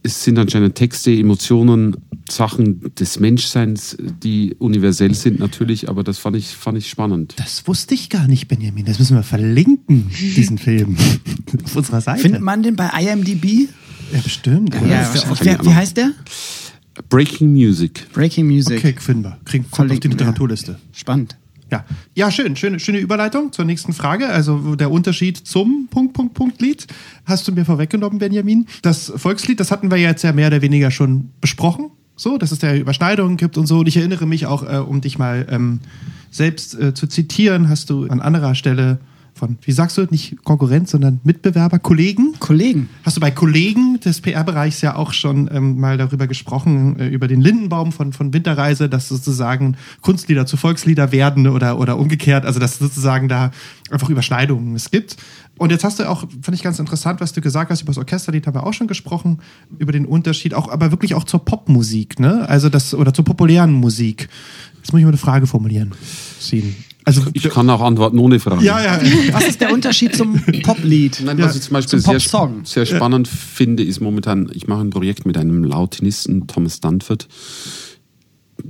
es 0.03 0.23
sind 0.23 0.37
anscheinend 0.37 0.75
Texte, 0.75 1.11
Emotionen, 1.11 1.95
Sachen 2.29 2.93
des 2.95 3.19
Menschseins, 3.19 3.97
die 3.99 4.55
universell 4.59 5.13
sind 5.13 5.39
natürlich, 5.39 5.89
aber 5.89 6.03
das 6.03 6.19
fand 6.19 6.35
ich, 6.35 6.49
fand 6.49 6.77
ich 6.77 6.89
spannend. 6.89 7.33
Das 7.37 7.67
wusste 7.67 7.93
ich 7.93 8.09
gar 8.09 8.27
nicht, 8.27 8.47
Benjamin. 8.47 8.85
Das 8.85 8.99
müssen 8.99 9.15
wir 9.15 9.23
verlinken, 9.23 10.09
diesen 10.35 10.57
Film, 10.57 10.97
auf 11.63 11.75
unserer 11.75 12.01
Seite. 12.01 12.21
Findet 12.21 12.41
man 12.41 12.63
den 12.63 12.75
bei 12.75 12.89
IMDb? 12.89 13.69
Ja, 14.11 14.19
bestimmt. 14.21 14.75
Ja, 14.75 14.85
ja, 14.85 15.13
ja 15.43 15.65
wie 15.65 15.73
heißt 15.73 15.97
der? 15.97 16.11
Breaking 17.09 17.51
Music. 17.51 18.07
Breaking 18.13 18.47
Music. 18.47 18.77
Okay, 18.77 18.95
finden 18.99 19.23
wir. 19.23 19.37
Kriegen 19.45 19.65
kommt 19.71 19.91
auf 19.91 19.99
die 19.99 20.09
Literaturliste. 20.09 20.79
Spannend. 20.91 21.37
Ja, 21.71 21.85
ja 22.13 22.31
schön, 22.31 22.55
schöne, 22.55 22.79
schöne 22.79 22.99
Überleitung 22.99 23.51
zur 23.51 23.65
nächsten 23.65 23.93
Frage. 23.93 24.29
Also 24.29 24.75
der 24.75 24.91
Unterschied 24.91 25.37
zum 25.37 25.87
Punkt, 25.89 26.13
Punkt, 26.13 26.33
Punkt 26.33 26.61
Lied 26.61 26.87
hast 27.25 27.47
du 27.47 27.51
mir 27.51 27.65
vorweggenommen, 27.65 28.19
Benjamin. 28.19 28.67
Das 28.81 29.11
Volkslied, 29.15 29.59
das 29.59 29.71
hatten 29.71 29.89
wir 29.89 29.97
jetzt 29.97 30.23
ja 30.23 30.33
mehr 30.33 30.47
oder 30.47 30.61
weniger 30.61 30.91
schon 30.91 31.29
besprochen. 31.41 31.91
So, 32.15 32.37
dass 32.37 32.51
es 32.51 32.59
da 32.59 32.75
Überschneidungen 32.75 33.37
gibt 33.37 33.57
und 33.57 33.65
so. 33.65 33.79
Und 33.79 33.87
ich 33.87 33.97
erinnere 33.97 34.27
mich 34.27 34.45
auch, 34.45 34.63
äh, 34.63 34.77
um 34.77 35.01
dich 35.01 35.17
mal 35.17 35.47
ähm, 35.49 35.79
selbst 36.29 36.79
äh, 36.79 36.93
zu 36.93 37.07
zitieren, 37.07 37.69
hast 37.69 37.89
du 37.89 38.05
an 38.05 38.21
anderer 38.21 38.53
Stelle 38.53 38.99
von, 39.33 39.57
wie 39.61 39.71
sagst 39.71 39.97
du, 39.97 40.05
nicht 40.09 40.43
Konkurrenz, 40.43 40.91
sondern 40.91 41.19
Mitbewerber, 41.23 41.79
Kollegen? 41.79 42.33
Kollegen. 42.39 42.89
Hast 43.03 43.17
du 43.17 43.21
bei 43.21 43.31
Kollegen 43.31 43.99
des 43.99 44.21
PR-Bereichs 44.21 44.81
ja 44.81 44.95
auch 44.95 45.13
schon 45.13 45.49
ähm, 45.51 45.79
mal 45.79 45.97
darüber 45.97 46.27
gesprochen, 46.27 46.99
äh, 46.99 47.07
über 47.07 47.27
den 47.27 47.41
Lindenbaum 47.41 47.91
von, 47.91 48.13
von 48.13 48.33
Winterreise, 48.33 48.89
dass 48.89 49.09
sozusagen 49.09 49.75
Kunstlieder 50.01 50.45
zu 50.45 50.57
Volkslieder 50.57 51.11
werden 51.11 51.47
oder, 51.47 51.79
oder 51.79 51.97
umgekehrt, 51.97 52.45
also 52.45 52.59
dass 52.59 52.77
sozusagen 52.77 53.27
da 53.27 53.51
einfach 53.89 54.09
Überschneidungen 54.09 54.75
es 54.75 54.91
gibt. 54.91 55.17
Und 55.57 55.71
jetzt 55.71 55.83
hast 55.83 55.99
du 55.99 56.09
auch, 56.09 56.25
fand 56.41 56.55
ich 56.55 56.63
ganz 56.63 56.79
interessant, 56.79 57.21
was 57.21 57.33
du 57.33 57.41
gesagt 57.41 57.71
hast 57.71 57.81
über 57.81 57.91
das 57.91 57.97
Orchesterlied, 57.97 58.47
haben 58.47 58.55
wir 58.55 58.65
auch 58.65 58.73
schon 58.73 58.87
gesprochen, 58.87 59.39
über 59.77 59.91
den 59.91 60.05
Unterschied, 60.05 60.53
auch, 60.53 60.69
aber 60.69 60.91
wirklich 60.91 61.15
auch 61.15 61.23
zur 61.23 61.45
Popmusik, 61.45 62.19
ne? 62.19 62.47
Also 62.49 62.69
das, 62.69 62.93
oder 62.93 63.13
zur 63.13 63.25
populären 63.25 63.71
Musik. 63.71 64.29
Jetzt 64.77 64.91
muss 64.91 64.99
ich 64.99 65.05
mal 65.05 65.09
eine 65.09 65.17
Frage 65.17 65.47
formulieren. 65.47 65.93
Sieben. 66.39 66.75
Also, 67.05 67.21
ich 67.33 67.43
kann 67.49 67.69
auch 67.69 67.81
antworten 67.81 68.17
ohne 68.19 68.39
Frage. 68.39 68.63
Ja, 68.63 68.81
ja. 68.81 68.99
Was 69.33 69.47
ist 69.47 69.61
der 69.61 69.73
Unterschied 69.73 70.15
zum 70.15 70.41
Poplied? 70.63 71.21
Nein, 71.23 71.37
was 71.37 71.55
ich 71.55 71.63
zum 71.63 71.73
Beispiel 71.73 71.99
sehr, 71.99 72.19
sehr 72.63 72.85
spannend 72.85 73.27
finde, 73.27 73.83
ist 73.83 73.99
momentan, 73.99 74.49
ich 74.53 74.67
mache 74.67 74.81
ein 74.81 74.89
Projekt 74.89 75.25
mit 75.25 75.37
einem 75.37 75.63
Lautinisten, 75.63 76.47
Thomas 76.47 76.79
Dunford. 76.79 77.27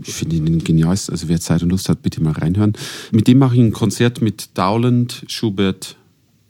Ich 0.04 0.14
finde 0.14 0.38
ihn 0.38 0.64
genial. 0.64 0.92
Also 0.92 1.28
wer 1.28 1.40
Zeit 1.40 1.62
und 1.62 1.70
Lust 1.70 1.90
hat, 1.90 2.02
bitte 2.02 2.22
mal 2.22 2.34
reinhören. 2.34 2.74
Mit 3.12 3.28
dem 3.28 3.38
mache 3.38 3.56
ich 3.56 3.62
ein 3.62 3.72
Konzert 3.72 4.22
mit 4.22 4.58
Dowland, 4.58 5.24
Schubert, 5.28 5.98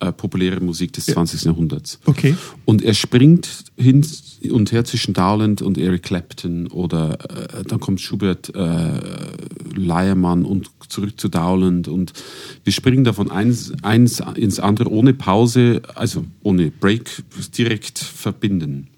äh, 0.04 0.12
populäre 0.12 0.60
Musik 0.60 0.92
des 0.92 1.06
20. 1.06 1.44
Jahrhunderts. 1.44 1.98
Okay. 2.04 2.36
Und 2.64 2.82
er 2.82 2.94
springt 2.94 3.48
hin 3.76 4.04
und 4.50 4.72
her 4.72 4.84
zwischen 4.84 5.14
Dowland 5.14 5.62
und 5.62 5.78
Eric 5.78 6.02
Clapton 6.02 6.66
oder 6.66 7.18
äh, 7.58 7.64
dann 7.64 7.80
kommt 7.80 8.00
Schubert, 8.00 8.54
äh, 8.54 9.00
Leiermann 9.74 10.44
und 10.44 10.70
zurück 10.88 11.18
zu 11.18 11.28
Dowland 11.28 11.88
und 11.88 12.12
wir 12.62 12.72
springen 12.72 13.04
davon 13.04 13.30
eins, 13.30 13.72
eins 13.82 14.22
ins 14.36 14.60
andere 14.60 14.90
ohne 14.90 15.14
Pause, 15.14 15.82
also 15.94 16.24
ohne 16.42 16.70
Break, 16.70 17.22
direkt 17.56 17.98
verbindend. 17.98 18.88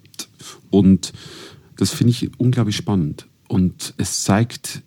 Und 0.71 1.13
das 1.77 1.93
finde 1.93 2.11
ich 2.11 2.31
unglaublich 2.39 2.77
spannend. 2.77 3.27
Und 3.49 3.95
es 3.97 4.25
zeigt 4.25 4.83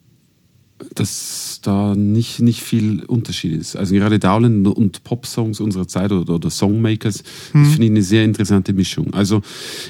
dass 0.96 1.60
da 1.62 1.96
nicht, 1.96 2.40
nicht 2.40 2.62
viel 2.62 3.04
Unterschied 3.06 3.54
ist. 3.54 3.76
Also 3.76 3.94
gerade 3.96 4.20
Dowland 4.20 4.68
und 4.68 5.04
Pop-Songs 5.04 5.60
unserer 5.60 5.88
Zeit 5.88 6.12
oder, 6.12 6.36
oder 6.36 6.50
Songmakers, 6.50 7.24
hm. 7.52 7.66
finde 7.66 7.86
ich 7.86 7.92
eine 7.92 8.02
sehr 8.02 8.24
interessante 8.24 8.74
Mischung. 8.74 9.14
Also 9.14 9.42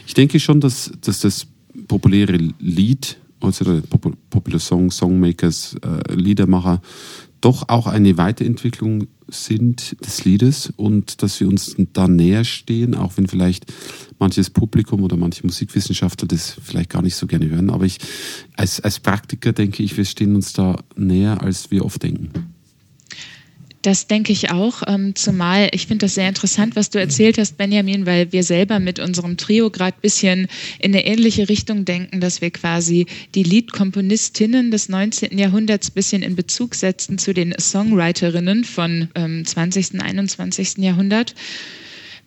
ich 0.05 0.13
denke 0.13 0.39
schon, 0.39 0.59
dass, 0.59 0.91
dass 1.01 1.19
das 1.21 1.47
populäre 1.87 2.37
Lied, 2.59 3.17
also 3.41 3.81
Popular 4.29 4.59
Song, 4.59 4.91
Songmakers, 4.91 5.75
äh, 5.81 6.13
Liedermacher, 6.13 6.81
doch 7.41 7.69
auch 7.69 7.87
eine 7.87 8.17
Weiterentwicklung 8.17 9.07
sind 9.27 9.95
des 10.03 10.25
Liedes 10.25 10.73
und 10.75 11.21
dass 11.21 11.39
wir 11.39 11.47
uns 11.47 11.75
da 11.93 12.07
näher 12.07 12.43
stehen, 12.43 12.95
auch 12.95 13.17
wenn 13.17 13.27
vielleicht 13.27 13.65
manches 14.17 14.49
Publikum 14.49 15.03
oder 15.03 15.17
manche 15.17 15.45
Musikwissenschaftler 15.45 16.27
das 16.27 16.57
vielleicht 16.61 16.89
gar 16.89 17.01
nicht 17.01 17.15
so 17.15 17.27
gerne 17.27 17.49
hören. 17.49 17.69
Aber 17.69 17.85
ich 17.85 17.99
als, 18.57 18.81
als 18.81 18.99
Praktiker 18.99 19.53
denke 19.53 19.83
ich, 19.83 19.97
wir 19.97 20.05
stehen 20.05 20.35
uns 20.35 20.53
da 20.53 20.83
näher, 20.95 21.41
als 21.41 21.71
wir 21.71 21.85
oft 21.85 22.01
denken. 22.01 22.53
Das 23.81 24.07
denke 24.07 24.33
ich 24.33 24.51
auch. 24.51 24.83
Ähm, 24.87 25.15
zumal 25.15 25.69
ich 25.71 25.87
finde 25.87 26.05
das 26.05 26.15
sehr 26.15 26.27
interessant, 26.27 26.75
was 26.75 26.89
du 26.89 26.99
erzählt 26.99 27.37
hast, 27.37 27.55
Benjamin, 27.55 28.05
weil 28.05 28.31
wir 28.33 28.43
selber 28.43 28.79
mit 28.79 28.99
unserem 28.99 29.37
Trio 29.37 29.69
gerade 29.69 29.95
ein 29.95 30.01
bisschen 30.01 30.47
in 30.79 30.93
eine 30.93 31.05
ähnliche 31.05 31.47
Richtung 31.47 31.85
denken, 31.85 32.19
dass 32.19 32.41
wir 32.41 32.51
quasi 32.51 33.05
die 33.35 33.43
Liedkomponistinnen 33.43 34.69
des 34.69 34.89
19. 34.89 35.37
Jahrhunderts 35.37 35.89
ein 35.89 35.93
bisschen 35.93 36.23
in 36.23 36.35
Bezug 36.35 36.75
setzen 36.75 37.17
zu 37.17 37.33
den 37.33 37.55
Songwriterinnen 37.57 38.65
von 38.65 39.09
ähm, 39.15 39.45
20. 39.45 39.93
und 39.93 40.01
21. 40.01 40.79
Jahrhundert. 40.79 41.33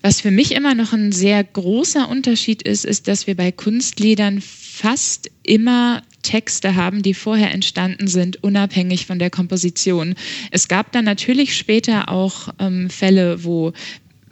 Was 0.01 0.23
für 0.23 0.31
mich 0.31 0.53
immer 0.53 0.75
noch 0.75 0.93
ein 0.93 1.13
sehr 1.13 1.45
großer 1.45 2.09
Unterschied 2.09 2.63
ist, 2.63 2.85
ist, 2.85 3.09
dass 3.09 3.27
wir 3.27 3.37
bei 3.37 3.53
Kunstliedern 3.53 4.41
fast 4.41 5.31
immer 5.45 6.03
Texte 6.23 6.77
haben, 6.77 7.03
die 7.03 7.15
vorher 7.15 7.53
entstanden 7.53 8.07
sind, 8.07 8.43
unabhängig 8.43 9.07
von 9.07 9.19
der 9.19 9.31
Komposition. 9.31 10.15
Es 10.51 10.69
gab 10.69 10.93
dann 10.93 11.05
natürlich 11.05 11.57
später 11.57 12.09
auch 12.09 12.49
ähm, 12.59 12.91
Fälle, 12.91 13.45
wo 13.45 13.73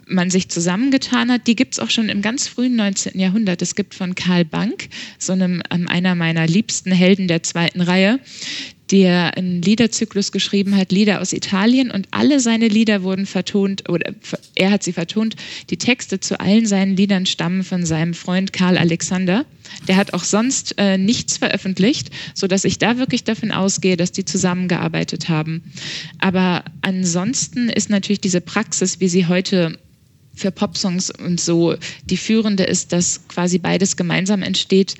man 0.07 0.29
sich 0.29 0.49
zusammengetan 0.49 1.31
hat, 1.31 1.47
die 1.47 1.55
gibt 1.55 1.73
es 1.73 1.79
auch 1.79 1.89
schon 1.89 2.09
im 2.09 2.21
ganz 2.21 2.47
frühen 2.47 2.75
19. 2.75 3.19
Jahrhundert. 3.19 3.61
Es 3.61 3.75
gibt 3.75 3.95
von 3.95 4.15
Karl 4.15 4.45
Bank, 4.45 4.89
so 5.17 5.33
einem 5.33 5.63
ähm, 5.71 5.87
einer 5.87 6.15
meiner 6.15 6.45
liebsten 6.47 6.91
Helden 6.91 7.27
der 7.27 7.43
zweiten 7.43 7.81
Reihe, 7.81 8.19
der 8.91 9.37
einen 9.37 9.61
Liederzyklus 9.61 10.31
geschrieben 10.31 10.75
hat, 10.75 10.91
Lieder 10.91 11.21
aus 11.21 11.31
Italien 11.31 11.91
und 11.91 12.07
alle 12.11 12.39
seine 12.39 12.67
Lieder 12.67 13.03
wurden 13.03 13.25
vertont 13.25 13.87
oder 13.89 14.13
er 14.55 14.71
hat 14.71 14.83
sie 14.83 14.91
vertont. 14.91 15.35
Die 15.69 15.77
Texte 15.77 16.19
zu 16.19 16.39
allen 16.39 16.65
seinen 16.65 16.97
Liedern 16.97 17.25
stammen 17.25 17.63
von 17.63 17.85
seinem 17.85 18.13
Freund 18.13 18.51
Karl 18.51 18.77
Alexander. 18.77 19.45
Der 19.87 19.95
hat 19.95 20.13
auch 20.13 20.25
sonst 20.25 20.75
äh, 20.77 20.97
nichts 20.97 21.37
veröffentlicht, 21.37 22.09
so 22.33 22.47
dass 22.47 22.65
ich 22.65 22.79
da 22.79 22.97
wirklich 22.97 23.23
davon 23.23 23.51
ausgehe, 23.51 23.95
dass 23.95 24.11
die 24.11 24.25
zusammengearbeitet 24.25 25.29
haben. 25.29 25.63
Aber 26.19 26.65
ansonsten 26.81 27.69
ist 27.69 27.89
natürlich 27.89 28.19
diese 28.19 28.41
Praxis, 28.41 28.99
wie 28.99 29.07
sie 29.07 29.27
heute 29.27 29.79
für 30.33 30.51
Popsongs 30.51 31.11
und 31.11 31.39
so 31.39 31.75
die 32.05 32.17
führende 32.17 32.63
ist, 32.63 32.91
dass 32.91 33.27
quasi 33.27 33.57
beides 33.57 33.95
gemeinsam 33.95 34.41
entsteht, 34.41 34.95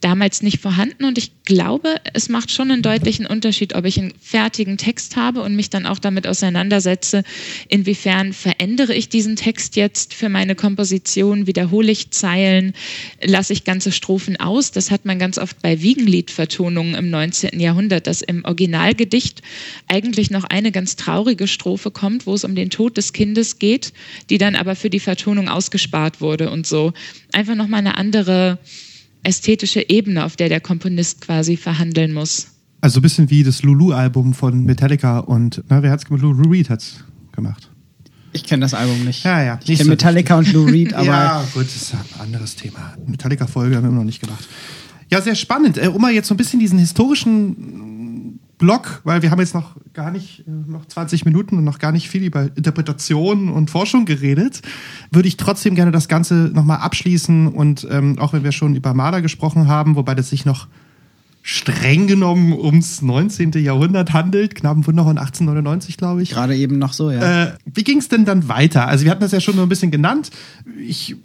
damals 0.00 0.42
nicht 0.42 0.60
vorhanden 0.60 1.04
und 1.04 1.18
ich 1.18 1.32
glaube, 1.44 1.96
es 2.12 2.28
macht 2.28 2.50
schon 2.50 2.70
einen 2.70 2.82
deutlichen 2.82 3.26
Unterschied, 3.26 3.74
ob 3.74 3.84
ich 3.84 3.98
einen 3.98 4.12
fertigen 4.20 4.76
Text 4.76 5.16
habe 5.16 5.42
und 5.42 5.56
mich 5.56 5.70
dann 5.70 5.86
auch 5.86 5.98
damit 5.98 6.26
auseinandersetze, 6.26 7.24
inwiefern 7.68 8.32
verändere 8.32 8.94
ich 8.94 9.08
diesen 9.08 9.34
Text 9.36 9.76
jetzt 9.76 10.14
für 10.14 10.28
meine 10.28 10.54
Komposition, 10.54 11.46
wiederhole 11.46 11.90
ich 11.90 12.10
Zeilen, 12.10 12.74
lasse 13.22 13.52
ich 13.52 13.64
ganze 13.64 13.90
Strophen 13.90 14.38
aus. 14.38 14.70
Das 14.70 14.90
hat 14.90 15.04
man 15.04 15.18
ganz 15.18 15.38
oft 15.38 15.60
bei 15.62 15.82
Wiegenliedvertonungen 15.82 16.94
im 16.94 17.10
19. 17.10 17.58
Jahrhundert, 17.58 18.06
dass 18.06 18.22
im 18.22 18.44
Originalgedicht 18.44 19.42
eigentlich 19.88 20.30
noch 20.30 20.44
eine 20.44 20.70
ganz 20.70 20.96
traurige 20.96 21.48
Strophe 21.48 21.90
kommt, 21.90 22.26
wo 22.26 22.34
es 22.34 22.44
um 22.44 22.54
den 22.54 22.70
Tod 22.70 22.96
des 22.96 23.12
Kindes 23.12 23.58
geht, 23.58 23.92
die 24.30 24.38
dann 24.38 24.54
aber 24.54 24.76
für 24.76 24.90
die 24.90 25.00
Vertonung 25.00 25.48
ausgespart 25.48 26.20
wurde 26.20 26.50
und 26.50 26.66
so. 26.66 26.92
Einfach 27.32 27.54
nochmal 27.54 27.80
eine 27.80 27.96
andere 27.96 28.58
ästhetische 29.22 29.88
Ebene, 29.88 30.24
auf 30.24 30.36
der 30.36 30.48
der 30.48 30.60
Komponist 30.60 31.20
quasi 31.20 31.56
verhandeln 31.56 32.12
muss. 32.12 32.48
Also 32.80 33.00
ein 33.00 33.02
bisschen 33.02 33.30
wie 33.30 33.42
das 33.42 33.62
Lulu-Album 33.62 34.34
von 34.34 34.64
Metallica 34.64 35.18
und, 35.18 35.64
na, 35.68 35.82
wer 35.82 35.90
hat's 35.90 36.04
gemacht? 36.04 36.22
Lou 36.22 36.32
Reed 36.50 36.70
hat's 36.70 37.04
gemacht. 37.32 37.70
Ich 38.32 38.44
kenne 38.44 38.60
das 38.60 38.74
Album 38.74 39.04
nicht. 39.04 39.24
Ja, 39.24 39.42
ja. 39.42 39.58
Ich 39.66 39.78
kenne 39.78 39.90
Metallica 39.90 40.38
und 40.38 40.52
Lou 40.52 40.64
Reed, 40.64 40.94
aber. 40.94 41.06
ja, 41.06 41.44
gut, 41.54 41.64
das 41.64 41.76
ist 41.76 41.94
ein 41.94 42.20
anderes 42.20 42.54
Thema. 42.54 42.94
Metallica-Folge 43.06 43.76
haben 43.76 43.82
wir 43.82 43.88
immer 43.88 43.98
noch 43.98 44.04
nicht 44.04 44.20
gemacht. 44.20 44.46
Ja, 45.10 45.20
sehr 45.22 45.34
spannend. 45.34 45.78
Äh, 45.78 45.88
um 45.88 46.00
mal 46.00 46.12
jetzt 46.12 46.28
so 46.28 46.34
ein 46.34 46.36
bisschen 46.36 46.60
diesen 46.60 46.78
historischen 46.78 47.87
Block, 48.58 49.00
weil 49.04 49.22
wir 49.22 49.30
haben 49.30 49.38
jetzt 49.38 49.54
noch 49.54 49.76
gar 49.94 50.10
nicht, 50.10 50.40
äh, 50.40 50.50
noch 50.50 50.84
20 50.84 51.24
Minuten 51.24 51.56
und 51.56 51.64
noch 51.64 51.78
gar 51.78 51.92
nicht 51.92 52.08
viel 52.08 52.24
über 52.24 52.50
Interpretation 52.56 53.48
und 53.48 53.70
Forschung 53.70 54.04
geredet, 54.04 54.62
würde 55.10 55.28
ich 55.28 55.36
trotzdem 55.36 55.74
gerne 55.74 55.92
das 55.92 56.08
Ganze 56.08 56.50
nochmal 56.52 56.78
abschließen 56.78 57.48
und 57.48 57.86
ähm, 57.90 58.18
auch 58.18 58.32
wenn 58.32 58.44
wir 58.44 58.52
schon 58.52 58.74
über 58.74 58.94
Maler 58.94 59.22
gesprochen 59.22 59.68
haben, 59.68 59.96
wobei 59.96 60.14
das 60.14 60.30
sich 60.30 60.44
noch 60.44 60.66
streng 61.42 62.06
genommen 62.06 62.52
ums 62.52 63.00
19. 63.00 63.52
Jahrhundert 63.52 64.12
handelt, 64.12 64.54
Knabenwunder 64.54 65.04
von 65.04 65.16
1899, 65.16 65.96
glaube 65.96 66.22
ich. 66.22 66.30
Gerade 66.30 66.54
eben 66.54 66.78
noch 66.78 66.92
so, 66.92 67.10
ja. 67.10 67.44
Äh, 67.44 67.52
wie 67.64 67.84
ging 67.84 67.98
es 67.98 68.08
denn 68.08 68.24
dann 68.26 68.48
weiter? 68.48 68.86
Also 68.86 69.04
wir 69.04 69.10
hatten 69.10 69.22
das 69.22 69.32
ja 69.32 69.40
schon 69.40 69.54
so 69.54 69.62
ein 69.62 69.68
bisschen 69.68 69.90
genannt. 69.90 70.30
Ich 70.78 71.16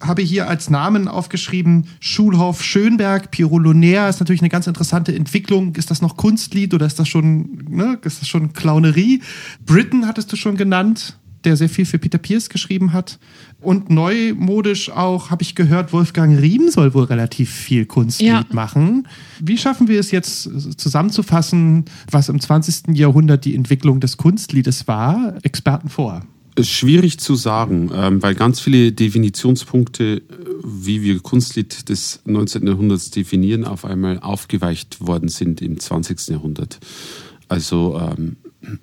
habe 0.00 0.22
hier 0.22 0.48
als 0.48 0.70
Namen 0.70 1.08
aufgeschrieben 1.08 1.86
Schulhof 2.00 2.62
Schönberg, 2.62 3.30
Pirolonär 3.30 4.08
ist 4.08 4.20
natürlich 4.20 4.42
eine 4.42 4.48
ganz 4.48 4.66
interessante 4.66 5.14
Entwicklung. 5.14 5.74
Ist 5.74 5.90
das 5.90 6.02
noch 6.02 6.16
Kunstlied 6.16 6.74
oder 6.74 6.86
ist 6.86 6.98
das 6.98 7.08
schon, 7.08 7.64
ne, 7.68 7.98
ist 8.02 8.20
das 8.20 8.28
schon 8.28 8.52
Clownerie? 8.52 9.22
Britain 9.64 10.06
hattest 10.06 10.32
du 10.32 10.36
schon 10.36 10.56
genannt, 10.56 11.18
der 11.44 11.56
sehr 11.56 11.68
viel 11.68 11.84
für 11.84 11.98
Peter 11.98 12.18
Pierce 12.18 12.48
geschrieben 12.48 12.92
hat. 12.92 13.18
Und 13.60 13.90
neumodisch 13.90 14.90
auch, 14.90 15.30
habe 15.30 15.42
ich 15.42 15.54
gehört, 15.54 15.92
Wolfgang 15.92 16.38
Riem 16.38 16.68
soll 16.68 16.94
wohl 16.94 17.04
relativ 17.04 17.50
viel 17.50 17.86
Kunstlied 17.86 18.28
ja. 18.28 18.44
machen. 18.50 19.08
Wie 19.40 19.58
schaffen 19.58 19.88
wir 19.88 20.00
es 20.00 20.10
jetzt 20.10 20.42
zusammenzufassen, 20.78 21.84
was 22.10 22.28
im 22.28 22.40
20. 22.40 22.96
Jahrhundert 22.96 23.44
die 23.44 23.54
Entwicklung 23.54 24.00
des 24.00 24.16
Kunstliedes 24.16 24.86
war? 24.88 25.34
Experten 25.42 25.88
vor. 25.88 26.22
Schwierig 26.66 27.18
zu 27.18 27.34
sagen, 27.34 27.90
ähm, 27.94 28.22
weil 28.22 28.34
ganz 28.34 28.60
viele 28.60 28.92
Definitionspunkte, 28.92 30.16
äh, 30.16 30.22
wie 30.64 31.02
wir 31.02 31.20
Kunstlied 31.20 31.88
des 31.88 32.20
19. 32.24 32.66
Jahrhunderts 32.66 33.10
definieren, 33.10 33.64
auf 33.64 33.84
einmal 33.84 34.18
aufgeweicht 34.20 35.06
worden 35.06 35.28
sind 35.28 35.62
im 35.62 35.78
20. 35.78 36.28
Jahrhundert. 36.28 36.78
Also 37.48 37.98
ähm, 38.00 38.36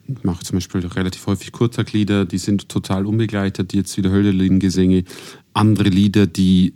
ich 0.07 0.23
mache 0.23 0.43
zum 0.43 0.57
Beispiel 0.57 0.85
relativ 0.85 1.27
häufig 1.27 1.51
Kurtaglieder, 1.51 2.25
die 2.25 2.37
sind 2.37 2.69
total 2.69 3.05
unbegleitet, 3.05 3.73
jetzt 3.73 3.97
wieder 3.97 4.11
Hölderlin-Gesänge, 4.11 5.03
andere 5.53 5.89
Lieder, 5.89 6.27
die 6.27 6.73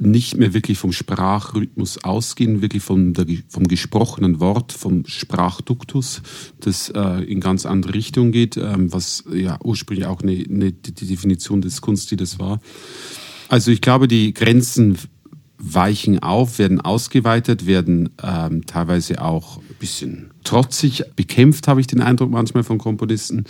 nicht 0.00 0.36
mehr 0.36 0.54
wirklich 0.54 0.78
vom 0.78 0.92
Sprachrhythmus 0.92 2.02
ausgehen, 2.02 2.62
wirklich 2.62 2.82
vom, 2.82 3.12
der, 3.12 3.26
vom 3.48 3.68
gesprochenen 3.68 4.40
Wort, 4.40 4.72
vom 4.72 5.04
Sprachduktus, 5.06 6.22
das 6.58 6.88
äh, 6.88 7.22
in 7.24 7.40
ganz 7.40 7.66
andere 7.66 7.94
Richtung 7.94 8.32
geht, 8.32 8.56
ähm, 8.56 8.92
was 8.92 9.24
ja 9.32 9.58
ursprünglich 9.62 10.06
auch 10.06 10.22
eine, 10.22 10.32
eine, 10.32 10.72
die 10.72 11.06
Definition 11.06 11.60
des 11.60 11.82
Kunstliedes 11.82 12.38
war. 12.38 12.60
Also 13.48 13.70
ich 13.70 13.82
glaube, 13.82 14.08
die 14.08 14.32
Grenzen 14.32 14.96
weichen 15.58 16.18
auf, 16.20 16.58
werden 16.58 16.80
ausgeweitet, 16.80 17.66
werden 17.66 18.10
ähm, 18.22 18.64
teilweise 18.64 19.22
auch 19.22 19.58
ein 19.58 19.76
bisschen 19.78 20.30
trotzig 20.44 21.04
bekämpft, 21.14 21.68
habe 21.68 21.80
ich 21.80 21.86
den 21.86 22.00
Eindruck 22.00 22.30
manchmal 22.30 22.64
von 22.64 22.78
Komponisten. 22.78 23.44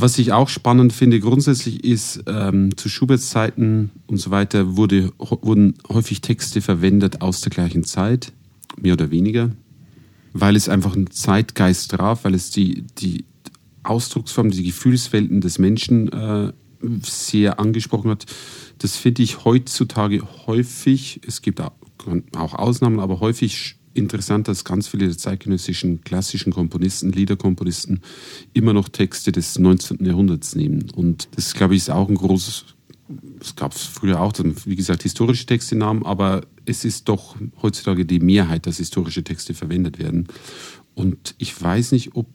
Was 0.00 0.16
ich 0.20 0.32
auch 0.32 0.48
spannend 0.48 0.92
finde, 0.92 1.18
grundsätzlich 1.18 1.82
ist, 1.82 2.22
ähm, 2.28 2.76
zu 2.76 2.88
Schuberts 2.88 3.30
Zeiten 3.30 3.90
und 4.06 4.18
so 4.18 4.30
weiter 4.30 4.76
wurde, 4.76 5.12
wurden 5.18 5.74
häufig 5.88 6.20
Texte 6.20 6.60
verwendet 6.60 7.20
aus 7.20 7.40
der 7.40 7.50
gleichen 7.50 7.82
Zeit, 7.82 8.32
mehr 8.80 8.92
oder 8.92 9.10
weniger, 9.10 9.50
weil 10.32 10.54
es 10.54 10.68
einfach 10.68 10.94
einen 10.94 11.10
Zeitgeist 11.10 11.90
traf, 11.90 12.22
weil 12.22 12.36
es 12.36 12.50
die, 12.52 12.84
die 12.98 13.24
Ausdrucksform, 13.82 14.52
die 14.52 14.62
Gefühlswelten 14.62 15.40
des 15.40 15.58
Menschen 15.58 16.12
äh, 16.12 16.52
sehr 17.02 17.58
angesprochen 17.58 18.12
hat. 18.12 18.26
Das 18.78 18.94
finde 18.94 19.24
ich 19.24 19.44
heutzutage 19.44 20.22
häufig, 20.46 21.22
es 21.26 21.42
gibt 21.42 21.60
auch 21.60 22.54
Ausnahmen, 22.54 23.00
aber 23.00 23.18
häufig 23.18 23.77
interessant, 23.98 24.48
dass 24.48 24.64
ganz 24.64 24.88
viele 24.88 25.06
der 25.06 25.18
zeitgenössischen 25.18 26.02
klassischen 26.02 26.52
Komponisten, 26.52 27.12
Liederkomponisten 27.12 28.00
immer 28.52 28.72
noch 28.72 28.88
Texte 28.88 29.32
des 29.32 29.58
19. 29.58 30.04
Jahrhunderts 30.04 30.54
nehmen. 30.54 30.90
Und 30.94 31.28
das, 31.36 31.54
glaube 31.54 31.74
ich, 31.74 31.82
ist 31.82 31.90
auch 31.90 32.08
ein 32.08 32.14
großes, 32.14 32.64
es 33.40 33.56
gab 33.56 33.74
es 33.74 33.82
früher 33.82 34.20
auch, 34.20 34.32
wie 34.64 34.76
gesagt, 34.76 35.02
historische 35.02 35.46
Texte 35.46 35.76
nahmen, 35.76 36.04
aber 36.04 36.42
es 36.64 36.84
ist 36.84 37.08
doch 37.08 37.36
heutzutage 37.62 38.04
die 38.04 38.20
Mehrheit, 38.20 38.66
dass 38.66 38.78
historische 38.78 39.24
Texte 39.24 39.54
verwendet 39.54 39.98
werden. 39.98 40.28
Und 40.94 41.34
ich 41.38 41.60
weiß 41.60 41.92
nicht, 41.92 42.14
ob 42.14 42.26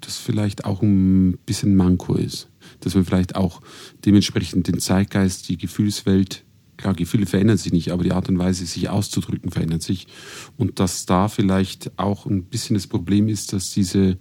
das 0.00 0.16
vielleicht 0.16 0.64
auch 0.64 0.82
ein 0.82 1.38
bisschen 1.46 1.76
Manko 1.76 2.14
ist. 2.14 2.48
Dass 2.80 2.94
man 2.94 3.04
vielleicht 3.04 3.36
auch 3.36 3.60
dementsprechend 4.04 4.68
den 4.68 4.80
Zeitgeist, 4.80 5.48
die 5.48 5.56
Gefühlswelt 5.56 6.44
klar, 6.80 6.94
Gefühle 6.94 7.26
verändern 7.26 7.58
sich 7.58 7.72
nicht, 7.72 7.92
aber 7.92 8.02
die 8.02 8.12
Art 8.12 8.28
und 8.28 8.38
Weise, 8.38 8.66
sich 8.66 8.88
auszudrücken, 8.88 9.50
verändert 9.50 9.82
sich. 9.82 10.06
Und 10.56 10.80
dass 10.80 11.06
da 11.06 11.28
vielleicht 11.28 11.98
auch 11.98 12.26
ein 12.26 12.44
bisschen 12.44 12.74
das 12.74 12.86
Problem 12.86 13.28
ist, 13.28 13.52
dass 13.52 13.70
diese 13.70 14.18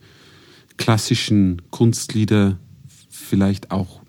klassischen 0.78 1.62
Kunstlieder 1.72 2.60
vielleicht 3.10 3.72
auch, 3.72 4.02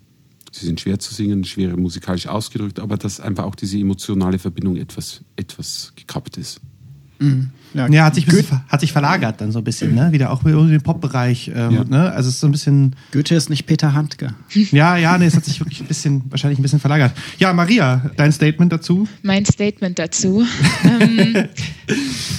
sie 0.53 0.67
sind 0.67 0.81
schwer 0.81 0.99
zu 0.99 1.15
singen, 1.15 1.45
schwer 1.45 1.77
musikalisch 1.77 2.27
ausgedrückt, 2.27 2.81
aber 2.81 2.97
dass 2.97 3.21
einfach 3.21 3.45
auch 3.45 3.55
diese 3.55 3.79
emotionale 3.79 4.39
Verbindung 4.39 4.77
etwas, 4.77 5.23
etwas 5.37 5.93
gekappt 5.97 6.37
ist. 6.37 6.61
Mhm. 7.19 7.51
Ja, 7.73 7.89
ja, 7.89 8.05
hat, 8.05 8.15
sich 8.15 8.27
bisschen, 8.27 8.61
hat 8.69 8.81
sich 8.81 8.93
verlagert 8.93 9.41
dann 9.41 9.53
so 9.53 9.59
ein 9.59 9.65
bisschen, 9.65 9.95
ne? 9.95 10.11
Wieder 10.11 10.33
auch 10.33 10.45
in 10.45 10.69
den 10.69 10.83
Pop-Bereich. 10.83 11.53
Ähm, 11.55 11.73
ja. 11.73 11.85
ne? 11.85 12.13
Also 12.13 12.29
es 12.29 12.35
ist 12.37 12.41
so 12.41 12.49
ein 12.49 12.53
bisschen. 12.53 12.97
Goethe 13.13 13.35
ist 13.35 13.49
nicht 13.51 13.67
Peter 13.67 13.95
Handke. 13.95 14.35
Ja, 14.73 14.97
ja, 14.97 15.19
nee, 15.19 15.27
es 15.27 15.35
hat 15.35 15.45
sich 15.45 15.59
wirklich 15.59 15.81
ein 15.81 15.87
bisschen, 15.87 16.23
wahrscheinlich 16.29 16.59
ein 16.59 16.63
bisschen 16.63 16.81
verlagert. 16.81 17.13
Ja, 17.39 17.53
Maria, 17.53 18.11
dein 18.17 18.31
Statement 18.31 18.73
dazu? 18.73 19.09
Mein 19.23 19.45
Statement 19.45 19.99
dazu. 19.99 20.45
ähm, 20.85 21.49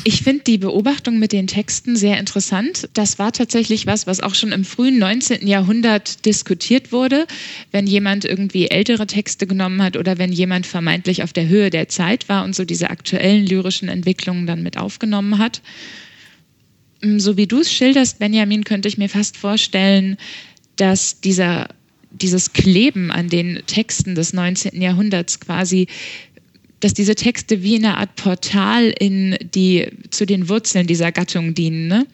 ich 0.03 0.21
finde 0.21 0.43
die 0.45 0.57
Beobachtung 0.57 1.19
mit 1.19 1.34
den 1.34 1.47
Texten 1.47 1.95
sehr 1.95 2.19
interessant. 2.19 2.89
Das 2.93 3.19
war 3.19 3.32
tatsächlich 3.32 3.86
was, 3.86 4.07
was 4.07 4.21
auch 4.21 4.36
schon 4.36 4.51
im 4.51 4.63
frühen 4.63 4.97
19. 4.99 5.45
Jahrhundert 5.45 6.25
diskutiert 6.25 6.91
wurde. 6.91 7.25
Wenn 7.71 7.88
jemand 7.88 8.23
irgendwie 8.23 8.67
ältere 8.67 9.07
Texte 9.07 9.47
genommen 9.47 9.82
hat 9.82 9.97
oder 9.97 10.17
wenn 10.17 10.32
jemand 10.32 10.67
vermeintlich 10.67 11.23
auf 11.23 11.34
der 11.34 11.47
Höhe 11.47 11.69
der 11.69 11.89
Zeit 11.89 12.29
war 12.29 12.43
und 12.43 12.55
so 12.55 12.65
diese 12.65 12.89
aktuellen 12.91 13.45
lyrischen 13.45 13.89
Entwicklungen 13.89 14.47
dann 14.47 14.63
mit 14.63 14.77
aufgenommen 14.77 15.20
wahrgenommen 15.22 15.38
hat. 15.38 15.61
Mm, 17.01 17.19
so 17.19 17.38
wie 17.38 17.47
du 17.47 17.59
es 17.59 17.72
schilderst, 17.72 18.19
Benjamin, 18.19 18.63
könnte 18.63 18.88
ich 18.88 18.97
mir 18.97 19.09
fast 19.09 19.38
vorstellen, 19.38 20.17
dass 20.76 21.22
dieser, 21.22 21.69
dieses 22.11 22.53
Kleben 22.53 23.11
an 23.11 23.30
den 23.30 23.61
Texten 23.67 24.15
des 24.15 24.34
19. 24.34 24.82
Jahrhunderts 24.82 25.39
quasi 25.39 25.88
dass 26.80 26.95
diese 26.95 27.13
Texte 27.13 27.61
wie 27.61 27.76
eine 27.76 27.99
Art 27.99 28.15
Portal 28.15 28.91
in 28.97 29.38
die, 29.53 29.88
zu 30.09 30.26
den 30.26 30.49
Wurzeln 30.49 30.88
dieser 30.88 31.11
Gattung 31.11 31.53
dienen. 31.53 31.88
Ne? 31.88 32.07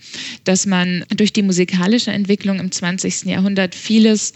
Dass 0.43 0.65
man 0.65 1.05
durch 1.15 1.31
die 1.31 1.41
musikalische 1.41 2.11
Entwicklung 2.11 2.59
im 2.59 2.69
20. 2.69 3.23
Jahrhundert 3.27 3.75
vieles 3.75 4.33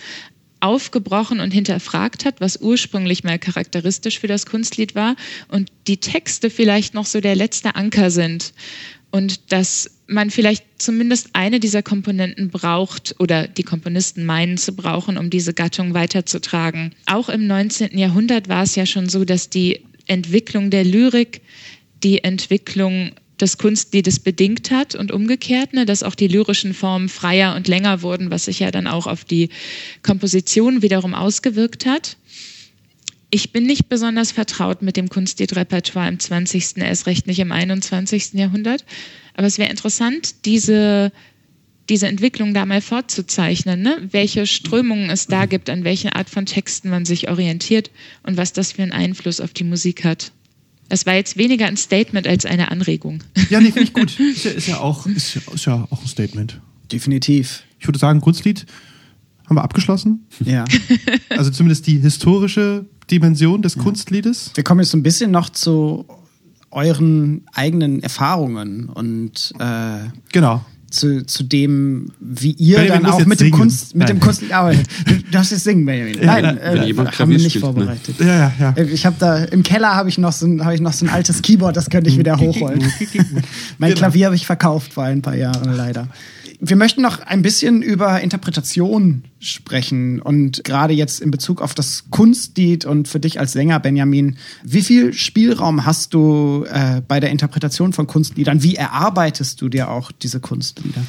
aufgebrochen 0.62 1.40
und 1.40 1.52
hinterfragt 1.52 2.26
hat, 2.26 2.40
was 2.40 2.58
ursprünglich 2.62 3.24
mal 3.24 3.40
charakteristisch 3.40 4.20
für 4.20 4.28
das 4.28 4.46
Kunstlied 4.46 4.96
war 4.96 5.16
und 5.50 5.72
die 5.88 5.98
Texte 5.98 6.50
vielleicht 6.50 6.94
noch 6.94 7.06
so 7.06 7.20
der 7.20 7.36
letzte 7.36 7.76
Anker 7.76 8.12
sind 8.12 8.54
und 9.12 9.52
dass 9.52 9.92
man 10.08 10.30
vielleicht 10.30 10.66
zumindest 10.78 11.30
eine 11.34 11.60
dieser 11.60 11.84
Komponenten 11.84 12.50
braucht 12.50 13.16
oder 13.20 13.48
die 13.48 13.64
Komponisten 13.64 14.26
meinen 14.26 14.58
zu 14.58 14.76
brauchen, 14.76 15.18
um 15.18 15.30
diese 15.30 15.54
Gattung 15.54 15.94
weiterzutragen. 15.94 16.96
Auch 17.06 17.30
im 17.30 17.48
19. 17.48 17.98
Jahrhundert 17.98 18.50
war 18.50 18.64
es 18.64 18.76
ja 18.76 18.86
schon 18.86 19.10
so, 19.10 19.26
dass 19.26 19.50
die 19.50 19.86
Entwicklung 20.08 20.70
der 20.70 20.84
Lyrik 20.84 21.42
die 22.04 22.24
Entwicklung 22.24 23.12
des 23.42 23.58
Kunstliedes 23.58 24.20
bedingt 24.20 24.72
hat 24.72 24.96
und 24.96 25.12
umgekehrt, 25.12 25.74
ne, 25.74 25.86
dass 25.86 26.04
auch 26.04 26.16
die 26.16 26.28
lyrischen 26.28 26.74
Formen 26.74 27.10
freier 27.10 27.56
und 27.56 27.68
länger 27.68 28.02
wurden, 28.02 28.32
was 28.32 28.46
sich 28.46 28.60
ja 28.60 28.72
dann 28.72 28.88
auch 28.88 29.08
auf 29.08 29.26
die 29.26 29.50
Komposition 30.04 30.82
wiederum 30.82 31.14
ausgewirkt 31.14 31.86
hat. 31.86 32.18
Ich 33.30 33.52
bin 33.52 33.66
nicht 33.66 33.88
besonders 33.88 34.32
vertraut 34.32 34.82
mit 34.82 34.98
dem 34.98 35.10
Kunstliedrepertoire 35.10 36.10
im 36.10 36.20
20., 36.20 36.78
erst 36.78 37.08
recht 37.08 37.28
nicht 37.28 37.40
im 37.40 37.52
21. 37.52 38.34
Jahrhundert, 38.34 38.86
aber 39.34 39.48
es 39.48 39.58
wäre 39.58 39.70
interessant, 39.70 40.46
diese 40.46 41.12
diese 41.90 42.08
Entwicklung 42.08 42.54
da 42.54 42.66
mal 42.66 42.80
fortzuzeichnen, 42.80 43.82
ne? 43.82 43.98
welche 44.12 44.48
Strömungen 44.48 45.10
es 45.10 45.28
da 45.28 45.46
gibt, 45.46 45.70
an 45.70 45.84
welche 45.84 46.16
Art 46.16 46.30
von 46.30 46.46
Texten 46.46 46.90
man 46.90 47.04
sich 47.04 47.30
orientiert 47.30 47.92
und 48.24 48.38
was 48.38 48.54
das 48.54 48.72
für 48.72 48.84
einen 48.84 48.94
Einfluss 48.94 49.42
auf 49.42 49.52
die 49.52 49.66
Musik 49.66 50.06
hat. 50.06 50.32
Das 50.92 51.06
war 51.06 51.14
jetzt 51.14 51.38
weniger 51.38 51.68
ein 51.68 51.78
Statement 51.78 52.28
als 52.28 52.46
eine 52.46 52.70
Anregung. 52.70 53.24
Ja, 53.50 53.62
nee, 53.62 53.72
finde 53.72 53.84
ich 53.84 53.94
gut. 53.94 54.20
Ist 54.20 54.44
ja, 54.44 54.52
ist 54.52 54.68
ja, 54.68 54.80
auch, 54.82 55.06
ist, 55.06 55.38
ist 55.38 55.66
ja 55.66 55.88
auch 55.90 56.02
ein 56.02 56.08
Statement. 56.08 56.60
Definitiv. 56.92 57.64
Ich 57.80 57.88
würde 57.88 57.98
sagen, 57.98 58.20
Kunstlied 58.20 58.66
haben 59.46 59.56
wir 59.56 59.64
abgeschlossen. 59.64 60.28
Ja. 60.44 60.66
Also 61.30 61.50
zumindest 61.50 61.88
die 61.88 61.98
historische 61.98 62.86
Dimension 63.10 63.62
des 63.62 63.76
ja. 63.76 63.84
Kunstliedes. 63.84 64.52
Wir 64.54 64.66
kommen 64.66 64.82
jetzt 64.82 64.92
so 64.92 64.98
ein 64.98 65.04
bisschen 65.04 65.32
noch 65.32 65.50
zu 65.50 66.06
euren 66.72 67.46
eigenen 67.54 68.04
Erfahrungen 68.04 68.90
und 68.90 69.54
äh, 69.60 70.10
genau 70.34 70.66
zu, 70.92 71.26
zu 71.26 71.44
dem, 71.44 72.12
wie 72.20 72.52
ihr 72.52 72.78
Benjamin 72.78 73.04
dann 73.04 73.12
auch 73.12 73.26
mit 73.26 73.40
dem 73.40 73.52
Kunst, 73.52 73.96
mit 73.96 74.10
dem 74.10 74.20
Kunst 74.20 74.52
arbeitet. 74.52 74.88
Du 75.08 75.32
darfst 75.32 75.52
jetzt 75.52 75.64
singen, 75.64 75.86
Benjamin. 75.86 76.18
Nein, 76.22 76.44
ja, 76.44 76.52
äh, 76.52 76.94
haben 76.94 77.32
wir 77.32 77.38
nicht 77.38 77.50
spielt, 77.50 77.56
ne? 77.56 77.60
vorbereitet. 77.60 78.20
Ne? 78.20 78.28
Ja, 78.28 78.36
ja, 78.36 78.54
ja. 78.60 78.74
Äh, 78.78 78.84
ich 78.84 79.06
habe 79.06 79.16
da 79.18 79.44
im 79.46 79.64
Keller 79.64 79.96
habe 79.96 80.10
ich 80.10 80.18
noch 80.18 80.34
so 80.34 80.46
ein, 80.46 80.64
habe 80.64 80.76
ich 80.76 80.82
noch 80.82 80.94
so 80.94 81.06
ein 81.06 81.10
altes 81.10 81.42
Keyboard, 81.42 81.76
das 81.76 81.90
könnte 81.90 82.10
ich 82.10 82.18
wieder 82.18 82.38
hochholen. 82.40 82.82
mein 83.78 83.90
genau. 83.90 84.00
Klavier 84.00 84.26
habe 84.28 84.36
ich 84.36 84.46
verkauft 84.46 84.94
vor 84.94 85.04
ein 85.04 85.22
paar 85.22 85.36
Jahren 85.36 85.74
leider 85.74 86.08
wir 86.64 86.76
möchten 86.76 87.02
noch 87.02 87.20
ein 87.20 87.42
bisschen 87.42 87.82
über 87.82 88.22
Interpretation 88.22 89.24
sprechen 89.40 90.22
und 90.22 90.64
gerade 90.64 90.94
jetzt 90.94 91.20
in 91.20 91.32
Bezug 91.32 91.60
auf 91.60 91.74
das 91.74 92.06
Kunstlied 92.12 92.86
und 92.86 93.08
für 93.08 93.20
dich 93.20 93.40
als 93.40 93.54
Sänger, 93.54 93.80
Benjamin, 93.80 94.38
wie 94.64 94.84
viel 94.84 95.12
Spielraum 95.12 95.86
hast 95.86 96.14
du 96.14 96.66
äh, 96.70 97.02
bei 97.08 97.20
der 97.20 97.32
Interpretation 97.32 97.94
von 97.94 98.06
Kunstliedern? 98.06 98.62
Wie 98.62 98.76
erarbeitest 98.76 99.60
du 99.60 99.70
dir 99.70 99.90
auch 99.90 100.12
diese 100.12 100.40
Kunstlieder? 100.40 101.02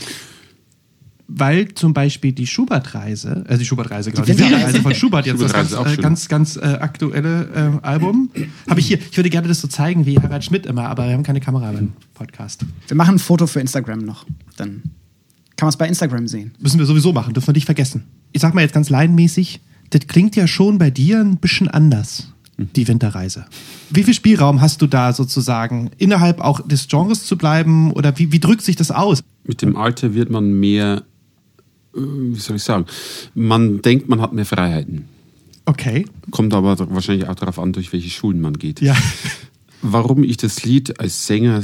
weil 1.34 1.68
zum 1.68 1.94
Beispiel 1.94 2.32
die 2.32 2.46
Schubert-Reise, 2.46 3.46
äh, 3.48 3.56
die 3.56 3.64
Schubert-Reise, 3.64 4.12
genau, 4.12 4.26
die 4.26 4.38
Winterreise 4.38 4.82
von 4.82 4.94
Schubert, 4.94 5.24
jetzt 5.24 5.40
das 5.40 5.52
ganz, 5.54 5.72
äh, 5.72 5.96
ganz, 5.96 6.28
ganz, 6.28 6.56
äh, 6.56 6.60
aktuelle 6.60 7.80
äh, 7.82 7.86
Album, 7.86 8.30
habe 8.68 8.80
ich 8.80 8.88
hier. 8.88 8.98
Ich 8.98 9.16
würde 9.16 9.30
gerne 9.30 9.48
das 9.48 9.62
so 9.62 9.68
zeigen 9.68 10.04
wie 10.04 10.18
Harald 10.18 10.44
Schmidt 10.44 10.66
immer, 10.66 10.90
aber 10.90 11.06
wir 11.06 11.14
haben 11.14 11.22
keine 11.22 11.40
Kamera 11.40 11.72
beim 11.72 11.94
Podcast. 12.12 12.66
Wir 12.86 12.96
machen 12.98 13.14
ein 13.14 13.18
Foto 13.18 13.46
für 13.46 13.60
Instagram 13.60 14.00
noch, 14.00 14.26
dann 14.58 14.82
kann 15.62 15.68
man 15.68 15.74
es 15.74 15.76
bei 15.76 15.86
Instagram 15.86 16.26
sehen. 16.26 16.50
Müssen 16.58 16.80
wir 16.80 16.86
sowieso 16.86 17.12
machen, 17.12 17.34
dürfen 17.34 17.46
wir 17.46 17.52
nicht 17.52 17.66
vergessen. 17.66 18.02
Ich 18.32 18.40
sag 18.40 18.52
mal 18.52 18.62
jetzt 18.62 18.74
ganz 18.74 18.90
laienmäßig, 18.90 19.60
das 19.90 20.08
klingt 20.08 20.34
ja 20.34 20.48
schon 20.48 20.76
bei 20.76 20.90
dir 20.90 21.20
ein 21.20 21.36
bisschen 21.36 21.68
anders, 21.68 22.32
die 22.56 22.88
Winterreise. 22.88 23.44
Wie 23.88 24.02
viel 24.02 24.12
Spielraum 24.12 24.60
hast 24.60 24.82
du 24.82 24.88
da 24.88 25.12
sozusagen, 25.12 25.92
innerhalb 25.98 26.40
auch 26.40 26.66
des 26.66 26.88
Genres 26.88 27.26
zu 27.26 27.38
bleiben 27.38 27.92
oder 27.92 28.18
wie, 28.18 28.32
wie 28.32 28.40
drückt 28.40 28.62
sich 28.62 28.74
das 28.74 28.90
aus? 28.90 29.22
Mit 29.44 29.62
dem 29.62 29.76
Alter 29.76 30.14
wird 30.14 30.30
man 30.30 30.52
mehr, 30.52 31.04
äh, 31.94 32.00
wie 32.00 32.40
soll 32.40 32.56
ich 32.56 32.64
sagen, 32.64 32.86
man 33.36 33.82
denkt, 33.82 34.08
man 34.08 34.20
hat 34.20 34.32
mehr 34.32 34.46
Freiheiten. 34.46 35.04
Okay. 35.64 36.06
Kommt 36.32 36.54
aber 36.54 36.76
wahrscheinlich 36.92 37.28
auch 37.28 37.36
darauf 37.36 37.60
an, 37.60 37.72
durch 37.72 37.92
welche 37.92 38.10
Schulen 38.10 38.40
man 38.40 38.54
geht. 38.54 38.80
Ja. 38.80 38.96
Warum 39.80 40.24
ich 40.24 40.38
das 40.38 40.64
Lied 40.64 40.98
als 40.98 41.28
Sänger 41.28 41.62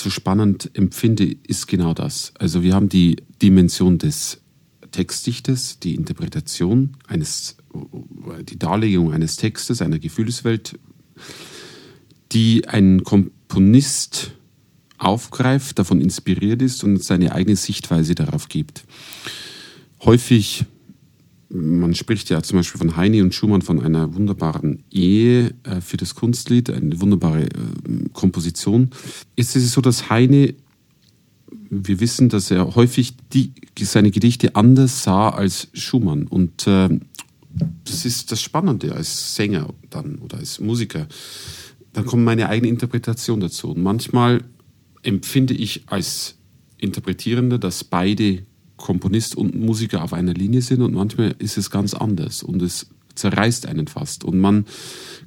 so 0.00 0.10
spannend 0.10 0.70
empfinde, 0.74 1.36
ist 1.46 1.66
genau 1.66 1.94
das. 1.94 2.32
Also 2.38 2.62
wir 2.62 2.74
haben 2.74 2.88
die 2.88 3.16
Dimension 3.42 3.98
des 3.98 4.40
Textdichtes, 4.92 5.78
die 5.80 5.94
Interpretation 5.94 6.96
eines, 7.06 7.56
die 8.48 8.58
Darlegung 8.58 9.12
eines 9.12 9.36
Textes, 9.36 9.82
einer 9.82 9.98
Gefühlswelt. 9.98 10.78
die 12.32 12.66
ein 12.66 13.04
Komponist 13.04 14.32
aufgreift, 14.98 15.78
davon 15.78 16.00
inspiriert 16.00 16.62
ist 16.62 16.82
und 16.84 17.02
seine 17.02 17.32
eigene 17.32 17.56
Sichtweise 17.56 18.14
darauf 18.14 18.48
gibt. 18.48 18.84
Häufig, 20.02 20.64
man 21.48 21.94
spricht 21.94 22.28
ja 22.30 22.42
zum 22.42 22.58
Beispiel 22.58 22.78
von 22.78 22.96
Heine 22.96 23.22
und 23.22 23.34
Schumann 23.34 23.62
von 23.62 23.80
einer 23.80 24.14
wunderbaren 24.14 24.82
Ehe 24.90 25.54
äh, 25.62 25.80
für 25.80 25.96
das 25.96 26.14
Kunstlied, 26.14 26.70
eine 26.70 27.00
wunderbare 27.00 27.44
äh, 27.44 27.48
Komposition. 28.12 28.90
Jetzt 29.36 29.54
ist 29.56 29.64
es 29.64 29.72
so, 29.72 29.80
dass 29.80 30.10
Heine, 30.10 30.54
wir 31.70 32.00
wissen, 32.00 32.28
dass 32.28 32.50
er 32.50 32.74
häufig 32.74 33.14
die, 33.32 33.52
seine 33.80 34.10
Gedichte 34.10 34.56
anders 34.56 35.02
sah 35.04 35.28
als 35.28 35.68
Schumann. 35.72 36.26
Und 36.26 36.66
äh, 36.66 36.88
das 37.84 38.04
ist 38.04 38.32
das 38.32 38.42
Spannende 38.42 38.94
als 38.94 39.36
Sänger 39.36 39.72
dann 39.90 40.16
oder 40.16 40.38
als 40.38 40.60
Musiker. 40.60 41.06
Dann 41.92 42.04
kommt 42.04 42.24
meine 42.24 42.48
eigene 42.48 42.68
Interpretation 42.68 43.40
dazu. 43.40 43.70
Und 43.70 43.82
manchmal 43.82 44.42
empfinde 45.02 45.54
ich 45.54 45.84
als 45.86 46.36
Interpretierender, 46.78 47.58
dass 47.58 47.84
beide 47.84 48.42
Komponist 48.76 49.36
und 49.36 49.54
Musiker 49.54 50.02
auf 50.02 50.12
einer 50.12 50.34
Linie 50.34 50.62
sind 50.62 50.82
und 50.82 50.94
manchmal 50.94 51.34
ist 51.38 51.56
es 51.56 51.70
ganz 51.70 51.94
anders 51.94 52.42
und 52.42 52.62
es 52.62 52.88
zerreißt 53.16 53.66
einen 53.66 53.88
fast. 53.88 54.24
Und 54.24 54.38
man 54.38 54.66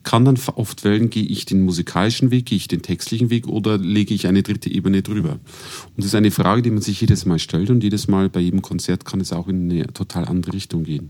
kann 0.03 0.23
dann 0.23 0.39
oft 0.55 0.83
wählen, 0.83 1.09
gehe 1.09 1.23
ich 1.23 1.45
den 1.45 1.61
musikalischen 1.61 2.31
Weg, 2.31 2.45
gehe 2.45 2.57
ich 2.57 2.67
den 2.67 2.81
textlichen 2.81 3.29
Weg 3.29 3.47
oder 3.47 3.77
lege 3.77 4.13
ich 4.13 4.27
eine 4.27 4.43
dritte 4.43 4.71
Ebene 4.71 5.01
drüber. 5.01 5.33
Und 5.33 5.97
das 5.97 6.07
ist 6.07 6.15
eine 6.15 6.31
Frage, 6.31 6.61
die 6.61 6.71
man 6.71 6.81
sich 6.81 7.01
jedes 7.01 7.25
Mal 7.25 7.39
stellt 7.39 7.69
und 7.69 7.83
jedes 7.83 8.07
Mal 8.07 8.29
bei 8.29 8.39
jedem 8.39 8.61
Konzert 8.61 9.05
kann 9.05 9.19
es 9.19 9.33
auch 9.33 9.47
in 9.47 9.69
eine 9.69 9.87
total 9.87 10.25
andere 10.25 10.53
Richtung 10.53 10.83
gehen. 10.83 11.09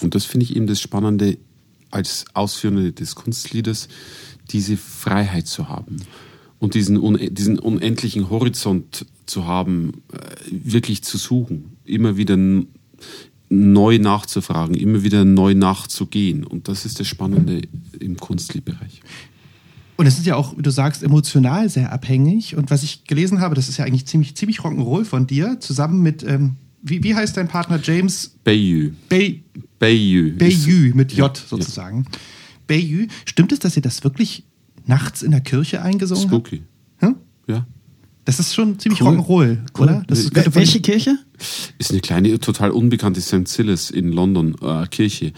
Und 0.00 0.14
das 0.14 0.24
finde 0.24 0.44
ich 0.44 0.56
eben 0.56 0.66
das 0.66 0.80
Spannende 0.80 1.38
als 1.90 2.24
Ausführende 2.34 2.92
des 2.92 3.14
Kunstliedes, 3.14 3.88
diese 4.50 4.76
Freiheit 4.76 5.46
zu 5.46 5.68
haben 5.68 5.96
und 6.58 6.74
diesen, 6.74 7.34
diesen 7.34 7.58
unendlichen 7.58 8.30
Horizont 8.30 9.06
zu 9.32 9.46
haben, 9.46 10.02
äh, 10.12 10.18
wirklich 10.50 11.02
zu 11.02 11.16
suchen, 11.16 11.76
immer 11.84 12.16
wieder 12.16 12.36
neu 13.48 13.98
nachzufragen, 13.98 14.74
immer 14.74 15.02
wieder 15.02 15.24
neu 15.24 15.54
nachzugehen. 15.54 16.44
Und 16.44 16.68
das 16.68 16.84
ist 16.84 17.00
das 17.00 17.08
Spannende 17.08 17.62
im 17.98 18.16
Kunstliedbereich. 18.16 19.00
Und 19.96 20.06
es 20.06 20.18
ist 20.18 20.26
ja 20.26 20.36
auch, 20.36 20.56
wie 20.56 20.62
du 20.62 20.70
sagst, 20.70 21.02
emotional 21.02 21.68
sehr 21.68 21.92
abhängig. 21.92 22.56
Und 22.56 22.70
was 22.70 22.82
ich 22.82 23.04
gelesen 23.04 23.40
habe, 23.40 23.54
das 23.54 23.68
ist 23.68 23.76
ja 23.76 23.84
eigentlich 23.84 24.06
ziemlich, 24.06 24.34
ziemlich 24.36 24.60
Rock'n'Roll 24.60 25.04
von 25.04 25.26
dir, 25.26 25.58
zusammen 25.60 26.02
mit, 26.02 26.22
ähm, 26.22 26.56
wie, 26.82 27.02
wie 27.02 27.14
heißt 27.14 27.36
dein 27.36 27.48
Partner 27.48 27.78
James? 27.82 28.36
Bayou. 28.44 28.90
Bay 29.08 29.42
Bayou. 29.78 30.36
Bayou 30.38 30.94
mit 30.94 31.12
J 31.12 31.36
ja, 31.36 31.44
sozusagen. 31.46 32.04
Ja. 32.04 32.18
Bayou. 32.68 33.06
Stimmt 33.24 33.52
es, 33.52 33.58
dass 33.58 33.76
ihr 33.76 33.82
das 33.82 34.04
wirklich 34.04 34.44
nachts 34.86 35.22
in 35.22 35.30
der 35.30 35.40
Kirche 35.40 35.82
eingesungen 35.82 36.28
Spooky. 36.28 36.62
habt? 37.00 37.16
Hm? 37.16 37.16
Ja. 37.46 37.66
Das 38.24 38.38
ist 38.38 38.54
schon 38.54 38.78
ziemlich 38.78 39.02
cool. 39.02 39.16
Rock'n'Roll, 39.18 39.58
cool. 39.78 39.84
oder? 39.84 40.02
Das 40.06 40.20
ist, 40.20 40.54
Welche 40.54 40.80
Kirche? 40.80 41.18
Ist 41.78 41.90
eine 41.90 42.00
kleine, 42.00 42.38
total 42.38 42.70
unbekannte 42.70 43.20
St. 43.20 43.48
Silas 43.48 43.90
in 43.90 44.12
London, 44.12 44.54
äh, 44.62 44.86
Kirche. 44.86 45.32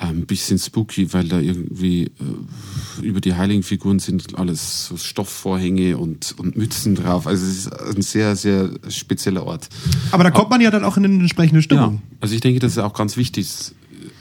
Ein 0.00 0.26
bisschen 0.26 0.60
spooky, 0.60 1.12
weil 1.12 1.26
da 1.26 1.40
irgendwie 1.40 2.04
äh, 2.04 3.02
über 3.02 3.20
die 3.20 3.34
heiligen 3.34 3.64
Figuren 3.64 3.98
sind 3.98 4.38
alles 4.38 4.86
so 4.86 4.96
Stoffvorhänge 4.96 5.98
und, 5.98 6.36
und 6.38 6.56
Mützen 6.56 6.94
drauf. 6.94 7.26
Also 7.26 7.44
es 7.44 7.66
ist 7.66 7.72
ein 7.72 8.02
sehr, 8.02 8.36
sehr 8.36 8.70
spezieller 8.88 9.44
Ort. 9.44 9.68
Aber 10.12 10.22
da 10.22 10.30
kommt 10.30 10.50
man 10.50 10.60
ja 10.60 10.70
dann 10.70 10.84
auch 10.84 10.96
in 10.96 11.04
eine 11.04 11.14
entsprechende 11.14 11.62
Stimmung. 11.62 11.94
Ja, 11.94 12.16
also 12.20 12.34
ich 12.36 12.40
denke, 12.40 12.60
das 12.60 12.72
ist 12.72 12.78
auch 12.78 12.94
ganz 12.94 13.16
wichtig 13.16 13.48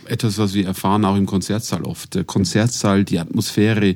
etwas, 0.09 0.37
was 0.37 0.53
wir 0.53 0.65
erfahren 0.65 1.05
auch 1.05 1.15
im 1.15 1.25
Konzertsaal 1.25 1.83
oft. 1.83 2.15
Der 2.15 2.23
Konzertsaal, 2.23 3.03
die 3.03 3.19
Atmosphäre, 3.19 3.95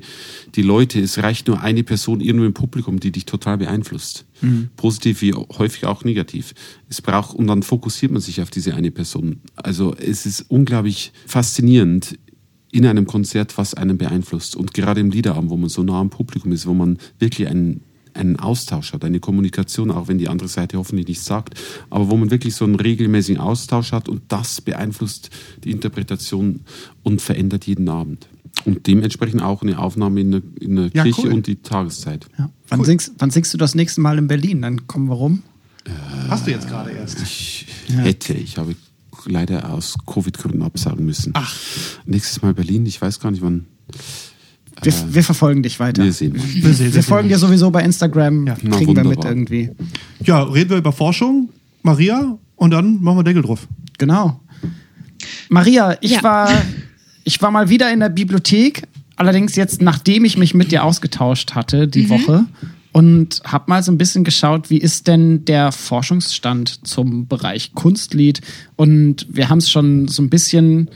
die 0.54 0.62
Leute, 0.62 1.00
es 1.00 1.22
reicht 1.22 1.48
nur 1.48 1.60
eine 1.60 1.82
Person 1.82 2.20
irgendwo 2.20 2.46
im 2.46 2.54
Publikum, 2.54 3.00
die 3.00 3.12
dich 3.12 3.26
total 3.26 3.58
beeinflusst. 3.58 4.24
Mhm. 4.40 4.70
Positiv 4.76 5.22
wie 5.22 5.34
häufig 5.34 5.86
auch 5.86 6.04
negativ. 6.04 6.54
Es 6.88 7.00
braucht, 7.00 7.34
und 7.34 7.46
dann 7.46 7.62
fokussiert 7.62 8.12
man 8.12 8.20
sich 8.20 8.40
auf 8.40 8.50
diese 8.50 8.74
eine 8.74 8.90
Person. 8.90 9.40
Also 9.56 9.94
es 9.94 10.26
ist 10.26 10.46
unglaublich 10.48 11.12
faszinierend, 11.26 12.18
in 12.72 12.86
einem 12.86 13.06
Konzert, 13.06 13.58
was 13.58 13.74
einen 13.74 13.98
beeinflusst. 13.98 14.56
Und 14.56 14.72
gerade 14.72 15.00
im 15.00 15.10
Liederabend, 15.10 15.50
wo 15.50 15.56
man 15.58 15.68
so 15.68 15.82
nah 15.82 16.00
am 16.00 16.08
Publikum 16.08 16.52
ist, 16.52 16.66
wo 16.66 16.72
man 16.72 16.98
wirklich 17.18 17.48
einen 17.48 17.82
einen 18.14 18.36
Austausch 18.36 18.92
hat, 18.92 19.04
eine 19.04 19.20
Kommunikation, 19.20 19.90
auch 19.90 20.08
wenn 20.08 20.18
die 20.18 20.28
andere 20.28 20.48
Seite 20.48 20.78
hoffentlich 20.78 21.08
nichts 21.08 21.24
sagt, 21.24 21.54
aber 21.90 22.10
wo 22.10 22.16
man 22.16 22.30
wirklich 22.30 22.54
so 22.54 22.64
einen 22.64 22.76
regelmäßigen 22.76 23.40
Austausch 23.40 23.92
hat 23.92 24.08
und 24.08 24.22
das 24.28 24.60
beeinflusst 24.60 25.30
die 25.64 25.70
Interpretation 25.70 26.60
und 27.02 27.22
verändert 27.22 27.66
jeden 27.66 27.88
Abend. 27.88 28.28
Und 28.64 28.86
dementsprechend 28.86 29.42
auch 29.42 29.62
eine 29.62 29.78
Aufnahme 29.78 30.20
in 30.20 30.30
der, 30.30 30.42
in 30.60 30.76
der 30.76 30.90
ja, 30.92 31.02
Kirche 31.04 31.22
cool. 31.26 31.32
und 31.32 31.46
die 31.46 31.56
Tageszeit. 31.56 32.26
Ja. 32.38 32.50
Wann, 32.68 32.80
cool. 32.80 32.86
singst, 32.86 33.12
wann 33.18 33.30
singst 33.30 33.52
du 33.54 33.58
das 33.58 33.74
nächste 33.74 34.00
Mal 34.00 34.18
in 34.18 34.28
Berlin? 34.28 34.62
Dann 34.62 34.86
kommen 34.86 35.08
wir 35.08 35.14
rum. 35.14 35.42
Äh, 35.84 35.90
Hast 36.28 36.46
du 36.46 36.50
jetzt 36.50 36.68
gerade 36.68 36.90
erst? 36.90 37.20
Ich 37.22 37.66
ja. 37.88 37.96
hätte, 37.96 38.34
ich 38.34 38.58
habe 38.58 38.76
leider 39.26 39.72
aus 39.72 39.96
Covid-Gründen 40.06 40.62
absagen 40.62 41.04
müssen. 41.04 41.32
Ach. 41.34 41.56
Nächstes 42.06 42.42
Mal 42.42 42.54
Berlin, 42.54 42.86
ich 42.86 43.00
weiß 43.00 43.20
gar 43.20 43.30
nicht 43.30 43.42
wann. 43.42 43.66
Wir, 44.80 44.92
äh, 44.92 44.96
wir, 45.08 45.24
verfolgen 45.24 45.62
dich 45.62 45.78
weiter. 45.80 46.04
Wir 46.04 46.12
sehen. 46.12 46.34
Wir, 46.34 46.72
sehen, 46.72 46.94
wir 46.94 47.02
folgen 47.02 47.28
dir 47.28 47.38
sowieso 47.38 47.70
bei 47.70 47.82
Instagram. 47.82 48.46
Ja. 48.46 48.56
Na, 48.62 48.76
kriegen 48.76 48.96
wir 48.96 49.04
mit 49.04 49.24
irgendwie. 49.24 49.70
Ja, 50.24 50.42
reden 50.42 50.70
wir 50.70 50.78
über 50.78 50.92
Forschung, 50.92 51.50
Maria, 51.82 52.38
und 52.56 52.70
dann 52.70 53.02
machen 53.02 53.18
wir 53.18 53.24
Deckel 53.24 53.42
drauf. 53.42 53.66
Genau. 53.98 54.40
Maria, 55.48 55.96
ich 56.00 56.12
ja. 56.12 56.22
war 56.22 56.48
ich 57.24 57.40
war 57.42 57.50
mal 57.50 57.68
wieder 57.68 57.92
in 57.92 58.00
der 58.00 58.08
Bibliothek, 58.08 58.82
allerdings 59.16 59.56
jetzt 59.56 59.82
nachdem 59.82 60.24
ich 60.24 60.36
mich 60.36 60.54
mit 60.54 60.72
dir 60.72 60.84
ausgetauscht 60.84 61.52
hatte 61.52 61.88
die 61.88 62.04
mhm. 62.04 62.10
Woche 62.10 62.44
und 62.92 63.42
habe 63.44 63.64
mal 63.68 63.82
so 63.82 63.92
ein 63.92 63.98
bisschen 63.98 64.24
geschaut, 64.24 64.70
wie 64.70 64.78
ist 64.78 65.08
denn 65.08 65.44
der 65.44 65.72
Forschungsstand 65.72 66.86
zum 66.86 67.26
Bereich 67.26 67.72
Kunstlied 67.74 68.40
und 68.76 69.26
wir 69.30 69.48
haben 69.48 69.58
es 69.58 69.70
schon 69.70 70.08
so 70.08 70.22
ein 70.22 70.30
bisschen 70.30 70.90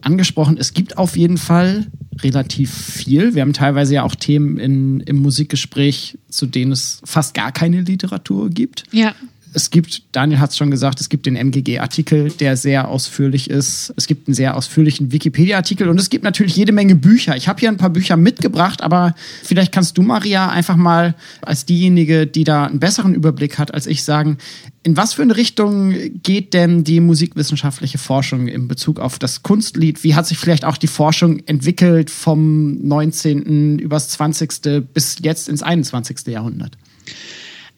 angesprochen, 0.00 0.56
es 0.58 0.74
gibt 0.74 0.98
auf 0.98 1.16
jeden 1.16 1.38
Fall 1.38 1.86
relativ 2.22 2.72
viel. 2.72 3.34
Wir 3.34 3.42
haben 3.42 3.52
teilweise 3.52 3.94
ja 3.94 4.02
auch 4.02 4.14
Themen 4.14 4.58
in, 4.58 5.00
im 5.00 5.16
Musikgespräch, 5.16 6.18
zu 6.28 6.46
denen 6.46 6.72
es 6.72 7.00
fast 7.04 7.34
gar 7.34 7.52
keine 7.52 7.82
Literatur 7.82 8.50
gibt. 8.50 8.84
Ja 8.92 9.14
es 9.52 9.70
gibt, 9.70 10.02
Daniel 10.12 10.38
hat 10.38 10.50
es 10.50 10.56
schon 10.56 10.70
gesagt, 10.70 11.00
es 11.00 11.08
gibt 11.08 11.26
den 11.26 11.36
MGG-Artikel, 11.36 12.30
der 12.30 12.56
sehr 12.56 12.88
ausführlich 12.88 13.50
ist. 13.50 13.92
Es 13.96 14.06
gibt 14.06 14.28
einen 14.28 14.34
sehr 14.34 14.56
ausführlichen 14.56 15.12
Wikipedia-Artikel 15.12 15.88
und 15.88 15.98
es 15.98 16.10
gibt 16.10 16.24
natürlich 16.24 16.56
jede 16.56 16.72
Menge 16.72 16.94
Bücher. 16.94 17.36
Ich 17.36 17.48
habe 17.48 17.60
hier 17.60 17.68
ein 17.68 17.76
paar 17.76 17.90
Bücher 17.90 18.16
mitgebracht, 18.16 18.82
aber 18.82 19.14
vielleicht 19.42 19.72
kannst 19.72 19.98
du, 19.98 20.02
Maria, 20.02 20.48
einfach 20.48 20.76
mal 20.76 21.14
als 21.42 21.64
diejenige, 21.64 22.26
die 22.26 22.44
da 22.44 22.66
einen 22.66 22.80
besseren 22.80 23.14
Überblick 23.14 23.58
hat 23.58 23.72
als 23.74 23.86
ich, 23.86 24.04
sagen, 24.04 24.38
in 24.82 24.96
was 24.96 25.14
für 25.14 25.22
eine 25.22 25.36
Richtung 25.36 25.94
geht 26.22 26.54
denn 26.54 26.84
die 26.84 27.00
musikwissenschaftliche 27.00 27.98
Forschung 27.98 28.48
in 28.48 28.68
Bezug 28.68 29.00
auf 29.00 29.18
das 29.18 29.42
Kunstlied? 29.42 30.04
Wie 30.04 30.14
hat 30.14 30.26
sich 30.26 30.38
vielleicht 30.38 30.64
auch 30.64 30.76
die 30.76 30.86
Forschung 30.86 31.40
entwickelt 31.46 32.10
vom 32.10 32.78
19. 32.86 33.78
übers 33.78 34.08
20. 34.10 34.86
bis 34.94 35.16
jetzt 35.20 35.48
ins 35.48 35.62
21. 35.62 36.26
Jahrhundert? 36.28 36.78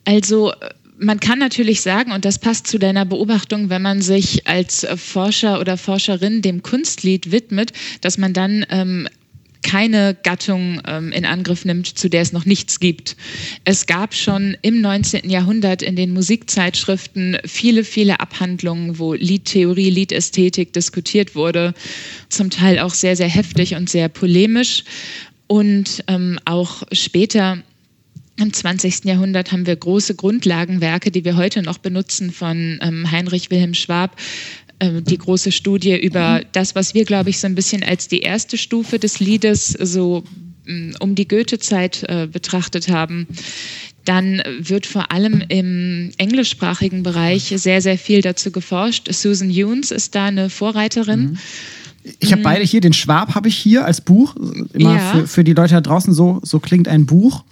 Also 0.05 0.53
man 1.01 1.19
kann 1.19 1.39
natürlich 1.39 1.81
sagen, 1.81 2.13
und 2.13 2.25
das 2.25 2.39
passt 2.39 2.67
zu 2.67 2.79
deiner 2.79 3.07
Beobachtung, 3.07 3.71
wenn 3.71 3.83
man 3.83 4.03
sich 4.03 4.47
als 4.47 4.87
Forscher 4.97 5.59
oder 5.61 5.77
Forscherin 5.77 6.43
dem 6.43 6.63
Kunstlied 6.63 7.33
widmet, 7.33 7.73
dass 8.03 8.19
man 8.19 8.35
dann 8.35 8.67
ähm, 8.69 9.09
keine 9.63 10.15
Gattung 10.23 10.81
ähm, 10.87 11.13
in 11.13 11.25
Angriff 11.25 11.65
nimmt, 11.65 11.87
zu 11.87 12.09
der 12.09 12.23
es 12.23 12.33
noch 12.33 12.45
nichts 12.45 12.81
gibt. 12.81 13.17
Es 13.65 13.87
gab 13.87 14.15
schon 14.15 14.57
im 14.63 14.81
19. 14.81 15.29
Jahrhundert 15.29 15.83
in 15.83 15.97
den 15.97 16.13
Musikzeitschriften 16.13 17.39
viele, 17.45 17.85
viele 17.85 18.21
Abhandlungen, 18.21 18.99
wo 18.99 19.15
Liedtheorie, 19.15 19.91
Liedästhetik 19.91 20.73
diskutiert 20.73 21.35
wurde, 21.35 21.75
zum 22.29 22.51
Teil 22.51 22.79
auch 22.79 22.95
sehr, 22.95 23.17
sehr 23.17 23.29
heftig 23.29 23.75
und 23.75 23.89
sehr 23.89 24.09
polemisch. 24.09 24.85
Und 25.47 26.05
ähm, 26.07 26.39
auch 26.45 26.85
später 26.93 27.59
im 28.41 28.53
20. 28.53 29.05
Jahrhundert 29.05 29.53
haben 29.53 29.67
wir 29.67 29.77
große 29.77 30.15
Grundlagenwerke, 30.15 31.11
die 31.11 31.25
wir 31.25 31.37
heute 31.37 31.63
noch 31.63 31.79
benutzen, 31.79 32.33
von 32.33 32.79
ähm, 32.83 33.11
Heinrich 33.11 33.51
Wilhelm 33.51 33.75
Schwab, 33.75 34.17
äh, 34.79 35.03
die 35.03 35.19
große 35.19 35.53
Studie 35.53 35.97
über 35.97 36.41
mhm. 36.41 36.47
das, 36.53 36.75
was 36.75 36.95
wir, 36.95 37.05
glaube 37.05 37.31
ich, 37.31 37.39
so 37.39 37.47
ein 37.47 37.55
bisschen 37.55 37.83
als 37.83 38.09
die 38.09 38.21
erste 38.21 38.57
Stufe 38.59 38.99
des 38.99 39.21
Liedes 39.21 39.69
so 39.69 40.25
mm, 40.67 40.93
um 41.01 41.15
die 41.15 41.29
Goethe-Zeit 41.29 42.05
äh, 42.09 42.27
betrachtet 42.27 42.89
haben. 42.89 43.27
Dann 44.05 44.43
wird 44.59 44.87
vor 44.87 45.13
allem 45.13 45.45
im 45.49 46.11
englischsprachigen 46.17 47.03
Bereich 47.03 47.53
sehr, 47.55 47.83
sehr 47.83 47.99
viel 47.99 48.23
dazu 48.23 48.51
geforscht. 48.51 49.13
Susan 49.13 49.51
Hunes 49.51 49.91
ist 49.91 50.15
da 50.15 50.27
eine 50.27 50.49
Vorreiterin. 50.49 51.21
Mhm. 51.21 51.39
Ich 52.19 52.33
habe 52.33 52.41
mhm. 52.41 52.45
beide 52.45 52.65
hier. 52.65 52.81
Den 52.81 52.95
Schwab 52.95 53.35
habe 53.35 53.49
ich 53.49 53.57
hier 53.57 53.85
als 53.85 54.01
Buch. 54.01 54.35
Immer 54.73 54.95
ja. 54.95 55.13
für, 55.13 55.27
für 55.27 55.45
die 55.45 55.53
Leute 55.53 55.75
da 55.75 55.81
draußen 55.81 56.15
so, 56.15 56.41
so 56.43 56.59
klingt 56.59 56.89
ein 56.89 57.05
Buch. 57.05 57.45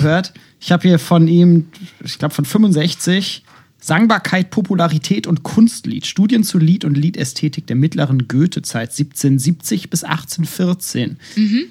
Gehört? 0.00 0.32
Ich 0.60 0.72
habe 0.72 0.88
hier 0.88 0.98
von 0.98 1.28
ihm, 1.28 1.66
ich 2.04 2.18
glaube 2.18 2.34
von 2.34 2.44
65, 2.44 3.42
Sangbarkeit, 3.80 4.50
Popularität 4.50 5.26
und 5.26 5.42
Kunstlied. 5.42 6.06
Studien 6.06 6.42
zu 6.42 6.58
Lied 6.58 6.84
und 6.84 6.96
Liedästhetik 6.96 7.66
der 7.66 7.76
mittleren 7.76 8.26
Goethezeit 8.26 8.90
1770 8.90 9.90
bis 9.90 10.02
1814. 10.02 11.18
Mhm. 11.36 11.66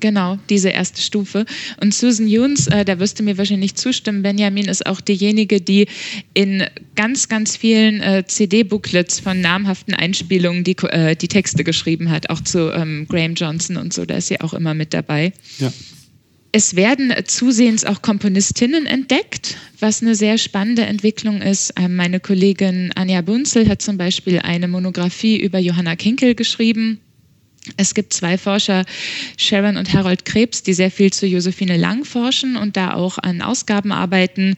Genau, 0.00 0.38
diese 0.48 0.70
erste 0.70 1.00
Stufe. 1.00 1.44
Und 1.80 1.94
Susan 1.94 2.26
Yunes, 2.26 2.66
äh, 2.68 2.84
da 2.84 2.98
wirst 2.98 3.18
du 3.18 3.22
mir 3.22 3.36
wahrscheinlich 3.38 3.74
zustimmen, 3.74 4.22
Benjamin 4.22 4.66
ist 4.66 4.86
auch 4.86 5.00
diejenige, 5.00 5.60
die 5.60 5.86
in 6.34 6.64
ganz, 6.94 7.28
ganz 7.28 7.56
vielen 7.56 8.00
äh, 8.00 8.24
CD-Booklets 8.26 9.20
von 9.20 9.40
namhaften 9.40 9.94
Einspielungen 9.94 10.64
die, 10.64 10.76
äh, 10.88 11.16
die 11.16 11.28
Texte 11.28 11.64
geschrieben 11.64 12.10
hat, 12.10 12.30
auch 12.30 12.40
zu 12.40 12.72
ähm, 12.72 13.06
Graham 13.08 13.34
Johnson 13.34 13.76
und 13.76 13.92
so, 13.92 14.04
da 14.04 14.16
ist 14.16 14.28
sie 14.28 14.40
auch 14.40 14.54
immer 14.54 14.74
mit 14.74 14.94
dabei. 14.94 15.32
Ja. 15.58 15.72
Es 16.58 16.74
werden 16.74 17.12
zusehends 17.26 17.84
auch 17.84 18.00
Komponistinnen 18.00 18.86
entdeckt, 18.86 19.58
was 19.78 20.00
eine 20.00 20.14
sehr 20.14 20.38
spannende 20.38 20.86
Entwicklung 20.86 21.42
ist. 21.42 21.74
Ähm, 21.78 21.96
meine 21.96 22.18
Kollegin 22.18 22.92
Anja 22.94 23.20
Bunzel 23.20 23.68
hat 23.68 23.82
zum 23.82 23.98
Beispiel 23.98 24.38
eine 24.38 24.66
Monographie 24.66 25.38
über 25.38 25.58
Johanna 25.58 25.96
Kinkel 25.96 26.34
geschrieben 26.34 26.98
es 27.76 27.92
gibt 27.94 28.12
zwei 28.14 28.38
Forscher, 28.38 28.84
Sharon 29.36 29.76
und 29.76 29.92
Harold 29.92 30.24
Krebs, 30.24 30.62
die 30.62 30.72
sehr 30.72 30.90
viel 30.90 31.12
zu 31.12 31.26
Josephine 31.26 31.76
Lang 31.76 32.04
forschen 32.04 32.56
und 32.56 32.76
da 32.76 32.94
auch 32.94 33.18
an 33.18 33.42
Ausgaben 33.42 33.92
arbeiten. 33.92 34.54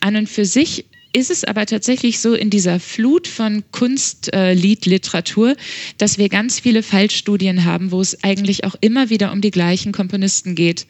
An 0.00 0.16
und 0.16 0.28
für 0.28 0.44
sich 0.44 0.84
ist 1.12 1.30
es 1.30 1.44
aber 1.44 1.66
tatsächlich 1.66 2.20
so 2.20 2.34
in 2.34 2.50
dieser 2.50 2.80
Flut 2.80 3.28
von 3.28 3.62
Kunstliedliteratur, 3.70 5.50
äh, 5.50 5.56
dass 5.98 6.18
wir 6.18 6.28
ganz 6.28 6.60
viele 6.60 6.82
Fallstudien 6.82 7.64
haben, 7.64 7.90
wo 7.90 8.00
es 8.00 8.22
eigentlich 8.24 8.64
auch 8.64 8.74
immer 8.80 9.10
wieder 9.10 9.32
um 9.32 9.40
die 9.40 9.50
gleichen 9.50 9.92
Komponisten 9.92 10.54
geht. 10.54 10.86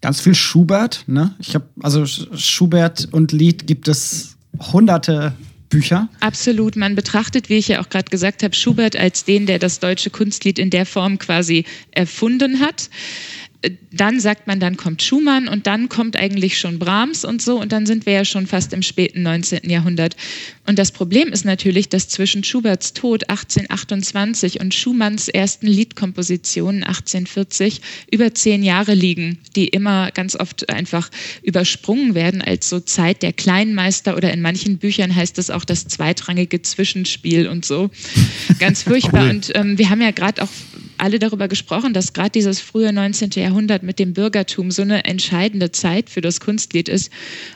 Ganz 0.00 0.20
viel 0.20 0.34
Schubert, 0.34 1.04
ne? 1.06 1.34
Ich 1.38 1.54
habe 1.54 1.66
also 1.82 2.06
Schubert 2.06 3.08
und 3.12 3.32
Lied 3.32 3.66
gibt 3.66 3.88
es 3.88 4.36
hunderte 4.72 5.34
Bücher? 5.68 6.08
Absolut. 6.20 6.76
Man 6.76 6.94
betrachtet, 6.94 7.48
wie 7.48 7.56
ich 7.56 7.66
ja 7.66 7.80
auch 7.80 7.88
gerade 7.88 8.08
gesagt 8.08 8.44
habe, 8.44 8.54
Schubert 8.54 8.94
als 8.94 9.24
den, 9.24 9.46
der 9.46 9.58
das 9.58 9.80
deutsche 9.80 10.10
Kunstlied 10.10 10.60
in 10.60 10.70
der 10.70 10.86
Form 10.86 11.18
quasi 11.18 11.64
erfunden 11.90 12.60
hat 12.60 12.90
dann 13.90 14.20
sagt 14.20 14.46
man, 14.46 14.60
dann 14.60 14.76
kommt 14.76 15.02
Schumann 15.02 15.48
und 15.48 15.66
dann 15.66 15.88
kommt 15.88 16.16
eigentlich 16.16 16.58
schon 16.58 16.78
Brahms 16.78 17.24
und 17.24 17.40
so 17.40 17.60
und 17.60 17.72
dann 17.72 17.86
sind 17.86 18.06
wir 18.06 18.12
ja 18.12 18.24
schon 18.24 18.46
fast 18.46 18.72
im 18.72 18.82
späten 18.82 19.22
19. 19.22 19.68
Jahrhundert. 19.68 20.16
Und 20.66 20.78
das 20.78 20.92
Problem 20.92 21.28
ist 21.28 21.44
natürlich, 21.44 21.88
dass 21.88 22.08
zwischen 22.08 22.42
Schuberts 22.42 22.94
Tod 22.94 23.28
1828 23.28 24.60
und 24.60 24.74
Schumanns 24.74 25.28
ersten 25.28 25.66
Liedkompositionen 25.66 26.82
1840 26.82 27.80
über 28.10 28.34
zehn 28.34 28.62
Jahre 28.62 28.94
liegen, 28.94 29.38
die 29.56 29.68
immer 29.68 30.10
ganz 30.10 30.36
oft 30.36 30.70
einfach 30.70 31.10
übersprungen 31.42 32.14
werden 32.14 32.42
als 32.42 32.68
so 32.68 32.80
Zeit 32.80 33.22
der 33.22 33.32
Kleinmeister 33.32 34.16
oder 34.16 34.32
in 34.32 34.40
manchen 34.40 34.78
Büchern 34.78 35.14
heißt 35.14 35.38
es 35.38 35.50
auch 35.50 35.64
das 35.64 35.86
zweitrangige 35.86 36.62
Zwischenspiel 36.62 37.46
und 37.48 37.64
so. 37.64 37.90
Ganz 38.58 38.82
furchtbar. 38.84 39.24
Cool. 39.24 39.30
Und 39.30 39.52
ähm, 39.54 39.78
wir 39.78 39.90
haben 39.90 40.00
ja 40.00 40.10
gerade 40.10 40.42
auch 40.42 40.50
alle 40.96 41.18
darüber 41.18 41.48
gesprochen, 41.48 41.92
dass 41.92 42.12
gerade 42.12 42.30
dieses 42.30 42.60
frühe 42.60 42.92
19. 42.92 43.30
Jahrhundert 43.34 43.53
mit 43.82 43.98
dem 43.98 44.12
Bürgertum 44.12 44.70
so 44.70 44.82
eine 44.82 45.04
entscheidende 45.04 45.72
Zeit 45.72 46.10
für 46.10 46.20
das 46.20 46.40
Kunstlied 46.40 46.88
ist. 46.88 47.10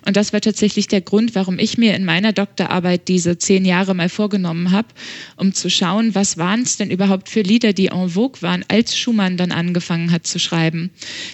Und 0.06 0.16
das 0.16 0.32
war 0.32 0.40
tatsächlich 0.40 0.88
der 0.88 1.00
Grund, 1.00 1.34
warum 1.34 1.58
ich 1.58 1.78
mir 1.78 1.94
in 1.94 2.04
meiner 2.04 2.32
Doktorarbeit 2.32 3.08
diese 3.08 3.38
zehn 3.38 3.64
Jahre 3.64 3.94
mal 3.94 4.08
vorgenommen 4.08 4.70
habe, 4.70 4.88
um 5.36 5.52
zu 5.52 5.70
schauen, 5.70 6.14
was 6.14 6.38
waren 6.38 6.62
es 6.62 6.76
denn 6.76 6.90
überhaupt 6.90 7.28
für 7.28 7.42
Lieder, 7.42 7.72
die 7.72 7.86
en 7.88 8.10
vogue 8.10 8.42
waren, 8.42 8.64
als 8.68 8.96
Schumann 8.96 9.36
dann 9.36 9.52
angefangen 9.52 10.10
hat 10.10 10.26
zu 10.26 10.38
schreiben. 10.38 10.90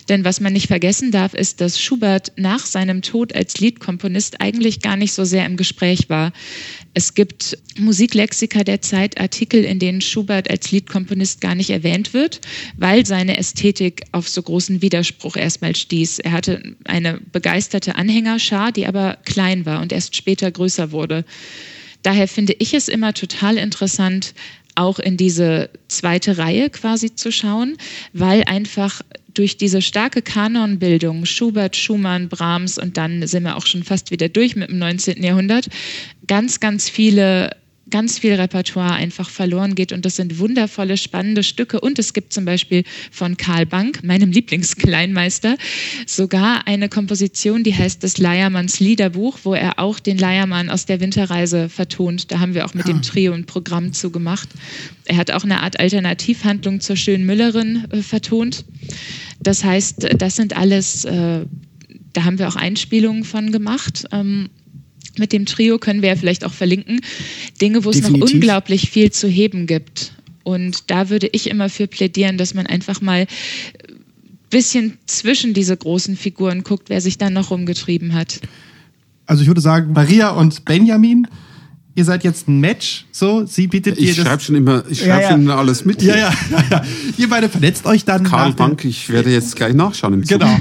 Denn 0.09 0.25
was 0.25 0.41
man 0.41 0.53
nicht 0.53 0.69
vergessen 0.69 1.11
darf, 1.11 1.35
ist, 1.35 1.61
dass 1.61 1.81
Schubert 1.81 2.33
nach 2.37 2.67
seinem 2.67 3.03
Tod 3.03 3.35
als 3.35 3.59
Liedkomponist 3.59 4.41
eigentlich 4.41 4.81
gar 4.81 4.97
nicht 4.97 5.13
so 5.13 5.25
sehr 5.25 5.47
im 5.47 5.57
Gespräch 5.57 6.09
war. 6.09 6.33
Es 6.97 7.15
gibt 7.15 7.59
Musiklexika 7.77 8.63
der 8.63 8.81
Zeit 8.81 9.21
Artikel, 9.21 9.65
in 9.65 9.81
denen 9.81 10.01
Schubert 10.01 10.49
als 10.49 10.71
Liedkomponist 10.71 11.41
gar 11.41 11.57
nicht 11.57 11.71
erwähnt 11.71 12.15
wird, 12.15 12.41
weil 12.77 13.05
seine 13.05 13.37
Ästhetik 13.37 14.05
auf 14.13 14.29
so 14.29 14.41
großen 14.41 14.81
Widerspruch 14.81 15.37
erstmal 15.37 15.75
stieß. 15.75 16.21
Er 16.21 16.33
hatte 16.33 16.77
eine 16.85 17.21
begeisterte 17.33 17.97
Anhängerschar, 17.97 18.71
die 18.71 18.87
aber 18.87 19.19
klein 19.25 19.67
war 19.67 19.83
und 19.83 19.93
erst 19.93 20.15
später 20.15 20.51
größer 20.53 20.93
wurde. 20.93 21.25
Daher 22.03 22.29
finde 22.29 22.55
ich 22.61 22.75
es 22.75 22.87
immer 22.87 23.13
total 23.13 23.57
interessant, 23.57 24.35
auch 24.77 24.99
in 24.99 25.17
diese 25.17 25.71
zweite 25.89 26.39
Reihe 26.39 26.71
quasi 26.71 27.15
zu 27.15 27.33
schauen, 27.33 27.77
weil 28.13 28.45
einfach 28.45 29.03
durch 29.35 29.57
diese 29.57 29.83
starke 29.83 30.23
Kanonbildung, 30.23 31.27
Schubert, 31.27 31.77
Schumann, 31.77 32.29
Brahms 32.29 32.79
und 32.79 32.97
dann 32.97 33.27
sind 33.27 33.43
wir 33.43 33.57
auch 33.57 33.67
schon 33.67 33.83
fast 33.83 34.11
wieder 34.11 34.29
durch 34.29 34.57
mit 34.57 34.71
dem 34.71 34.79
19. 34.79 35.23
Jahrhundert, 35.23 35.69
ganz, 36.27 36.61
ganz 36.61 36.89
viele 36.89 37.57
ganz 37.91 38.19
viel 38.19 38.35
Repertoire 38.35 38.95
einfach 38.95 39.29
verloren 39.29 39.75
geht 39.75 39.93
und 39.93 40.05
das 40.05 40.17
sind 40.17 40.39
wundervolle, 40.39 40.97
spannende 40.97 41.43
Stücke 41.43 41.81
und 41.81 41.99
es 41.99 42.13
gibt 42.13 42.33
zum 42.33 42.45
Beispiel 42.45 42.85
von 43.11 43.37
Karl 43.37 43.67
Bank, 43.67 44.03
meinem 44.03 44.31
Lieblingskleinmeister, 44.33 45.57
sogar 46.07 46.67
eine 46.67 46.89
Komposition, 46.89 47.63
die 47.63 47.75
heißt 47.75 48.03
das 48.03 48.19
Leiermanns 48.19 48.81
Liederbuch, 48.81 49.39
wo 49.45 49.55
er 49.55 49.79
auch 49.79 50.01
den 50.01 50.19
Leiermann 50.19 50.71
aus 50.71 50.87
der 50.87 51.01
Winterreise 51.01 51.69
vertont. 51.69 52.33
Da 52.33 52.41
haben 52.41 52.55
wir 52.55 52.65
auch 52.65 52.75
mit 52.75 52.85
ah. 52.85 52.89
dem 52.89 53.03
Trio 53.03 53.33
ein 53.33 53.45
Programm 53.45 53.93
zugemacht. 53.93 54.49
Er 55.05 55.17
hat 55.17 55.31
auch 55.31 55.45
eine 55.45 55.63
Art 55.63 55.79
Alternativhandlung 55.79 56.81
zur 56.81 56.97
schönen 56.97 57.27
Müllerin 57.27 57.85
äh, 57.91 58.03
vertont. 58.03 58.65
Das 59.41 59.63
heißt, 59.63 60.09
das 60.19 60.37
sind 60.37 60.57
alles, 60.57 61.05
äh, 61.05 61.45
da 62.13 62.25
haben 62.25 62.39
wir 62.39 62.49
auch 62.49 62.57
Einspielungen 62.57 63.25
von 63.25 63.53
gemacht. 63.53 64.05
Ähm, 64.11 64.49
mit 65.19 65.33
dem 65.33 65.47
Trio 65.47 65.79
können 65.79 66.03
wir 66.03 66.11
ja 66.11 66.17
vielleicht 66.17 66.45
auch 66.45 66.53
verlinken. 66.53 67.01
Dinge, 67.61 67.85
wo 67.85 67.91
es 67.91 68.03
noch 68.03 68.11
unglaublich 68.11 68.91
viel 68.91 69.11
zu 69.11 69.29
heben 69.29 69.67
gibt. 69.67 70.13
Und 70.45 70.91
da 70.91 71.09
würde 71.09 71.29
ich 71.33 71.49
immer 71.51 71.69
für 71.69 71.87
plädieren, 71.87 72.39
dass 72.39 72.55
man 72.55 72.67
einfach 72.67 73.01
mal 73.01 73.21
ein 73.21 73.27
bisschen 74.51 74.99
zwischen 75.07 75.55
diese 75.55 75.77
großen 75.77 76.17
Figuren 76.17 76.63
guckt, 76.63 76.91
wer 76.91 77.01
sich 77.01 77.19
da 77.19 77.31
noch 77.31 77.51
rumgetrieben 77.51 78.13
hat. 78.13 78.41
Also 79.27 79.43
ich 79.43 79.49
würde 79.49 79.63
sagen, 79.63 79.93
Maria 79.93 80.31
und 80.31 80.67
Benjamin, 80.67 81.27
ihr 81.95 82.05
seid 82.05 82.25
jetzt 82.25 82.47
ein 82.47 82.61
Match, 82.61 83.07
so, 83.11 83.47
sie 83.47 83.69
bietet 83.69 83.99
ich 83.99 84.15
dir 84.15 84.23
schreib 84.23 84.43
Schon 84.43 84.55
immer, 84.55 84.85
ich 84.89 84.99
schreibe 84.99 85.11
ja, 85.11 85.21
ja. 85.21 85.31
schon 85.31 85.43
immer 85.43 85.57
alles 85.57 85.85
mit. 85.87 86.03
Ja, 86.03 86.17
ja, 86.17 86.35
ja, 86.71 86.85
Ihr 87.17 87.29
beide 87.29 87.49
vernetzt 87.49 87.87
euch 87.87 88.05
dann. 88.05 88.25
Karl 88.25 88.53
Bank, 88.53 88.85
ich 88.85 89.09
werde 89.09 89.33
jetzt 89.33 89.57
gleich 89.57 89.75
nachschauen 89.75 90.15
im 90.15 90.25
Zug. 90.25 90.41
Genau. 90.41 90.59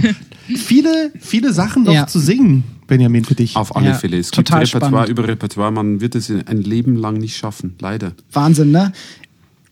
viele, 0.55 1.11
viele 1.19 1.51
Sachen 1.51 1.83
noch 1.83 2.07
zu 2.07 2.19
singen. 2.19 2.63
Benjamin, 2.88 3.25
für 3.25 3.36
dich. 3.36 3.55
Auf 3.55 3.75
alle 3.75 3.89
ja, 3.89 3.93
Fälle. 3.93 4.17
Es 4.17 4.31
gibt 4.31 4.51
Repertoire 4.51 4.89
spannend. 4.89 5.09
über 5.09 5.27
Repertoire. 5.27 5.71
Man 5.71 6.01
wird 6.01 6.15
es 6.15 6.29
ein 6.29 6.61
Leben 6.61 6.95
lang 6.95 7.17
nicht 7.17 7.38
schaffen, 7.38 7.75
leider. 7.79 8.13
Wahnsinn, 8.31 8.71
ne? 8.71 8.91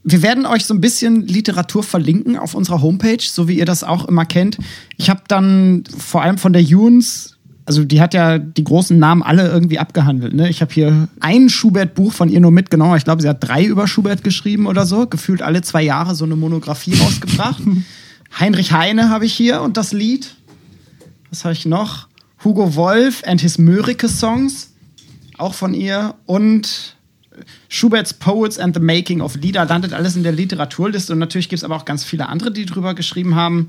Wir 0.04 0.24
werden 0.24 0.46
euch 0.46 0.66
so 0.66 0.74
ein 0.74 0.82
bisschen 0.82 1.28
Literatur 1.28 1.84
verlinken 1.84 2.38
auf 2.38 2.56
unserer 2.56 2.82
Homepage, 2.82 3.22
so 3.22 3.48
wie 3.48 3.60
ihr 3.60 3.66
das 3.66 3.84
auch 3.84 4.08
immer 4.08 4.26
kennt. 4.26 4.58
Ich 4.98 5.10
habe 5.10 5.22
dann 5.28 5.84
vor 5.96 6.24
allem 6.24 6.40
von 6.40 6.54
der 6.54 6.64
Junes, 6.64 7.38
also 7.66 7.84
die 7.84 8.02
hat 8.02 8.16
ja 8.16 8.40
die 8.40 8.64
großen 8.64 8.98
Namen 8.98 9.22
alle 9.22 9.48
irgendwie 9.48 9.78
abgehandelt. 9.78 10.34
Ne? 10.34 10.50
Ich 10.50 10.62
habe 10.62 10.74
hier 10.74 11.08
ein 11.20 11.50
Schubert-Buch 11.50 12.14
von 12.14 12.30
ihr 12.30 12.40
nur 12.40 12.50
mitgenommen. 12.50 12.98
Ich 12.98 13.04
glaube, 13.04 13.22
sie 13.22 13.30
hat 13.30 13.44
drei 13.44 13.64
über 13.64 13.88
Schubert 13.88 14.24
geschrieben 14.24 14.66
oder 14.66 14.88
so. 14.88 15.06
Gefühlt 15.06 15.44
alle 15.44 15.62
zwei 15.62 15.84
Jahre 15.84 16.16
so 16.16 16.26
eine 16.26 16.36
Monographie 16.36 16.96
rausgebracht. 16.96 17.62
Heinrich 18.40 18.72
Heine 18.72 19.10
habe 19.10 19.26
ich 19.26 19.34
hier 19.34 19.62
und 19.62 19.78
das 19.78 19.92
Lied. 19.92 20.36
Was 21.30 21.46
habe 21.46 21.54
ich 21.54 21.66
noch? 21.66 22.08
Hugo 22.44 22.76
Wolf 22.76 23.24
and 23.26 23.40
His 23.42 23.58
Mörike 23.58 24.08
Songs, 24.08 24.72
auch 25.38 25.54
von 25.54 25.74
ihr. 25.74 26.16
Und 26.26 26.96
Schuberts 27.70 28.14
Poets 28.14 28.58
and 28.58 28.76
the 28.76 28.82
Making 28.82 29.22
of 29.22 29.36
Lieder 29.36 29.66
landet 29.66 29.94
alles 29.94 30.16
in 30.16 30.24
der 30.24 30.32
Literaturliste. 30.32 31.14
Und 31.14 31.20
natürlich 31.20 31.50
gibt 31.50 31.60
es 31.60 31.64
aber 31.64 31.76
auch 31.76 31.86
ganz 31.86 32.04
viele 32.04 32.28
andere, 32.28 32.52
die 32.52 32.66
drüber 32.66 32.94
geschrieben 32.94 33.36
haben. 33.36 33.68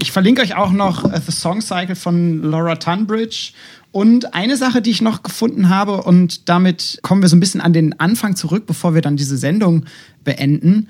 Ich 0.00 0.12
verlinke 0.12 0.42
euch 0.42 0.54
auch 0.54 0.70
noch 0.70 1.04
uh, 1.04 1.10
The 1.24 1.32
Song 1.32 1.60
Cycle 1.60 1.96
von 1.96 2.42
Laura 2.42 2.76
Tunbridge. 2.76 3.52
Und 3.92 4.34
eine 4.34 4.56
Sache, 4.56 4.82
die 4.82 4.90
ich 4.90 5.02
noch 5.02 5.22
gefunden 5.22 5.68
habe, 5.68 6.02
und 6.02 6.48
damit 6.48 7.00
kommen 7.02 7.22
wir 7.22 7.28
so 7.28 7.36
ein 7.36 7.40
bisschen 7.40 7.60
an 7.60 7.72
den 7.72 7.98
Anfang 7.98 8.36
zurück, 8.36 8.64
bevor 8.66 8.94
wir 8.94 9.02
dann 9.02 9.16
diese 9.16 9.36
Sendung 9.36 9.86
beenden 10.22 10.86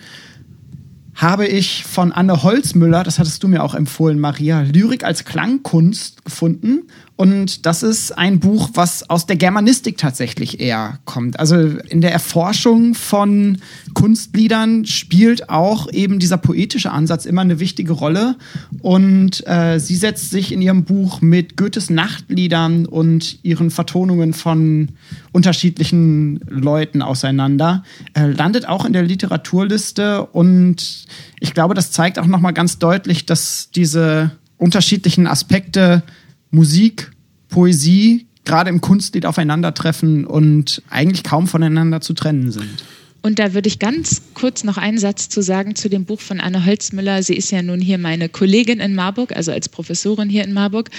habe 1.21 1.47
ich 1.47 1.85
von 1.85 2.13
Anne 2.13 2.43
Holzmüller, 2.43 3.05
das 3.05 3.19
hattest 3.19 3.43
du 3.43 3.49
mir 3.49 3.63
auch 3.63 3.75
empfohlen, 3.75 4.19
Maria, 4.19 4.63
Lyrik 4.63 5.05
als 5.05 5.27
Klangkunst 5.27 6.25
gefunden. 6.25 6.85
Und 7.21 7.67
das 7.67 7.83
ist 7.83 8.17
ein 8.17 8.41
Buch, 8.41 8.71
was 8.73 9.11
aus 9.11 9.27
der 9.27 9.37
Germanistik 9.37 9.99
tatsächlich 9.99 10.59
eher 10.59 11.01
kommt. 11.05 11.39
Also 11.39 11.57
in 11.57 12.01
der 12.01 12.13
Erforschung 12.13 12.95
von 12.95 13.59
Kunstliedern 13.93 14.87
spielt 14.87 15.51
auch 15.51 15.93
eben 15.93 16.19
dieser 16.19 16.39
poetische 16.39 16.91
Ansatz 16.91 17.27
immer 17.27 17.43
eine 17.43 17.61
wichtige 17.61 17.93
Rolle. 17.93 18.37
Und 18.81 19.47
äh, 19.47 19.79
sie 19.79 19.97
setzt 19.97 20.31
sich 20.31 20.51
in 20.51 20.63
ihrem 20.63 20.85
Buch 20.85 21.21
mit 21.21 21.59
Goethes 21.59 21.91
Nachtliedern 21.91 22.87
und 22.87 23.45
ihren 23.45 23.71
Vertonungen 23.71 24.33
von 24.33 24.89
unterschiedlichen 25.31 26.41
Leuten 26.49 27.03
auseinander, 27.03 27.85
äh, 28.15 28.29
landet 28.29 28.67
auch 28.67 28.87
in 28.87 28.95
der 28.95 29.03
Literaturliste. 29.03 30.25
Und 30.25 31.05
ich 31.39 31.53
glaube, 31.53 31.75
das 31.75 31.93
zeigt 31.93 32.19
auch 32.19 32.25
nochmal 32.25 32.55
ganz 32.55 32.79
deutlich, 32.79 33.27
dass 33.27 33.69
diese 33.75 34.31
unterschiedlichen 34.57 35.27
Aspekte 35.27 36.03
Musik, 36.51 37.11
Poesie, 37.49 38.27
gerade 38.45 38.71
im 38.71 38.81
Kunstlied 38.81 39.27
aufeinandertreffen 39.27 40.27
und 40.27 40.83
eigentlich 40.91 41.25
kaum 41.25 41.47
voneinander 41.47 42.01
zu 42.01 42.15
trennen 42.15 42.51
sind. 42.51 42.85
Und 43.23 43.39
da 43.39 43.53
würde 43.53 43.69
ich 43.69 43.79
ganz 43.79 44.23
kurz 44.33 44.65
noch 44.65 44.79
einen 44.79 44.99
Satz 44.99 45.29
zu 45.29 45.43
sagen 45.43 45.75
zu 45.75 45.91
dem 45.91 46.07
Buch 46.07 46.21
von 46.21 46.41
Anne 46.41 46.65
Holzmüller. 46.65 47.23
Sie 47.23 47.35
ist 47.35 47.51
ja 47.51 47.61
nun 47.61 47.81
hier 47.81 47.99
meine 47.99 48.31
Kollegin 48.31 48.81
in 48.81 48.95
Marburg, 48.95 49.37
also 49.37 49.53
als 49.53 49.69
Professorin 49.69 50.31
hier 50.31 50.43
in 50.43 50.55
Marburg. 50.55 50.91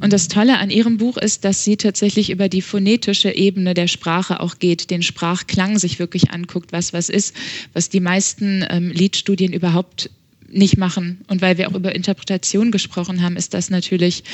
Und 0.00 0.12
das 0.12 0.28
Tolle 0.28 0.58
an 0.58 0.70
ihrem 0.70 0.98
Buch 0.98 1.16
ist, 1.16 1.44
dass 1.46 1.64
sie 1.64 1.78
tatsächlich 1.78 2.30
über 2.30 2.50
die 2.50 2.60
phonetische 2.60 3.34
Ebene 3.34 3.72
der 3.72 3.88
Sprache 3.88 4.40
auch 4.40 4.58
geht, 4.58 4.90
den 4.90 5.02
Sprachklang 5.02 5.78
sich 5.78 5.98
wirklich 5.98 6.30
anguckt, 6.30 6.72
was 6.72 6.92
was 6.92 7.08
ist, 7.08 7.34
was 7.72 7.88
die 7.88 8.00
meisten 8.00 8.64
ähm, 8.68 8.90
Liedstudien 8.90 9.54
überhaupt 9.54 10.10
nicht 10.52 10.76
machen. 10.76 11.20
Und 11.28 11.42
weil 11.42 11.58
wir 11.58 11.68
auch 11.68 11.74
über 11.74 11.94
Interpretation 11.94 12.70
gesprochen 12.70 13.22
haben, 13.22 13.36
ist 13.36 13.54
das 13.54 13.70
natürlich 13.70 14.24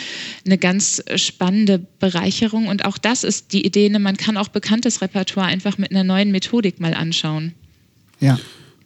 eine 0.45 0.59
ganz 0.59 1.03
spannende 1.16 1.79
Bereicherung. 2.01 2.69
Und 2.69 2.85
auch 2.85 2.99
das 2.99 3.25
ist 3.25 3.53
die 3.53 3.64
Idee, 3.64 3.89
ne, 3.89 3.99
man 3.99 4.16
kann 4.16 4.37
auch 4.37 4.49
bekanntes 4.49 5.01
Repertoire 5.01 5.47
einfach 5.47 5.79
mit 5.79 5.91
einer 5.91 6.05
neuen 6.05 6.31
Methodik 6.31 6.81
mal 6.81 6.95
anschauen. 6.95 7.53
Ja. 8.21 8.39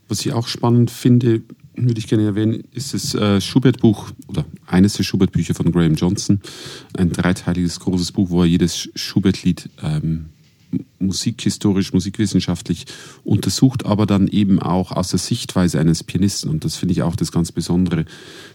Was 0.09 0.27
ich 0.27 0.33
auch 0.33 0.47
spannend 0.47 0.91
finde, 0.91 1.43
würde 1.75 1.99
ich 1.99 2.07
gerne 2.07 2.25
erwähnen, 2.25 2.65
ist 2.73 2.93
das 2.93 3.15
äh, 3.15 3.41
Schubert-Buch 3.41 4.11
oder 4.29 4.45
eines 4.67 4.95
der 4.95 5.05
Schubert-Bücher 5.05 5.55
von 5.55 5.73
Graham 5.73 5.95
Johnson. 5.95 6.41
Ein 6.97 7.13
dreiteiliges 7.13 7.81
großes 7.81 8.13
Buch, 8.13 8.31
wo 8.31 8.43
er 8.43 8.47
jedes 8.47 8.91
Schubert-Lied 8.95 9.71
ähm, 9.83 10.27
musikhistorisch, 10.99 11.93
musikwissenschaftlich 11.93 12.87
untersucht, 13.25 13.85
aber 13.87 14.07
dann 14.07 14.29
eben 14.29 14.61
auch 14.61 14.93
aus 14.93 15.09
der 15.09 15.19
Sichtweise 15.19 15.81
eines 15.81 16.05
Pianisten. 16.05 16.51
Und 16.51 16.65
das 16.65 16.77
finde 16.77 16.93
ich 16.93 17.03
auch 17.03 17.17
das 17.17 17.33
ganz 17.33 17.53
Besondere, 17.53 18.05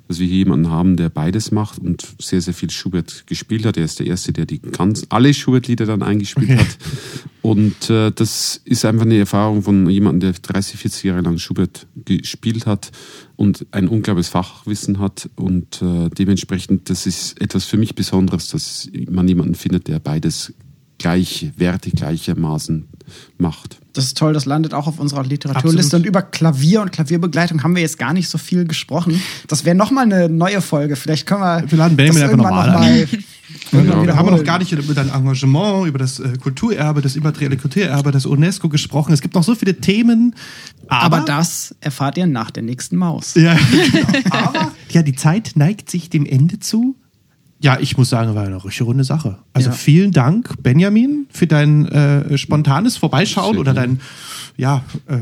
dass 0.07 0.19
wir 0.19 0.27
hier 0.27 0.37
jemanden 0.37 0.69
haben, 0.69 0.95
der 0.97 1.09
beides 1.09 1.51
macht 1.51 1.79
und 1.79 2.07
sehr, 2.19 2.41
sehr 2.41 2.53
viel 2.53 2.69
Schubert 2.69 3.27
gespielt 3.27 3.65
hat. 3.65 3.77
Er 3.77 3.85
ist 3.85 3.99
der 3.99 4.07
Erste, 4.07 4.33
der 4.33 4.45
die 4.45 4.59
ganz, 4.59 5.05
alle 5.09 5.33
Schubert-Lieder 5.33 5.85
dann 5.85 6.01
eingespielt 6.01 6.51
okay. 6.51 6.59
hat. 6.59 6.77
Und 7.47 7.89
äh, 7.89 8.11
das 8.11 8.59
ist 8.65 8.83
einfach 8.83 9.05
eine 9.05 9.19
Erfahrung 9.19 9.61
von 9.61 9.89
jemandem, 9.89 10.33
der 10.33 10.41
30, 10.41 10.81
40 10.81 11.03
Jahre 11.05 11.21
lang 11.21 11.37
Schubert 11.37 11.87
gespielt 12.03 12.65
hat 12.65 12.91
und 13.37 13.65
ein 13.71 13.87
unglaubliches 13.87 14.27
Fachwissen 14.27 14.99
hat. 14.99 15.29
Und 15.37 15.81
äh, 15.81 16.09
dementsprechend, 16.09 16.89
das 16.89 17.05
ist 17.05 17.39
etwas 17.39 17.63
für 17.63 17.77
mich 17.77 17.95
Besonderes, 17.95 18.49
dass 18.49 18.89
man 19.09 19.29
jemanden 19.29 19.55
findet, 19.55 19.87
der 19.87 19.99
beides 19.99 20.55
gleichwertig, 20.97 21.93
gleichermaßen 21.93 22.87
macht. 23.37 23.77
Das 23.93 24.05
ist 24.05 24.17
toll, 24.17 24.33
das 24.33 24.45
landet 24.45 24.73
auch 24.73 24.87
auf 24.87 24.99
unserer 24.99 25.23
Literaturliste. 25.23 25.79
Absolut. 25.79 26.05
Und 26.05 26.07
über 26.07 26.21
Klavier 26.21 26.81
und 26.81 26.91
Klavierbegleitung 26.91 27.63
haben 27.63 27.75
wir 27.75 27.81
jetzt 27.81 27.97
gar 27.97 28.13
nicht 28.13 28.29
so 28.29 28.37
viel 28.37 28.65
gesprochen. 28.65 29.19
Das 29.47 29.65
wäre 29.65 29.75
nochmal 29.75 30.03
eine 30.03 30.29
neue 30.29 30.61
Folge. 30.61 30.95
Vielleicht 30.95 31.25
können 31.25 31.41
wir. 31.41 31.63
Wir 31.67 31.77
laden 31.77 31.97
Benjamin 31.97 32.23
einfach 32.23 32.37
nochmal 32.37 32.71
noch 32.71 32.81
an. 32.81 33.07
Genau. 33.71 34.05
Wir 34.05 34.15
haben 34.15 34.29
noch 34.29 34.43
gar 34.43 34.59
nicht 34.59 34.71
über 34.71 34.93
dein 34.93 35.09
Engagement, 35.09 35.87
über 35.87 35.97
das 35.97 36.19
äh, 36.19 36.33
Kulturerbe, 36.41 37.01
das 37.01 37.15
immaterielle 37.15 37.57
Kulturerbe, 37.57 38.11
das 38.11 38.25
UNESCO 38.25 38.69
gesprochen. 38.69 39.13
Es 39.13 39.21
gibt 39.21 39.35
noch 39.35 39.43
so 39.43 39.55
viele 39.55 39.75
Themen. 39.79 40.35
Aber, 40.87 41.17
aber 41.17 41.25
das 41.25 41.75
erfahrt 41.79 42.17
ihr 42.17 42.27
nach 42.27 42.51
der 42.51 42.63
nächsten 42.63 42.97
Maus. 42.97 43.35
Ja, 43.35 43.57
genau. 44.11 44.35
aber 44.35 44.71
ja, 44.89 45.01
die 45.01 45.15
Zeit 45.15 45.53
neigt 45.55 45.89
sich 45.89 46.09
dem 46.09 46.25
Ende 46.25 46.59
zu. 46.59 46.95
Ja, 47.59 47.79
ich 47.79 47.97
muss 47.97 48.09
sagen, 48.09 48.35
war 48.35 48.45
eine 48.45 48.63
richtig 48.63 48.83
runde 48.83 49.03
Sache. 49.03 49.39
Also 49.53 49.69
ja. 49.69 49.75
vielen 49.75 50.11
Dank, 50.11 50.61
Benjamin, 50.61 51.25
für 51.29 51.47
dein 51.47 51.87
äh, 51.87 52.37
spontanes 52.37 52.97
Vorbeischauen 52.97 53.57
oder 53.57 53.73
dein, 53.73 53.99
ja. 54.57 54.83
Äh, 55.07 55.19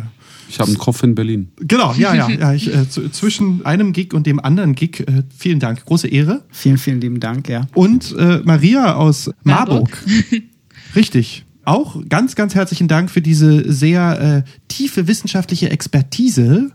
ich 0.48 0.60
habe 0.60 0.70
einen 0.70 0.78
Kopf 0.78 1.02
in 1.02 1.16
Berlin. 1.16 1.50
Genau, 1.58 1.94
ja, 1.94 2.14
ja. 2.14 2.30
ja 2.40 2.54
ich, 2.54 2.74
äh, 2.74 2.90
zwischen 2.90 3.66
einem 3.66 3.94
Gig 3.94 4.14
und 4.14 4.28
dem 4.28 4.40
anderen 4.40 4.76
Gig, 4.76 5.00
äh, 5.08 5.24
vielen 5.36 5.60
Dank. 5.60 5.86
Große 5.86 6.08
Ehre. 6.08 6.44
Vielen, 6.52 6.78
vielen 6.78 7.02
lieben 7.02 7.20
Dank, 7.20 7.50
ja. 7.50 7.68
Und 7.74 8.16
äh, 8.18 8.42
Maria 8.44 8.96
aus 8.96 9.32
Marburg. 9.44 9.98
Marburg. 10.06 10.44
Richtig. 10.96 11.46
Auch 11.64 11.98
ganz, 12.08 12.36
ganz 12.36 12.54
herzlichen 12.54 12.88
Dank 12.88 13.10
für 13.10 13.22
diese 13.22 13.72
sehr 13.72 14.44
äh, 14.46 14.50
tiefe 14.68 15.08
wissenschaftliche 15.08 15.72
Expertise, 15.72 16.72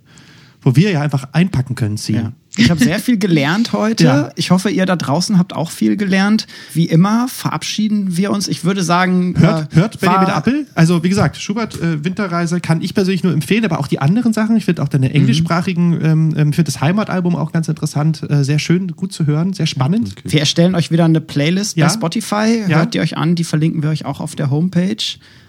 wo 0.63 0.75
wir 0.75 0.91
ja 0.91 1.01
einfach 1.01 1.29
einpacken 1.33 1.77
können, 1.77 1.97
ziehen. 1.97 2.17
Ja. 2.17 2.33
Ich 2.57 2.71
habe 2.71 2.83
sehr 2.83 2.99
viel 2.99 3.17
gelernt 3.17 3.73
heute. 3.73 4.05
Ja. 4.05 4.31
Ich 4.35 4.51
hoffe, 4.51 4.71
ihr 4.71 4.85
da 4.85 4.97
draußen 4.97 5.39
habt 5.39 5.55
auch 5.55 5.71
viel 5.71 5.97
gelernt. 5.97 6.47
Wie 6.73 6.87
immer 6.87 7.29
verabschieden 7.29 8.17
wir 8.17 8.33
uns. 8.33 8.49
Ich 8.49 8.65
würde 8.65 8.83
sagen, 8.83 9.35
hört, 9.39 9.73
äh, 9.73 9.77
hört 9.77 10.01
Benjamin 10.01 10.29
Appel. 10.29 10.67
Also 10.75 11.05
wie 11.05 11.09
gesagt, 11.09 11.37
Schubert 11.37 11.81
äh, 11.81 12.05
Winterreise 12.05 12.61
kann 12.61 12.83
ich 12.83 12.95
persönlich 12.95 13.23
nur 13.23 13.33
empfehlen, 13.33 13.65
aber 13.65 13.79
auch 13.79 13.87
die 13.87 14.01
anderen 14.01 14.33
Sachen. 14.33 14.57
Ich 14.57 14.65
finde 14.65 14.83
auch 14.83 14.89
deine 14.89 15.13
englischsprachigen, 15.15 15.91
mhm. 15.91 16.05
ähm, 16.05 16.35
ähm 16.37 16.53
finde 16.53 16.73
das 16.73 16.81
Heimatalbum 16.81 17.37
auch 17.37 17.53
ganz 17.53 17.69
interessant, 17.69 18.29
äh, 18.29 18.43
sehr 18.43 18.59
schön, 18.59 18.89
gut 18.89 19.13
zu 19.13 19.27
hören, 19.27 19.53
sehr 19.53 19.67
spannend. 19.67 20.15
Okay. 20.19 20.33
Wir 20.33 20.41
erstellen 20.41 20.75
euch 20.75 20.91
wieder 20.91 21.05
eine 21.05 21.21
Playlist 21.21 21.77
ja. 21.77 21.87
bei 21.87 21.93
Spotify. 21.93 22.65
Ja. 22.69 22.79
Hört 22.79 22.95
ihr 22.95 23.03
euch 23.03 23.17
an, 23.17 23.37
die 23.37 23.45
verlinken 23.45 23.83
wir 23.83 23.91
euch 23.91 24.05
auch 24.05 24.21
auf 24.21 24.35
der 24.35 24.51
Homepage. 24.51 24.97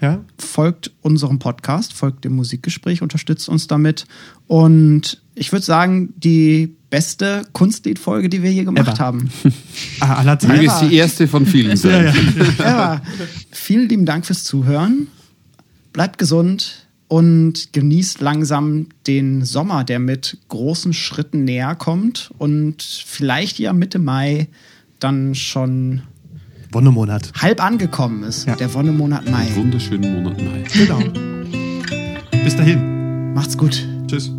Ja. 0.00 0.20
Folgt 0.38 0.92
unserem 1.02 1.40
Podcast, 1.40 1.94
folgt 1.94 2.24
dem 2.24 2.34
Musikgespräch, 2.36 3.02
unterstützt 3.02 3.48
uns 3.48 3.66
damit 3.66 4.06
und 4.46 5.21
ich 5.34 5.52
würde 5.52 5.64
sagen, 5.64 6.12
die 6.16 6.74
beste 6.90 7.42
Kunstliedfolge, 7.52 8.28
die 8.28 8.42
wir 8.42 8.50
hier 8.50 8.64
gemacht 8.64 8.88
Ever. 8.96 8.98
haben. 8.98 9.30
Ah, 10.00 10.14
aller 10.16 10.38
Zeiten. 10.38 10.64
ist 10.64 10.80
die 10.80 10.94
erste 10.96 11.28
von 11.28 11.46
vielen 11.46 11.76
sein. 11.76 12.12
Ja, 12.58 12.64
ja. 12.64 13.02
Vielen 13.52 13.88
lieben 13.88 14.04
Dank 14.04 14.26
fürs 14.26 14.42
Zuhören. 14.44 15.06
Bleibt 15.92 16.18
gesund 16.18 16.86
und 17.08 17.72
genießt 17.72 18.20
langsam 18.20 18.88
den 19.06 19.44
Sommer, 19.44 19.84
der 19.84 19.98
mit 20.00 20.38
großen 20.48 20.92
Schritten 20.92 21.44
näher 21.44 21.74
kommt 21.76 22.30
und 22.38 22.82
vielleicht 22.82 23.58
ja 23.60 23.72
Mitte 23.72 23.98
Mai 24.00 24.48
dann 24.98 25.34
schon 25.36 26.02
Wonnemonat. 26.72 27.32
halb 27.40 27.62
angekommen 27.64 28.24
ist. 28.24 28.46
Ja. 28.46 28.56
Der 28.56 28.72
Wonnemonat 28.74 29.30
Mai. 29.30 29.46
Einen 29.46 29.56
wunderschönen 29.56 30.22
Monat 30.22 30.38
Mai. 30.42 30.64
Genau. 30.74 31.00
Bis 32.44 32.56
dahin. 32.56 33.32
Macht's 33.34 33.56
gut. 33.56 33.86
Tschüss. 34.08 34.32